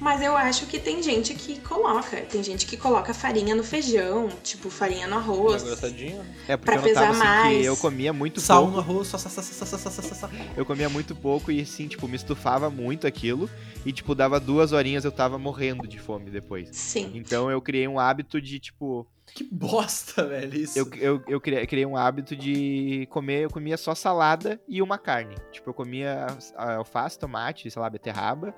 [0.00, 2.18] Mas eu acho que tem gente que coloca.
[2.22, 5.62] Tem gente que coloca farinha no feijão, tipo farinha no arroz.
[5.62, 6.24] Engraçadinho.
[6.46, 7.66] É porque pra eu pesar assim, mais.
[7.66, 8.76] eu comia muito Sal pouco.
[8.76, 13.06] no arroz, só, só, só, Eu comia muito pouco e assim, tipo, me estufava muito
[13.06, 13.50] aquilo.
[13.84, 16.68] E, tipo, dava duas horinhas eu tava morrendo de fome depois.
[16.72, 17.10] Sim.
[17.14, 19.06] Então eu criei um hábito de, tipo.
[19.34, 20.78] Que bosta, velho, isso.
[20.78, 24.96] Eu, eu, eu criei, criei, um hábito de comer, eu comia só salada e uma
[24.96, 25.34] carne.
[25.52, 26.26] Tipo, eu comia
[26.56, 28.54] ah, alface, tomate, sei lá, beterraba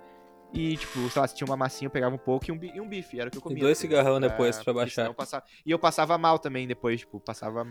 [0.53, 2.81] e, tipo, sei lá, se tinha uma massinha, eu pegava um pouco e um, e
[2.81, 3.21] um bife.
[3.21, 3.61] Era o que eu comia.
[3.61, 4.31] dois tá cigarrão ligado?
[4.33, 5.07] depois pra baixar.
[5.07, 7.67] eu passava- E eu passava mal também depois, tipo, passava.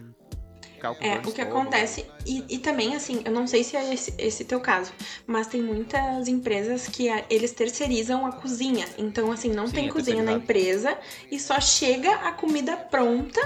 [1.01, 4.45] É, o que acontece, e, e também assim, eu não sei se é esse, esse
[4.45, 4.93] teu caso,
[5.27, 8.85] mas tem muitas empresas que a- eles terceirizam a cozinha.
[8.97, 10.97] Então, assim, não Sim, tem é cozinha na empresa
[11.29, 13.41] e só chega a comida pronta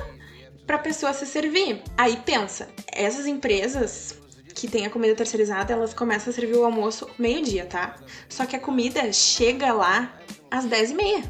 [0.68, 1.82] pra pessoa se servir.
[1.98, 4.16] Aí pensa, essas empresas
[4.54, 7.96] que têm a comida terceirizada, elas começam a servir o almoço meio-dia, tá?
[8.30, 10.14] Só que a comida chega lá
[10.52, 11.24] às 10h30.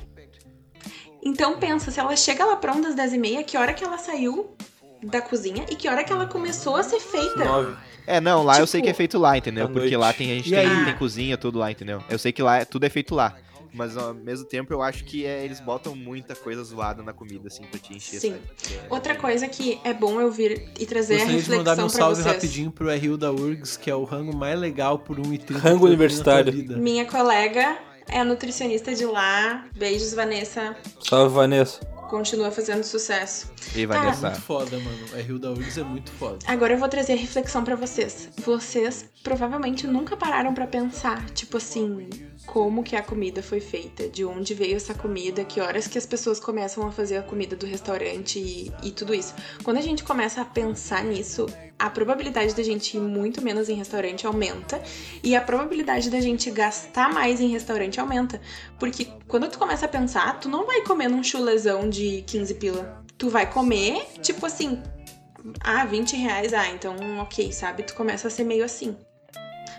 [1.22, 4.56] Então pensa, se ela chega lá pronta às 10h30, que hora que ela saiu
[5.02, 7.44] da cozinha e que hora que ela começou a ser feita?
[7.46, 7.76] Nove.
[8.06, 9.66] É, não, lá eu Tipo, sei que é feito lá, entendeu?
[9.68, 9.96] Porque noite.
[9.96, 12.04] lá tem, a gente tem, tem cozinha, tudo lá, entendeu?
[12.10, 13.34] Eu sei que lá tudo é feito lá.
[13.74, 17.48] Mas ao mesmo tempo eu acho que é, eles botam muita coisa zoada na comida,
[17.48, 18.20] assim, pra te encher.
[18.20, 18.36] Sim.
[18.60, 18.76] sabe?
[18.76, 21.84] É- Outra coisa que é bom eu vir e trazer a Gostaria de mandar reflexão
[21.86, 22.36] meu salve vocês.
[22.36, 25.58] rapidinho pro RU da URGS, que é o rango mais legal por 1,30.
[25.58, 26.54] Rango universitário.
[26.78, 29.66] Minha colega é a nutricionista de lá.
[29.76, 30.76] Beijos, Vanessa.
[31.02, 31.80] Salve, Vanessa.
[32.14, 33.52] Continua fazendo sucesso.
[33.76, 33.98] E Tá.
[33.98, 34.30] Vanessa.
[34.30, 35.00] Muito foda, mano.
[35.14, 36.38] O RU da URGS é muito foda.
[36.46, 38.30] Agora eu vou trazer a reflexão pra vocês.
[38.38, 42.08] Vocês provavelmente nunca pararam pra pensar, tipo assim,
[42.46, 46.06] como que a comida foi feita, de onde veio essa comida, que horas que as
[46.06, 49.34] pessoas começam a fazer a comida do restaurante e, e tudo isso.
[49.64, 51.48] Quando a gente começa a pensar nisso,
[51.80, 54.82] a probabilidade da gente ir muito menos em restaurante aumenta
[55.24, 58.40] e a probabilidade da gente gastar mais em restaurante aumenta,
[58.78, 63.04] porque quando tu começa a pensar, tu não vai comer num chulezão de 15 pila.
[63.18, 64.82] Tu vai comer, tipo assim,
[65.62, 67.84] ah, 20 reais, ah, então ok, sabe?
[67.84, 68.96] Tu começa a ser meio assim.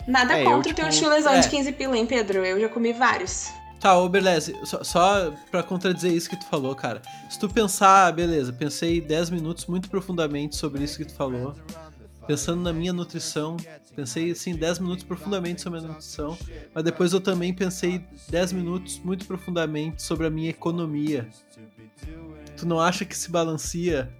[0.07, 1.41] Nada É, eu, contra o teu tipo, chulezão é.
[1.41, 2.45] de 15 pila, hein, Pedro?
[2.45, 3.51] Eu já comi vários.
[3.81, 7.03] Tá, ô Berlese, só, só pra contradizer isso que tu falou, cara.
[7.29, 11.55] Se tu pensar, beleza, pensei 10 minutos muito profundamente sobre isso que tu falou.
[12.27, 13.57] Pensando na minha nutrição,
[13.95, 16.39] pensei assim 10 minutos profundamente sobre a minha nutrição,
[16.75, 21.29] mas depois eu também pensei 10 minutos muito profundamente sobre a minha economia.
[22.57, 24.11] Tu não acha que se balanceia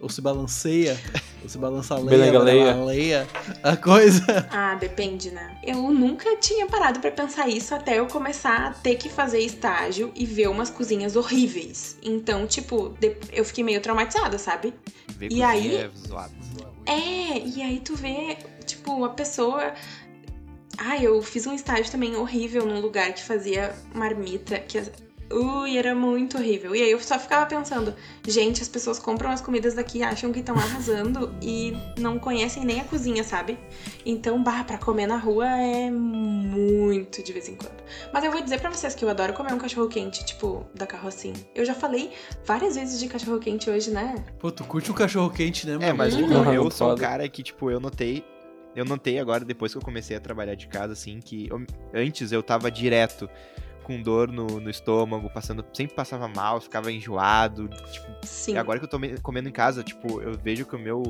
[0.00, 0.98] ou se balanceia,
[1.42, 2.74] ou se balança a Belengaleia.
[2.84, 3.28] leia
[3.62, 4.24] a coisa?
[4.50, 5.58] Ah, depende, né?
[5.62, 10.10] Eu nunca tinha parado pra pensar isso até eu começar a ter que fazer estágio
[10.14, 11.96] e ver umas cozinhas horríveis.
[12.02, 12.96] Então, tipo,
[13.32, 14.72] eu fiquei meio traumatizada, sabe?
[15.08, 16.32] Ver E aí- é zoado.
[16.92, 18.36] É, e aí tu vê,
[18.66, 19.72] tipo, a pessoa.
[20.78, 24.78] Ah, eu fiz um estágio também horrível num lugar que fazia marmita, que
[25.32, 26.74] Ui, era muito horrível.
[26.76, 27.94] E aí eu só ficava pensando,
[28.26, 32.80] gente, as pessoas compram as comidas daqui, acham que estão arrasando e não conhecem nem
[32.80, 33.58] a cozinha, sabe?
[34.04, 37.82] Então, barra pra comer na rua é muito de vez em quando.
[38.12, 40.86] Mas eu vou dizer pra vocês que eu adoro comer um cachorro quente, tipo, da
[40.86, 41.34] carrocinha.
[41.54, 42.10] Eu já falei
[42.44, 44.14] várias vezes de cachorro quente hoje, né?
[44.38, 45.84] Pô, tu curte um cachorro quente, né, mano?
[45.84, 46.30] É, mas Uhum.
[46.32, 46.70] eu, eu Uhum.
[46.70, 48.24] sou um cara que, tipo, eu notei.
[48.74, 51.62] Eu notei agora, depois que eu comecei a trabalhar de casa, assim, que eu-
[51.94, 53.28] antes eu tava direto
[53.82, 55.64] com dor no, no estômago, passando.
[55.72, 57.68] Sempre passava mal, ficava enjoado.
[57.68, 58.54] Tipo, Sim.
[58.54, 61.02] e agora que eu tô me- comendo em casa, tipo, eu vejo que o meu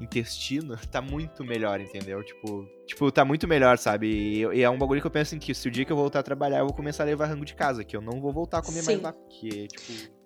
[0.00, 2.22] intestino tá muito melhor, entendeu?
[2.22, 4.06] Tipo, tipo tá muito melhor, sabe?
[4.08, 5.96] E, e é um bagulho que eu penso assim, que se o dia que eu
[5.96, 8.32] voltar a trabalhar, eu vou começar a levar rango de casa, que eu não vou
[8.32, 9.02] voltar a comer mais Sim.
[9.02, 10.16] lá, porque, tipo...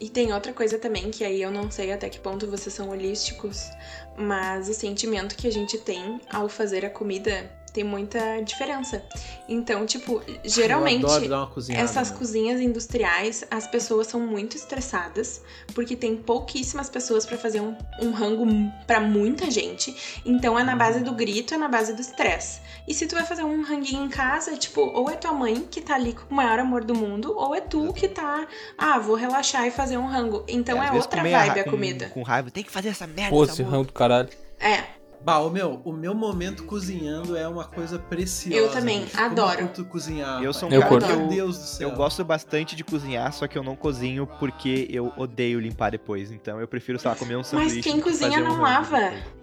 [0.00, 2.90] E tem outra coisa também, que aí eu não sei até que ponto vocês são
[2.90, 3.68] holísticos,
[4.16, 9.02] mas o sentimento que a gente tem ao fazer a comida tem muita diferença.
[9.48, 11.02] Então, tipo, geralmente.
[11.02, 11.84] Eu adoro dar uma cozinhada.
[11.84, 12.18] Essas mano.
[12.18, 15.42] cozinhas industriais, as pessoas são muito estressadas,
[15.74, 18.46] porque tem pouquíssimas pessoas pra fazer um, um rango
[18.86, 20.20] pra muita gente.
[20.24, 22.60] Então é na base do grito, é na base do estresse.
[22.86, 25.80] E se tu vai fazer um ranguinho em casa, tipo, ou é tua mãe que
[25.80, 28.46] tá ali com o maior amor do mundo, ou é tu que tá,
[28.76, 30.44] ah, vou relaxar e fazer um rango.
[30.48, 32.08] Então é vezes outra vibe a com- comida.
[32.10, 34.28] Com raiva, tem que fazer essa merda, Pô, esse rango do caralho.
[34.58, 34.84] É,
[35.24, 38.56] Bah, o meu, o meu momento cozinhando é uma coisa preciosa.
[38.56, 39.04] Eu também.
[39.06, 39.70] Como adoro.
[39.76, 40.42] Eu cozinhar.
[40.42, 40.88] Eu sou um pai.
[40.88, 41.88] cara Meu que eu- Deus do céu.
[41.90, 46.30] Eu gosto bastante de cozinhar, só que eu não cozinho porque eu odeio limpar depois.
[46.30, 47.82] Então eu prefiro, sei lá, comer um sanduíche.
[47.82, 48.98] quem do que cozinha não um rango lava.
[49.00, 49.37] depois.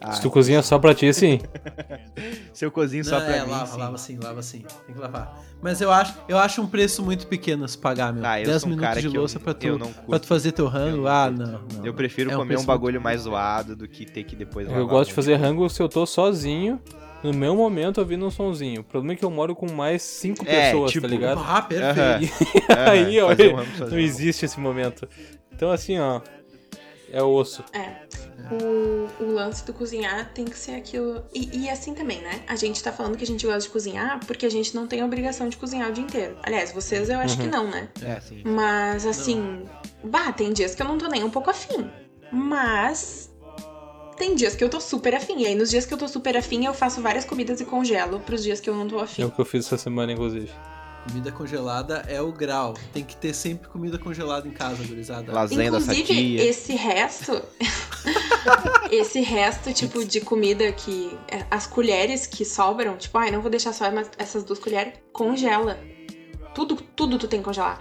[0.00, 1.40] Ah, Se tu cozinha só pra ti, sim.
[2.52, 3.78] se eu cozinho só Não, pra é, mim, lava, sim.
[3.78, 4.64] lava sim, lava sim.
[4.86, 5.42] Tem que lavar.
[5.62, 8.24] Mas eu acho, eu acho um preço muito pequeno a se pagar, meu.
[8.24, 10.26] Ah, eu 10 sou um minutos cara de que eu- louça pra, tu, pra tu
[10.26, 11.06] fazer teu rango.
[11.06, 11.84] Ah, não, não.
[11.84, 14.80] Eu prefiro É um comer um bagulho mais zoado do que ter que depois lavar.
[14.82, 16.78] Eu gosto de fazer rango se eu tô sozinho,
[17.24, 18.82] no meu momento ouvindo um sonzinho.
[18.82, 21.40] O problema é que eu moro com mais cinco É, pessoas, tipo, tá ligado?
[21.44, 22.34] Ah, perfeito.
[22.70, 23.34] Aham, Aí, ó, um
[23.90, 25.08] não existe esse momento.
[25.52, 26.20] Então, assim, ó,
[27.18, 27.64] é osso.
[27.72, 28.06] É.
[28.54, 31.24] O, o lance do cozinhar tem que ser aquilo.
[31.34, 32.42] E, e assim também, né?
[32.46, 35.00] A gente tá falando que a gente gosta de cozinhar porque a gente não tem
[35.00, 36.36] a obrigação de cozinhar o dia inteiro.
[36.42, 37.42] Aliás, vocês eu acho Uhum.
[37.42, 37.88] que não, né?
[38.02, 38.42] É, sim.
[38.44, 39.64] Mas assim.
[40.04, 41.90] Bah, tem dias que eu não tô nem um pouco afim.
[42.30, 43.32] Mas.
[44.16, 45.40] Tem dias que eu tô super afim.
[45.42, 48.18] E aí, nos dias que eu tô super afim, eu faço várias comidas e congelo
[48.20, 49.22] pros dias que eu não tô afim.
[49.22, 50.50] É o que eu fiz essa semana, inclusive.
[51.08, 52.74] Comida congelada é o grau.
[52.92, 55.32] Tem que ter sempre comida congelada em casa, gurizada.
[55.32, 56.44] Lasanha da Inclusive, sadia.
[56.44, 57.42] esse resto.
[58.90, 61.16] esse resto, tipo, de comida que.
[61.30, 63.84] é, As colheres que sobram, tipo, ai, não vou deixar só
[64.18, 65.78] essas duas colheres, congela.
[66.54, 67.80] Tudo, tudo tu tem que congelar.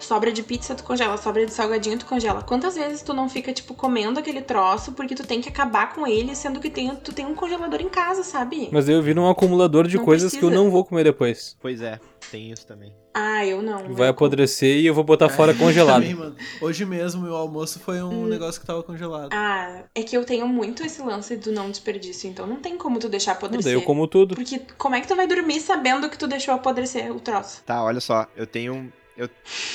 [0.00, 1.16] Sobra de pizza, tu congela.
[1.16, 2.42] Sobra de salgadinho, tu congela.
[2.42, 6.06] Quantas vezes tu não fica, tipo, comendo aquele troço porque tu tem que acabar com
[6.06, 8.68] ele, sendo que tem, tu tem um congelador em casa, sabe?
[8.72, 10.62] Mas eu viro um acumulador de Não coisas que eu precisa.
[10.64, 11.56] não vou comer depois.
[11.60, 12.00] Pois é,
[12.30, 12.92] tem isso também.
[13.12, 13.92] Ah, eu não.
[13.92, 16.00] Vai eu apodrecer e eu vou botar fora congelado.
[16.02, 16.36] Também, mano.
[16.60, 18.26] Hoje mesmo, meu almoço foi um Hum.
[18.28, 19.30] negócio que tava congelado.
[19.32, 22.98] Ah, é que eu tenho muito esse lance do não desperdício, então não tem como
[23.00, 23.64] tu deixar Não, apodrecer.
[23.72, 24.34] daí eu como tudo.
[24.36, 27.62] Porque como é que tu vai dormir sabendo que tu deixou apodrecer o troço?
[27.66, 28.92] Tá, olha só, eu tenho.
[29.20, 29.28] Eu,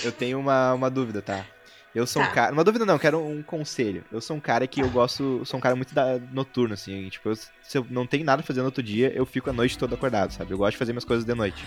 [0.03, 1.45] eu tenho uma, uma dúvida, tá?
[1.93, 2.29] Eu sou Tá.
[2.29, 2.51] um cara.
[2.53, 4.03] Uma dúvida não, quero um conselho.
[4.11, 5.41] Eu sou um cara que eu gosto.
[5.45, 7.07] Sou um cara muito da, noturno, assim.
[7.09, 9.53] Tipo, eu- se eu não tenho nada pra fazer no outro dia, eu fico a
[9.53, 10.51] noite toda acordado, sabe?
[10.51, 11.63] Eu gosto de fazer minhas coisas de noite.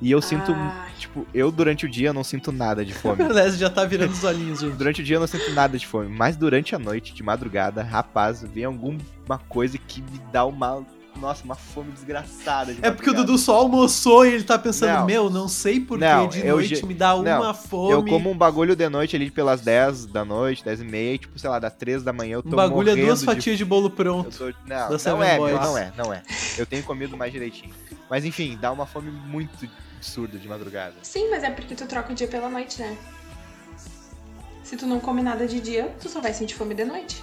[0.00, 0.52] E eu sinto.
[0.52, 0.92] Ai.
[0.98, 3.22] Tipo, eu durante o dia eu não sinto nada de fome.
[3.24, 4.74] O Leslie já tá virando os olhinhos, gente.
[4.76, 7.82] Durante o dia eu não sinto nada de fome, mas durante a noite, de madrugada,
[7.82, 10.84] rapaz, vem alguma coisa que me dá uma.
[11.16, 12.74] Nossa, uma fome desgraçada.
[12.74, 13.14] de É porque o.
[13.14, 15.06] Dudu só almoçou e ele tá pensando, Não.
[15.06, 17.92] meu, não sei porquê Não, de eu noite ge- me dá uma não, fome.
[17.92, 21.18] Eu como um bagulho de noite ali pelas 10 da noite, 10 e meia, e
[21.18, 23.56] tipo, sei lá, das 3 da manhã eu tô Um bagulho é duas de fatias
[23.56, 24.36] de bolo Eu pronto.
[24.36, 24.46] tô...
[24.66, 25.52] Não, não é, Boys.
[25.54, 26.22] meu, não é, não é.
[26.58, 27.72] Eu tenho comido mais direitinho.
[28.10, 30.94] Mas enfim, dá uma fome muito absurda de madrugada.
[31.02, 32.96] Sim, mas é porque tu troca o dia pela noite, né?
[34.62, 37.22] Se tu não come nada de dia, tu só vai sentir fome de noite.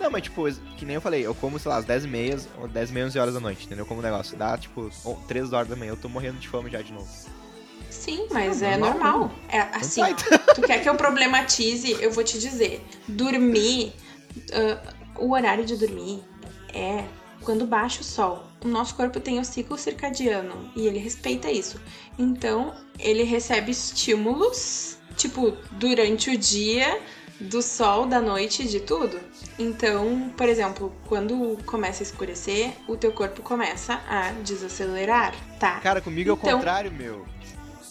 [0.00, 2.38] Não, mas tipo, que nem eu falei, eu como, sei lá, às 10 e meia,
[2.58, 3.84] ou 10 e meia, 11 horas da noite, entendeu?
[3.84, 4.34] Como um negócio.
[4.36, 4.90] Dá, tipo,
[5.28, 7.06] 3 horas da manhã, eu tô morrendo de fome já de novo.
[7.90, 9.18] Sim, mas Não, é normal.
[9.18, 9.32] normal.
[9.48, 10.06] É assim, ó,
[10.54, 12.82] tu quer que eu problematize, eu vou te dizer.
[13.06, 13.92] Dormir,
[14.52, 14.80] ah,
[15.18, 16.22] o horário de dormir
[16.72, 17.04] é
[17.42, 18.46] quando baixa o sol.
[18.64, 21.80] O nosso corpo tem o ciclo circadiano e ele respeita isso.
[22.18, 27.00] Então, ele recebe estímulos, tipo, durante o dia,
[27.40, 29.18] do sol, da noite, de tudo.
[29.60, 35.72] Então, por exemplo, quando começa a escurecer, o teu corpo começa a desacelerar, tá?
[35.80, 37.26] Cara, comigo é o Então- contrário, meu.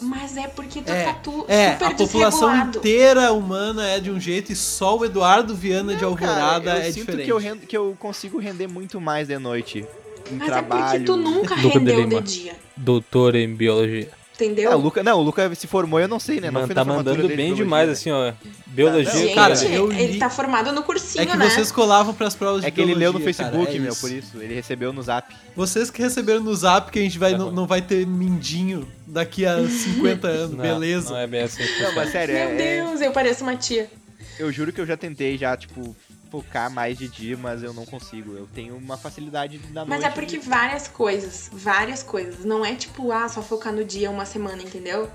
[0.01, 4.09] Mas é porque tu É, tá tu É, super a população inteira humana é de
[4.09, 7.25] um jeito e só o Eduardo Viana de Não, Alvorada cara, eu é sinto diferente.
[7.25, 9.85] que eu, rendo- que eu consigo render muito mais de noite.
[10.31, 10.83] Em Mas trabalho.
[10.83, 12.55] é porque tu nunca de rendeu de dia.
[12.77, 14.09] Doutor em biologia.
[14.45, 14.71] Entendeu?
[14.71, 16.49] Ah, o Luca, não, o Luca se formou, eu não sei, né?
[16.49, 18.31] Não Mano, tá mandando dele bem de demais, biologia.
[18.33, 18.59] assim, ó.
[18.67, 19.67] Biologia, Gente, Cara, cara.
[19.69, 21.49] eu ele li- tá formado no cursinho, É que né?
[21.49, 23.95] vocês colavam pras provas de É que ele leu no biologia, cara, Facebook, é meu,
[23.95, 24.37] por isso.
[24.41, 25.35] Ele recebeu no zap.
[25.55, 28.87] Vocês que receberam no zap que a gente vai, Tá não, não vai ter mindinho
[29.05, 31.09] daqui a 50 anos, Não, beleza.
[31.09, 31.63] Não é bem assim.
[31.81, 33.89] Não, mas sério, Meu é, é- Deus, eu pareço uma tia.
[34.37, 35.95] eu juro que eu já tentei já, tipo,
[36.29, 38.35] focar mais de dia, mas eu não consigo.
[38.35, 39.89] Eu tenho uma facilidade da noite.
[39.89, 42.45] Mas é porque várias coisas, várias coisas.
[42.45, 45.09] Não é tipo, ah, só focar no dia uma semana, entendeu?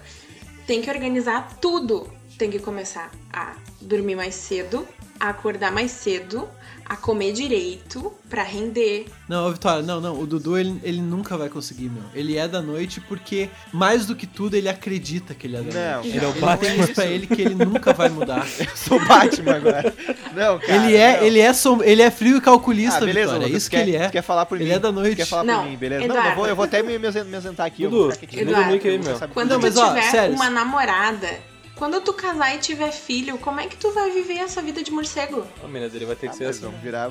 [0.66, 2.10] Tem que organizar tudo.
[2.38, 4.86] Tem que começar a dormir mais cedo,
[5.20, 6.48] a acordar mais cedo,
[6.86, 9.06] a comer direito pra render.
[9.28, 10.20] Não, Vitória, não, não.
[10.20, 12.02] O Dudu, ele, ele nunca vai conseguir, meu.
[12.14, 15.72] Ele é da noite porque, mais do que tudo, ele acredita que ele é da
[15.72, 16.16] Não, noite.
[16.16, 16.68] ele é o ele Batman.
[16.70, 18.46] tem isso pra ele que ele nunca vai mudar.
[18.60, 19.94] Eu sou Batman agora.
[20.34, 20.74] Não, cara.
[20.86, 21.26] ele, é, não.
[21.26, 21.82] ele, é som...
[21.82, 23.52] ele é frio e calculista, Ah, beleza, Vitória.
[23.52, 24.06] É isso que quer- ele é.
[24.08, 24.76] tu Quer falar por Ele mim?
[24.76, 25.16] é da noite.
[25.16, 26.00] Quer falar Não, por mim, beleza?
[26.06, 26.30] Não, Eduardo.
[26.30, 27.84] eu vou, eu vou até me, me, me ausentar aqui.
[27.84, 28.46] eu Dudu, vou ficar quietinho.
[28.46, 29.28] desliga o mic aí, meu.
[29.30, 30.34] Quando Não, mas, ó, tiver sério.
[30.34, 31.28] uma namorada,
[31.76, 34.90] quando tu casar e tiver filho, como é que tu vai viver essa vida de
[34.90, 35.46] morcego?
[35.62, 36.66] A menina dele vai ter Ah, que ser mas assim.
[36.66, 37.10] vamos virar...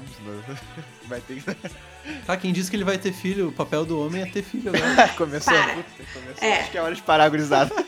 [1.05, 1.55] Vai ter que...
[2.25, 4.71] Tá, quem disse que ele vai ter filho, o papel do homem é ter filho
[4.73, 5.09] agora.
[5.17, 5.53] começou.
[5.53, 5.73] Para.
[5.75, 6.47] Puta, começou.
[6.47, 6.61] É.
[6.61, 7.73] Acho que é hora de parar, gurizada.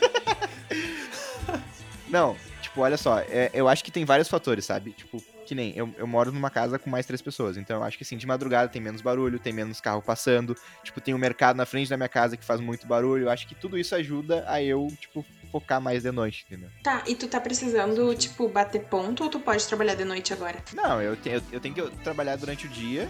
[2.08, 4.92] Não, tipo, olha só, é- eu acho que tem vários fatores, sabe?
[4.92, 7.96] Tipo, que nem, eu, eu moro numa casa com mais três pessoas, então eu acho
[7.96, 11.56] que assim, de madrugada tem menos barulho, tem menos carro passando, tipo, tem um mercado
[11.56, 14.44] na frente da minha casa que faz muito barulho, eu acho que tudo isso ajuda
[14.48, 15.24] a eu, tipo,
[15.60, 16.68] focar mais de noite, entendeu?
[16.82, 20.62] Tá, e tu tá precisando, tipo, bater ponto ou tu pode trabalhar de noite agora?
[20.74, 23.08] Não, eu, te- eu, eu tenho que trabalhar durante o dia,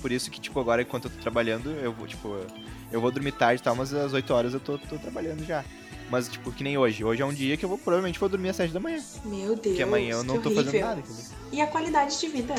[0.00, 2.36] por isso que, tipo, agora enquanto eu tô trabalhando, eu vou, tipo,
[2.92, 5.64] eu vou dormir tarde e tal, mas às 8 horas eu tô, tô trabalhando já.
[6.10, 7.04] Mas, tipo, que nem hoje.
[7.04, 8.98] Hoje é um dia que eu vou, provavelmente vou dormir às 7 da manhã.
[9.26, 9.60] Meu Deus.
[9.60, 10.86] Porque amanhã eu não tô fazendo horrível.
[10.88, 11.24] nada, entendeu?
[11.52, 12.54] E a qualidade de vida?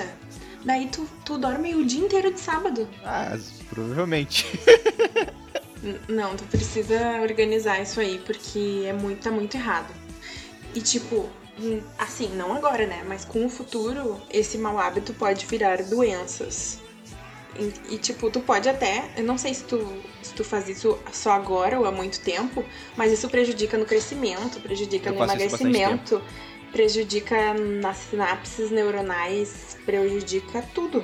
[0.63, 2.87] Daí tu, tu dorme o dia inteiro de sábado.
[3.03, 3.35] Ah,
[3.69, 4.45] provavelmente.
[6.07, 9.93] Não, tu precisa organizar isso aí, porque é muito, tá muito errado.
[10.75, 11.29] E tipo,
[11.97, 13.03] assim, não agora, né?
[13.07, 16.79] Mas com o futuro, esse mau hábito pode virar doenças.
[17.57, 19.09] E, e, tipo, tu pode até.
[19.17, 19.91] Eu não sei se tu,
[20.21, 22.63] se tu faz isso só agora ou há muito tempo,
[22.95, 26.21] mas isso prejudica no crescimento, prejudica Eu no emagrecimento,
[26.71, 31.03] prejudica nas sinapses neuronais, prejudica tudo.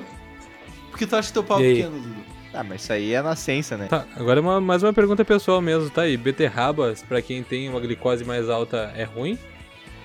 [0.90, 2.35] Porque tu acha teu pau pequeno, Dudu?
[2.56, 3.86] Ah, mas isso aí é nascença, né?
[3.86, 6.16] Tá, agora uma, mais uma pergunta pessoal mesmo, tá aí.
[6.16, 9.38] Beterrabas, pra quem tem uma glicose mais alta, é ruim?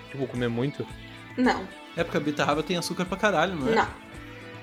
[0.10, 0.86] Tipo, comer muito?
[1.38, 1.65] Não,
[1.95, 3.76] É porque a beterraba tem açúcar pra caralho, não é?
[3.76, 3.88] não.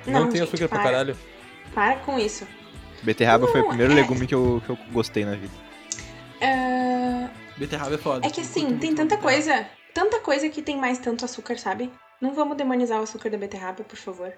[0.06, 0.90] Não, tem gente, açúcar pra para.
[0.90, 1.16] caralho.
[1.74, 2.46] Para com isso.
[3.02, 5.52] Beterraba foi o Não, primeiro é- legume que eu, que eu gostei na vida.
[6.42, 8.26] Ah, Beterraba é foda.
[8.26, 9.22] É que Eu assim, tem tanta beterraba.
[9.22, 11.90] coisa, tanta coisa que tem mais tanto açúcar, sabe?
[12.20, 14.32] Não vamos demonizar o açúcar da beterraba, por favor.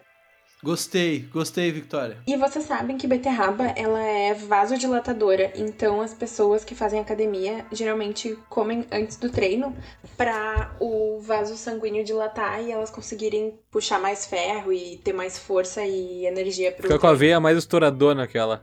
[0.63, 2.19] Gostei, gostei, Victoria.
[2.27, 8.37] E vocês sabem que beterraba, ela é vasodilatadora, então as pessoas que fazem academia geralmente
[8.49, 9.75] comem antes do treino
[10.19, 15.83] pra o vaso sanguíneo dilatar e elas conseguirem puxar mais ferro e ter mais força
[15.83, 18.63] e energia pro Fica com a veia mais estouradona aquela.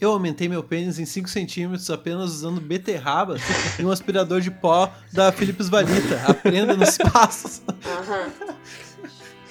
[0.00, 3.36] Eu aumentei meu pênis em 5 centímetros apenas usando beterraba
[3.78, 6.22] e um aspirador de pó da Philips Valita.
[6.28, 7.62] Aprenda nos passos.
[7.86, 8.30] Aham.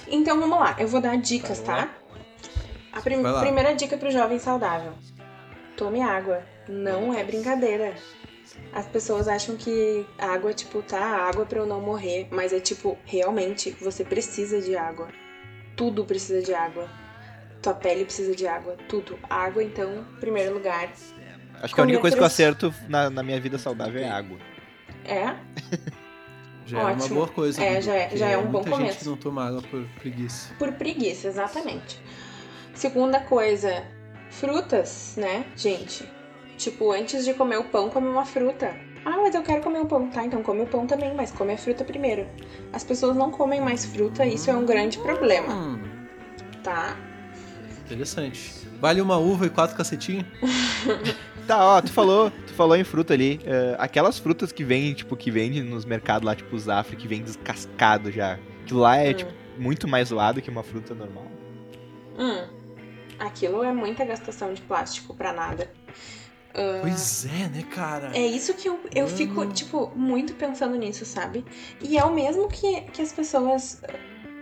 [0.08, 1.88] Então vamos lá, eu vou dar dicas, tá?
[2.92, 4.92] A prim- primeira dica pro jovem saudável:
[5.76, 6.42] tome água.
[6.68, 7.94] Não é brincadeira.
[8.72, 12.26] As pessoas acham que água, tipo, tá, água pra eu não morrer.
[12.30, 15.08] Mas é tipo, realmente, você precisa de água.
[15.76, 16.88] Tudo precisa de água.
[17.62, 18.76] Tua pele precisa de água.
[18.88, 19.18] Tudo.
[19.28, 20.90] Água, então, em primeiro lugar.
[21.62, 24.38] Acho que a única coisa que eu acerto na, na minha vida saudável é água.
[25.04, 25.34] É?
[26.66, 27.14] Já é uma Ótimo.
[27.14, 27.62] boa coisa.
[27.62, 29.08] É, Dudu, já é- já é um bom muita gente começo.
[29.10, 30.52] não toma água por preguiça.
[30.58, 32.00] Por preguiça, exatamente.
[32.74, 33.84] Segunda coisa,
[34.30, 36.04] frutas, né, gente?
[36.58, 38.74] Tipo, antes de comer o pão, come uma fruta.
[39.04, 40.08] Ah, mas eu quero comer o pão.
[40.10, 42.26] Tá, então come o pão também, mas come a fruta primeiro.
[42.72, 45.80] As pessoas não comem mais fruta e isso é um grande problema, Hum,
[46.64, 46.96] tá?
[47.84, 48.66] interessante.
[48.80, 50.26] Vale uma uva e quatro cacetinhos?
[51.46, 53.40] Tá, ó, tu falou, tu falou em fruta ali.
[53.44, 57.06] eh, aquelas frutas que vêm, tipo, que vendem nos mercados lá, tipo, os Afri, que
[57.06, 58.38] vem descascado já.
[58.62, 59.14] Aquilo lá é, Hum.
[59.14, 61.26] tipo, muito mais zoado que uma fruta normal.
[62.18, 62.46] Hum.
[63.18, 65.70] Aquilo é muita gastação de plástico pra nada.
[66.52, 68.10] Ah, Pois é, né, cara?
[68.16, 69.50] É isso que eu, eu fico, Hum.
[69.50, 71.44] tipo, muito pensando nisso, sabe?
[71.80, 73.80] E é o mesmo que, que as pessoas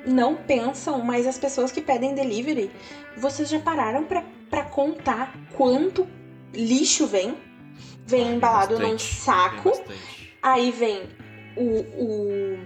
[0.07, 2.71] não pensam, mas as pessoas que pedem delivery,
[3.17, 6.07] vocês já pararam pra, pra contar quanto
[6.55, 7.37] lixo vem?
[8.07, 10.39] Vem embalado num bastante, saco, Tem bastante.
[10.43, 11.03] aí vem
[11.57, 12.59] o, o,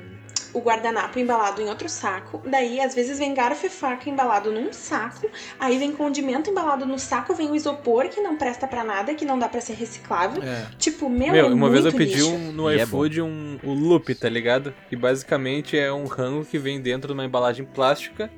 [0.55, 2.43] o guardanapo embalado em outro saco.
[2.45, 5.29] Daí, às vezes, vem garfo e faca embalado num saco.
[5.61, 9.25] Aí vem condimento embalado no saco, vem o isopor que não presta pra nada, que
[9.25, 10.43] não dá pra ser reciclável.
[10.43, 10.67] É.
[10.79, 13.73] Tipo, meu, Meu, é uma vez eu pedi um, no E é iFood um, o
[13.73, 14.75] loop, tá ligado?
[14.89, 18.31] Que basicamente é um rango que vem dentro de uma embalagem plástica,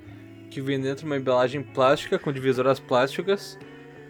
[0.50, 3.56] que vem dentro de uma embalagem plástica com divisoras plásticas,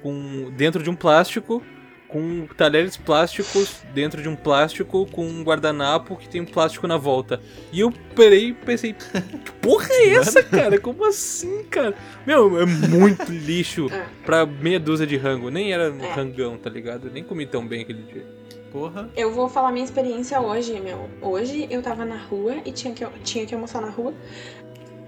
[0.02, 1.62] com dentro de um plástico,
[2.09, 6.97] com talheres plásticos dentro de um plástico, com um guardanapo que tem um plástico na
[6.97, 7.40] volta.
[7.72, 10.78] E eu parei e pensei, que porra é essa, cara?
[10.81, 11.94] Como assim, cara?
[12.27, 14.06] Meu, é muito lixo É.
[14.27, 15.51] pra meia dúzia de rango.
[15.51, 16.12] Nem era um É.
[16.12, 17.06] rangão, tá ligado?
[17.06, 18.27] Eu nem comi tão bem aquele dia.
[18.72, 19.09] Porra.
[19.16, 21.09] Eu vou falar minha experiência hoje, meu.
[21.20, 24.14] Hoje eu tava na rua e tinha que, tinha que almoçar na rua.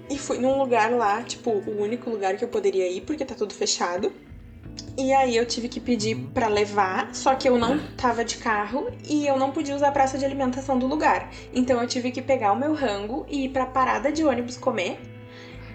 [0.09, 3.33] E fui num lugar lá, tipo, o único lugar que eu poderia ir, porque tá
[3.35, 4.11] tudo fechado.
[4.95, 8.91] E aí eu tive que pedir pra levar, só que eu não tava de carro
[9.03, 11.31] e eu não podia usar a praça de alimentação do lugar.
[11.51, 14.99] Então eu tive que pegar o meu rango e ir pra parada de ônibus comer.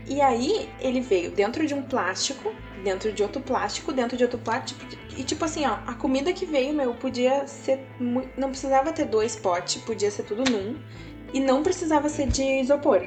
[0.06, 2.52] E aí ele veio dentro de um plástico,
[2.82, 4.80] dentro de outro plástico, dentro de outro plástico.
[5.16, 7.86] E tipo assim, ó, a comida que veio, meu, podia ser.
[7.98, 10.78] Não precisava ter dois potes, podia ser tudo num.
[11.34, 13.06] E não precisava ser de isopor.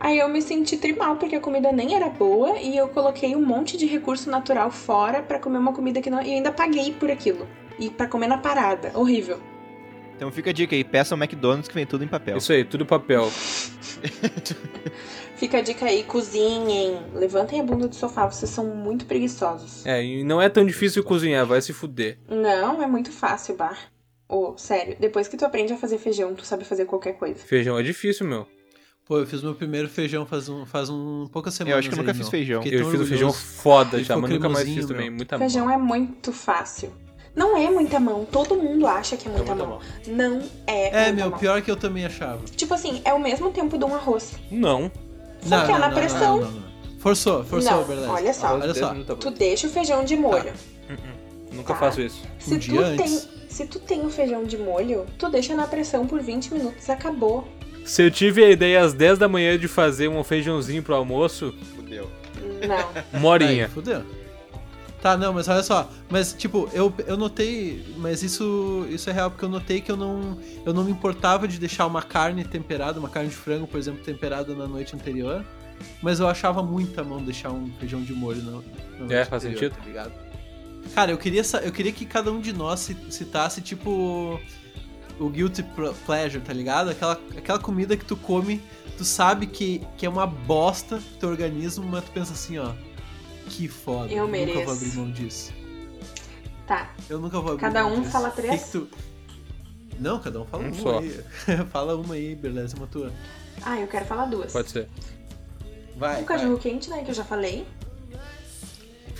[0.00, 3.44] Aí eu me senti trimal, porque a comida nem era boa e eu coloquei um
[3.44, 6.22] monte de recurso natural fora pra comer uma comida que não.
[6.22, 7.48] E eu ainda paguei por aquilo.
[7.78, 8.92] E pra comer na parada.
[8.94, 9.38] Horrível.
[10.16, 12.38] Então fica a dica aí, peça o McDonald's que vem tudo em papel.
[12.38, 13.30] Isso aí, tudo papel.
[15.36, 17.00] Fica a dica aí, cozinhem.
[17.14, 19.86] Levantem a bunda do sofá, vocês são muito preguiçosos.
[19.86, 22.18] É, e não é tão difícil cozinhar, vai se fuder.
[22.28, 23.78] Não, é muito fácil, bar.
[24.28, 27.38] Ô, sério, depois que tu aprende a fazer feijão, tu sabe fazer qualquer coisa.
[27.38, 28.48] Feijão é difícil, meu.
[29.08, 31.72] Pô, eu fiz meu primeiro feijão faz um, faz um poucas semanas.
[31.72, 32.62] Eu acho que eu nunca aí, fiz feijão.
[32.62, 35.08] Fiquei Eu fiz um feijão foda já, mas nunca mais fiz também.
[35.08, 35.16] meu.
[35.16, 35.48] Muita mão.
[35.48, 36.92] Feijão é muito fácil.
[37.34, 39.78] Não é muita mão, todo mundo acha que é muita, muita mão.
[40.08, 40.88] Não é.
[40.88, 41.38] É, muita meu, mão.
[41.38, 42.42] pior que eu também achava.
[42.54, 44.32] Tipo assim, é o mesmo tempo de um arroz.
[44.50, 44.90] Não.
[45.42, 46.40] Só que é na pressão.
[46.40, 46.68] não, não.
[46.98, 48.10] Forçou, forçou, Não, verdade.
[48.10, 48.54] olha só.
[48.54, 48.92] Olha só.
[48.92, 49.14] Não tá.
[49.14, 50.52] Tu deixa o feijão de molho.
[51.52, 51.78] Nunca Tá.
[51.80, 52.20] faço isso.
[52.40, 53.28] Se Um tu dia tem, antes.
[53.48, 57.46] se tu tem o feijão de molho, tu deixa na pressão por 20 minutos, acabou.
[57.88, 61.54] Se eu tive a ideia às 10 da manhã de fazer um feijãozinho pro almoço,
[61.74, 62.10] Fudeu.
[62.66, 63.18] Não.
[63.18, 64.04] uma Aí, fudeu.
[65.00, 65.88] Tá, não, mas olha só.
[66.10, 67.84] Mas, tipo, eu, eu notei.
[67.96, 71.46] Mas isso, isso é real, porque eu notei que eu não, eu não me importava
[71.46, 75.44] de deixar uma carne temperada, uma carne de frango, por exemplo, temperada na noite anterior.
[76.02, 79.44] Mas eu achava muita mão deixar um feijão de molho na, na noite É, faz
[79.44, 79.78] anterior, sentido.
[79.80, 80.12] Tá ligado?
[80.94, 84.40] Cara, eu queria, eu queria que cada um de nós ci- citasse, tipo.
[85.20, 86.90] O guilty pl- pleasure, tá ligado?
[86.90, 88.62] Aquela, aquela comida que tu come,
[88.96, 92.72] tu sabe que, que é uma bosta pro teu organismo, mas tu pensa assim, ó.
[93.48, 94.12] Que foda.
[94.12, 94.70] Eu nunca vou mereço.
[94.70, 95.52] abrir mão disso.
[96.66, 96.92] Tá.
[97.08, 98.12] Eu nunca vou abrir Cada mão um disso.
[98.12, 98.62] fala três?
[98.64, 98.88] que tu-
[99.98, 100.98] Não, cada um fala Um uma só.
[100.98, 101.20] aí.
[101.72, 103.12] fala uma aí, beleza, uma tua.
[103.62, 104.52] Ah, eu quero falar duas.
[104.52, 104.88] Pode ser.
[105.96, 106.22] Vai.
[106.22, 107.66] O cachorro quente, né, que eu já falei.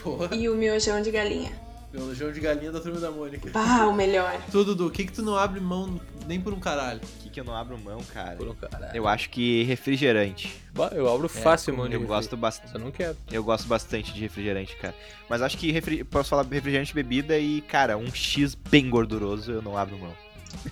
[0.03, 1.51] Porra, E o miojão de galinha.
[1.93, 3.51] Meu jogo de galinha da turma da Mônica.
[3.51, 4.41] Pá, o melhor.
[4.51, 7.01] Tudo, Dudu, o que que tu não abre mão nem por um caralho?
[7.01, 8.37] O que, que eu não abro mão, cara?
[8.37, 8.95] Por um caralho.
[8.95, 10.55] Eu acho que refrigerante.
[10.75, 11.93] Bah, Eu abro fácil, mano.
[11.95, 12.73] Eu gosto bastante.
[12.73, 13.17] Só não quero.
[13.33, 14.95] Eu gosto bastante de refrigerante, cara.
[15.29, 16.05] Mas acho que refri...
[16.05, 20.13] posso falar refrigerante bebida e, cara, um X bem gorduroso eu não abro mão.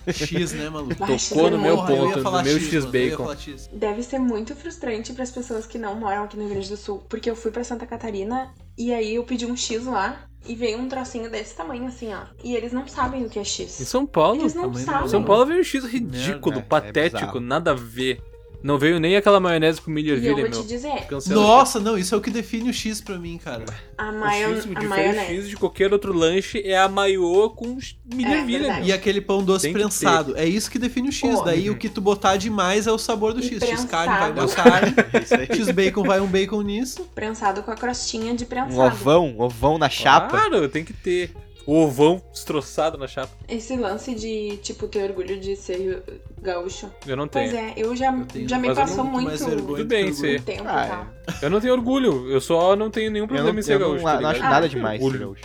[0.07, 0.95] X, né, maluco?
[1.29, 3.23] Tocou no de meu eu ponto, no meu X, eu bacon.
[3.23, 3.69] falar X.
[3.71, 6.77] Deve ser muito frustrante para as pessoas que não moram aqui no Rio Grande do
[6.77, 10.55] Sul, porque eu fui pra Santa Catarina e aí eu pedi um X lá e
[10.55, 12.21] veio um trocinho desse tamanho assim, ó.
[12.43, 13.71] E eles não sabem o que é Em X.
[13.71, 14.41] São Paulo?
[14.41, 15.07] Eles não sabem.
[15.07, 17.39] São Paulo veio um X ridículo, é patético, bizarro.
[17.39, 18.21] nada a ver.
[18.67, 20.61] Não veio nem aquela maionese com milho E eu ervilha, vou meu.
[20.61, 21.41] te dizer, Cancela.
[21.41, 23.63] Nossa, não, isso é o que define o X pra mim, cara.
[23.97, 24.55] a, O maio...
[24.57, 25.35] X, o a diferente maionese.
[25.37, 27.77] X de qualquer outro lanche é a maiô com
[28.13, 28.83] milho É, ervilha, meu.
[28.83, 30.35] E aquele pão doce prensado.
[30.35, 31.33] É isso que define o X.
[31.33, 31.43] Pô.
[31.43, 33.63] Daí o que tu botar demais é o sabor do E X.
[33.63, 34.69] X carne vai uma prensado.
[34.69, 34.93] carne.
[35.49, 35.57] Aí.
[35.57, 37.09] X bacon vai um bacon nisso.
[37.15, 38.81] Prensado com a crostinha de Um prensado.
[38.81, 40.27] ovão, ovão na chapa.
[40.41, 41.31] Claro, tem que ter.
[41.67, 43.31] O ovão destroçado na chapa.
[43.47, 46.01] Esse lance de, tipo, ter orgulho de ser
[46.41, 46.89] gaúcho.
[47.05, 47.51] Eu não tenho.
[47.51, 50.25] Pois é, eu já, Eu já me Mas passou Muito muito, Tudo do bem, ser.
[50.39, 50.43] orgulho.
[50.43, 51.39] tempo Ah, e tal.
[51.41, 53.87] Eu não tenho orgulho, eu só não tenho nenhum problema não, em ser eu não,
[53.89, 54.05] gaúcho.
[54.05, 54.51] não tá acho ligado?
[54.51, 55.25] nada demais ser orgulho.
[55.25, 55.43] gaúcho.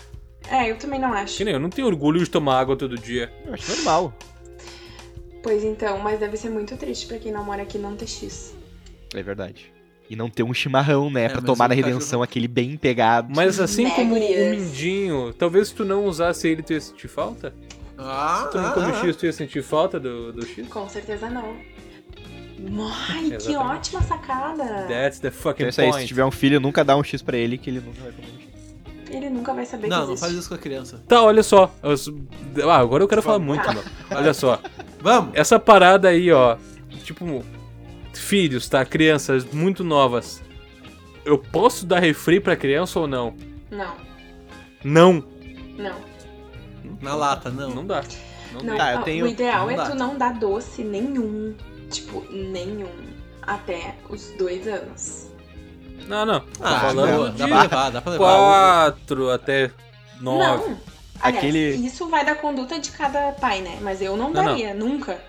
[0.49, 1.37] É, eu também não acho.
[1.37, 3.33] Que nem eu não tenho orgulho de tomar água todo dia.
[3.45, 4.15] Eu acho normal.
[5.43, 8.55] Pois então, mas deve ser muito triste pra quem não mora aqui não ter X.
[9.13, 9.73] É verdade.
[10.13, 11.25] E não ter um chimarrão, né?
[11.25, 13.33] É, pra mas tomar na cachorro- redenção, aquele bem pegado.
[13.35, 17.09] Mas assim Né, como o mindinho, talvez se tu não usasse ele, tu ia sentir
[17.09, 17.55] falta?
[17.97, 18.95] Ah, Tu não ah, come ah.
[19.01, 20.69] X, tu ia sentir falta do, do X?
[20.69, 21.55] Com certeza não.
[23.09, 24.65] Ai, que ótima sacada!
[24.87, 26.07] That's the fucking Então é isso aí, se point.
[26.09, 28.39] tiver um filho, nunca dá um X pra ele, que ele nunca vai comer um
[28.39, 29.15] X.
[29.17, 31.03] Ele nunca vai saber Não, que não faz isso com a criança.
[31.09, 31.75] Tá, olha só.
[31.83, 33.73] Ah, agora eu quero falar muito, Tá.
[33.73, 33.83] meu.
[34.15, 34.61] Olha só.
[35.01, 35.31] Vamos!
[35.35, 36.57] Essa parada aí, ó.
[37.05, 37.43] Tipo,
[38.21, 38.85] filhos, tá?
[38.85, 40.43] Crianças muito novas.
[41.25, 43.35] Eu posso dar refri pra criança ou não?
[43.71, 43.95] Não,
[44.85, 45.25] Não.
[45.79, 45.95] não.
[47.01, 47.71] Na lata, não.
[47.71, 48.03] Não dá.
[48.53, 49.91] Não, Não, eu ó, tenho- o ideal não é dá.
[49.91, 51.55] tu não dar doce nenhum.
[51.91, 52.91] Tipo, nenhum.
[53.43, 55.29] Até os dois anos.
[56.09, 56.25] não.
[56.27, 56.41] não.
[56.41, 58.25] Tô Ah, falando boa, de dá pra levar, dá pra levar.
[58.27, 59.71] quatro até
[60.21, 60.39] nove.
[60.69, 60.79] Não.
[61.21, 63.79] Aliás, Aquele- isso vai da conduta de cada pai, né?
[63.81, 64.45] Mas eu não Não, não.
[64.51, 65.21] daria, nunca.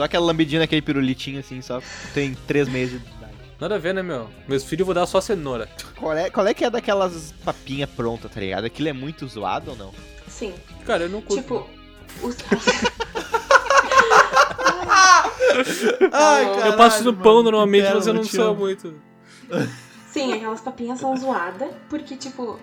[0.00, 1.82] Só aquela lambidinha naquele pirulitinho assim, só
[2.14, 3.34] tem três meses de idade.
[3.60, 4.30] Nada a ver, né, meu?
[4.48, 5.68] Meus filhos eu vou dar só cenoura.
[5.94, 8.64] Qual é, qual é que é daquelas papinhas prontas, tá ligado?
[8.64, 9.92] Aquilo é muito zoado ou não?
[10.26, 10.54] Sim.
[10.86, 11.42] Cara, eu não curto.
[11.42, 11.68] Tipo,
[12.22, 12.34] os...
[16.10, 18.94] Ai, Eu caralho, eu passo no pão mano, normalmente, mas eu não sou muito.
[20.10, 22.58] Sim, aquelas papinhas são zoadas, porque, tipo,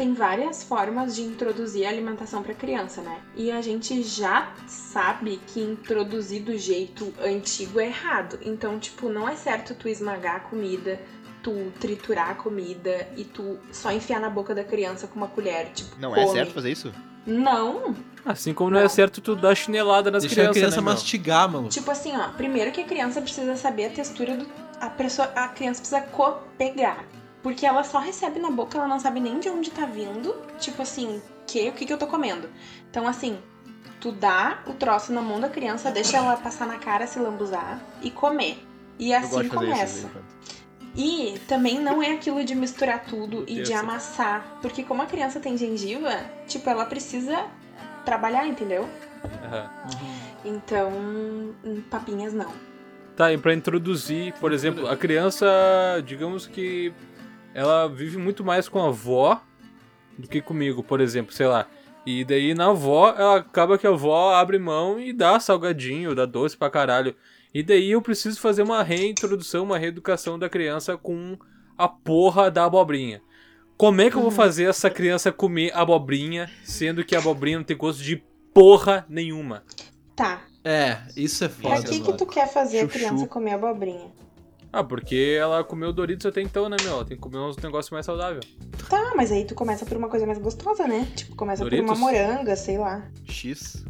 [0.00, 3.20] tem várias formas de introduzir a alimentação pra criança, né?
[3.36, 8.38] E a gente já sabe que introduzir do jeito antigo é errado.
[8.40, 10.98] Então, tipo, não é certo tu esmagar a comida,
[11.42, 15.70] tu triturar a comida e tu só enfiar na boca da criança com uma colher,
[15.74, 16.32] tipo, Não é come.
[16.38, 16.90] certo fazer isso?
[17.26, 17.94] Não,
[18.24, 21.50] Assim como não é certo tu dar chinelada nas Deixa crianças, a criança né, mastigar,
[21.50, 21.68] mano.
[21.68, 24.46] Tipo assim, ó, primeiro que a criança precisa saber a textura do.
[24.80, 27.04] A, pessoa, a criança precisa co pegar.
[27.42, 30.34] Porque ela só recebe na boca, ela não sabe nem de onde tá vindo.
[30.58, 32.48] Tipo assim, que, o que, que eu tô comendo.
[32.90, 33.38] Então, assim,
[34.00, 37.80] tu dá o troço na mão da criança, deixa ela passar na cara, se lambuzar
[38.02, 38.58] e comer.
[38.98, 39.54] E assim isso.
[39.54, 40.10] começa.
[40.94, 43.68] E também não é aquilo de misturar tudo e Deus.
[43.68, 44.58] de amassar.
[44.60, 46.10] Porque como a criança tem gengiva,
[46.46, 47.46] tipo, ela precisa
[48.04, 48.88] trabalhar, entendeu?
[50.44, 52.50] Então, hum, papinhas não.
[53.14, 55.46] Tá, e pra introduzir, por exemplo, a criança,
[56.06, 56.92] digamos que
[57.54, 59.40] ela vive muito mais com a avó
[60.18, 61.66] do que comigo, por exemplo, sei lá.
[62.06, 66.24] E daí na avó, ela acaba que a avó abre mão e dá salgadinho, dá
[66.26, 67.14] doce pra caralho.
[67.52, 71.36] E daí eu preciso fazer uma reintrodução, uma reeducação da criança com
[71.76, 73.20] a porra da abobrinha.
[73.76, 77.64] Como é que eu vou fazer essa criança comer abobrinha, sendo que a abobrinha não
[77.64, 78.22] tem gosto de
[78.54, 79.64] porra nenhuma?
[80.14, 82.16] Tá, É, isso é Pra foda, que que mano.
[82.18, 82.86] tu quer fazer Chuchu.
[82.90, 84.12] a criança comer abobrinha?
[84.72, 86.92] Ah, porque ela comeu Doritos até então, né, meu?
[86.92, 88.46] Ela tem que comer uns negócios mais saudáveis.
[88.88, 91.08] Tá, mas aí tu começa por uma coisa mais gostosa, né?
[91.16, 91.90] Tipo, começa por Doritos?
[91.90, 93.02] uma moranga, sei lá.
[93.26, 93.84] X.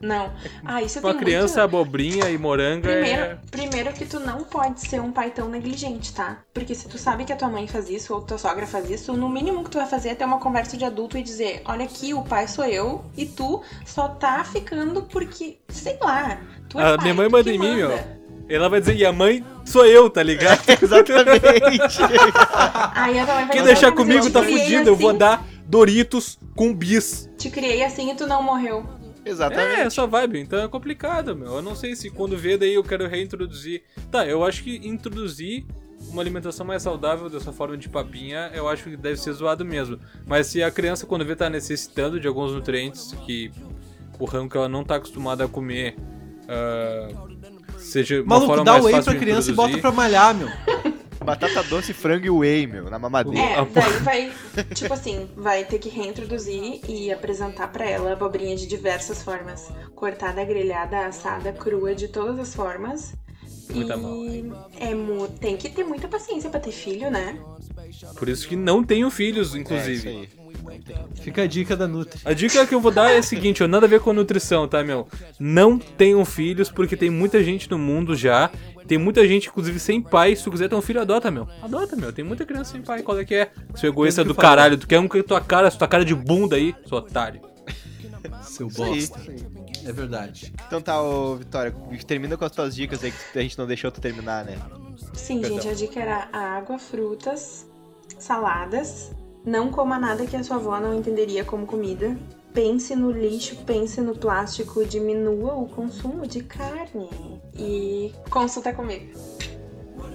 [0.00, 0.32] Não.
[0.64, 1.76] Ah, isso Uma criança, muito...
[1.76, 3.38] abobrinha e moranga Primeiro, é.
[3.50, 6.42] primeiro que tu não pode ser um pai tão negligente, tá?
[6.52, 9.14] Porque se tu sabe que a tua mãe faz isso ou tua sogra faz isso,
[9.14, 11.84] no mínimo que tu vai fazer é ter uma conversa de adulto e dizer: olha
[11.86, 16.92] aqui, o pai sou eu e tu só tá ficando porque, sei lá, tu é
[16.92, 18.15] A pai, minha mãe manda em mim, manda.
[18.48, 20.60] Ela vai dizer, e a mãe sou eu, tá ligado?
[20.82, 22.02] Exatamente.
[22.94, 25.18] Aí a mãe vai Quem deixar "Ah, mas eu comigo tá fudido, eu vou assim,
[25.18, 27.28] dar Doritos com bis.
[27.36, 28.86] Te criei assim e tu não morreu.
[29.24, 29.80] É, Exatamente.
[29.80, 31.56] essa vibe, então é complicado, meu.
[31.56, 33.82] Eu não sei se quando vê daí eu quero reintroduzir.
[34.10, 35.66] Tá, eu acho que introduzir
[36.08, 39.98] uma alimentação mais saudável dessa forma de papinha, eu acho que deve ser zoado mesmo.
[40.24, 43.50] Mas se a criança quando vê tá necessitando de alguns nutrientes que
[44.20, 45.96] o ramo que ela não tá acostumada a comer,
[46.48, 47.08] ah,
[47.86, 50.48] seja uma Maluco, forma dá mais whey fácil pra criança e bota pra malhar, meu.
[51.24, 53.40] Batata doce, frango e whey, meu, na mamadeira.
[53.40, 54.32] É, Ah, daí vai,
[54.74, 59.68] tipo assim, vai ter que reintroduzir e apresentar pra ela a abobrinha de diversas formas.
[59.94, 63.14] Cortada, grelhada, assada, crua, de todas as formas.
[63.70, 67.36] Muita e é, mu- tem que ter muita paciência pra ter filho, né?
[68.16, 70.08] Por isso que não tenho filhos, É, isso inclusive.
[70.08, 70.28] aí.
[71.14, 72.20] Fica a dica da Nutri.
[72.24, 74.68] A dica que eu vou dar é a seguinte, ó, nada a ver com nutrição,
[74.68, 75.08] tá, meu?
[75.38, 78.50] Não tenham filhos, porque tem muita gente no mundo já.
[78.86, 80.36] Tem muita gente, inclusive, sem pai.
[80.36, 81.48] Se tu quiser ter um filho, adota, meu.
[81.62, 82.12] Adota, meu.
[82.12, 83.02] Tem muita criança sem pai.
[83.02, 83.50] Qual é que é?
[83.74, 84.78] Seu egoísta do caralho.
[84.78, 87.40] Tu quer um com a tua cara, tua cara de bunda aí, seu otário.
[88.42, 89.20] Seu bosta.
[89.84, 90.52] É verdade.
[90.66, 91.72] Então tá, ô Vitória,
[92.06, 94.56] termina com as tuas dicas aí que a gente não deixou tu terminar, né?
[95.14, 95.60] Sim, Perdão.
[95.60, 97.70] gente, a dica era água, frutas,
[98.18, 99.12] saladas.
[99.46, 102.18] Não coma nada que a sua avó não entenderia como comida.
[102.52, 107.08] Pense no lixo, pense no plástico, diminua o consumo de carne.
[107.56, 109.16] E consulta comigo.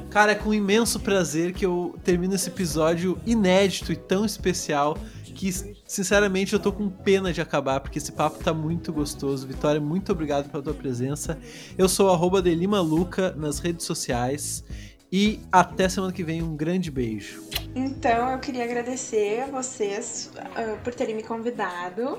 [0.10, 5.50] Cara, é com imenso prazer que eu termino esse episódio inédito e tão especial que,
[5.88, 9.48] sinceramente, eu tô com pena de acabar, porque esse papo tá muito gostoso.
[9.48, 11.40] Vitória, muito obrigado pela tua presença.
[11.78, 14.66] Eu sou arroba Delimaluca nas redes sociais.
[15.12, 17.44] E até semana que vem, um grande beijo.
[17.76, 22.18] Então, eu queria agradecer a vocês ah, por terem me convidado.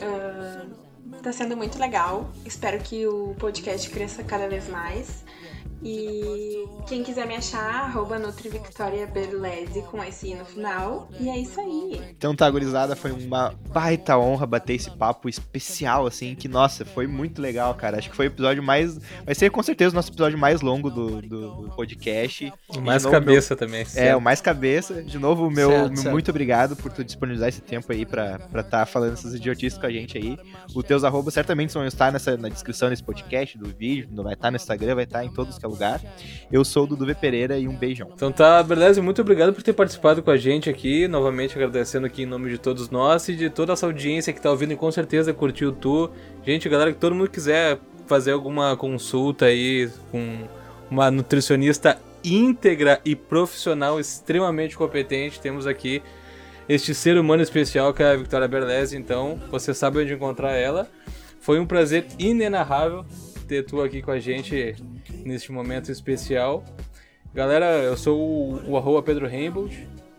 [0.00, 0.66] Ah,
[1.22, 2.30] tá sendo muito legal.
[2.44, 5.24] Espero que o podcast cresça cada vez mais.
[5.82, 11.08] E quem quiser me achar, arroba NutriVictoriaBerlese com esse i no final.
[11.20, 12.00] E é isso aí.
[12.16, 17.06] Então tá, gurizada, foi uma baita honra bater esse papo especial, assim, que, nossa, foi
[17.06, 17.98] muito legal, cara.
[17.98, 18.98] Acho que foi o episódio mais.
[19.24, 22.52] Vai ser com certeza o nosso episódio mais longo do, do, do podcast.
[22.68, 23.58] O mais novo, cabeça meu...
[23.58, 23.86] também.
[23.94, 25.02] É, o mais cabeça.
[25.02, 26.12] De novo, meu, certo, meu certo.
[26.12, 29.86] muito obrigado por tu disponibilizar esse tempo aí pra estar tá falando essas idiotices com
[29.86, 30.38] a gente aí.
[30.74, 34.50] Os teus arrobas certamente vão estar nessa, na descrição desse podcast, do vídeo, vai estar
[34.50, 36.00] no Instagram, vai estar em todos que é lugar.
[36.50, 37.14] Eu sou o Dudu V.
[37.14, 38.08] Pereira e um beijão.
[38.14, 41.06] Então tá, beleza, muito obrigado por ter participado com a gente aqui.
[41.08, 44.50] Novamente agradecendo aqui em nome de todos nós e de toda essa audiência que tá
[44.50, 46.10] ouvindo e com certeza curtiu tu.
[46.44, 50.46] Gente, galera, que todo mundo quiser fazer alguma consulta aí com
[50.90, 56.02] uma nutricionista íntegra e profissional extremamente competente, temos aqui
[56.68, 60.88] este ser humano especial que é a Victoria Berlese, então você sabe onde encontrar ela.
[61.40, 63.04] Foi um prazer inenarrável
[63.46, 64.74] ter tu aqui com a gente
[65.24, 66.64] neste momento especial.
[67.32, 69.68] Galera, eu sou o, o arroba Pedro Rainbow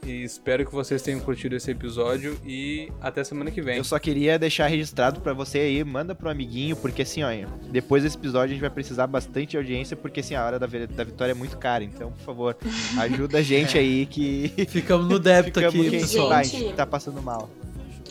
[0.06, 3.78] e espero que vocês tenham curtido esse episódio e até semana que vem.
[3.78, 7.30] Eu só queria deixar registrado para você aí, manda pro amiguinho, porque assim, ó,
[7.70, 10.68] depois desse episódio a gente vai precisar bastante de audiência, porque assim, a hora da,
[10.68, 12.58] da vitória é muito cara, então, por favor,
[13.00, 14.54] ajuda a gente aí que...
[14.70, 16.32] Ficamos no débito aqui, pessoal.
[16.32, 17.50] a gente tá passando mal.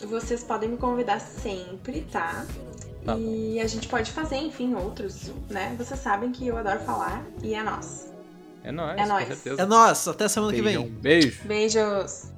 [0.07, 2.45] Vocês podem me convidar sempre, tá?
[3.07, 5.73] Tá e a gente pode fazer, enfim, outros, né?
[5.77, 8.11] Vocês sabem que eu adoro falar e é nós.
[8.61, 9.45] É nóis, é nóis.
[9.45, 10.07] É nóis.
[10.09, 10.83] Até semana Beijão.
[10.83, 10.99] que vem.
[10.99, 11.41] Beijo.
[11.45, 12.36] Beijos.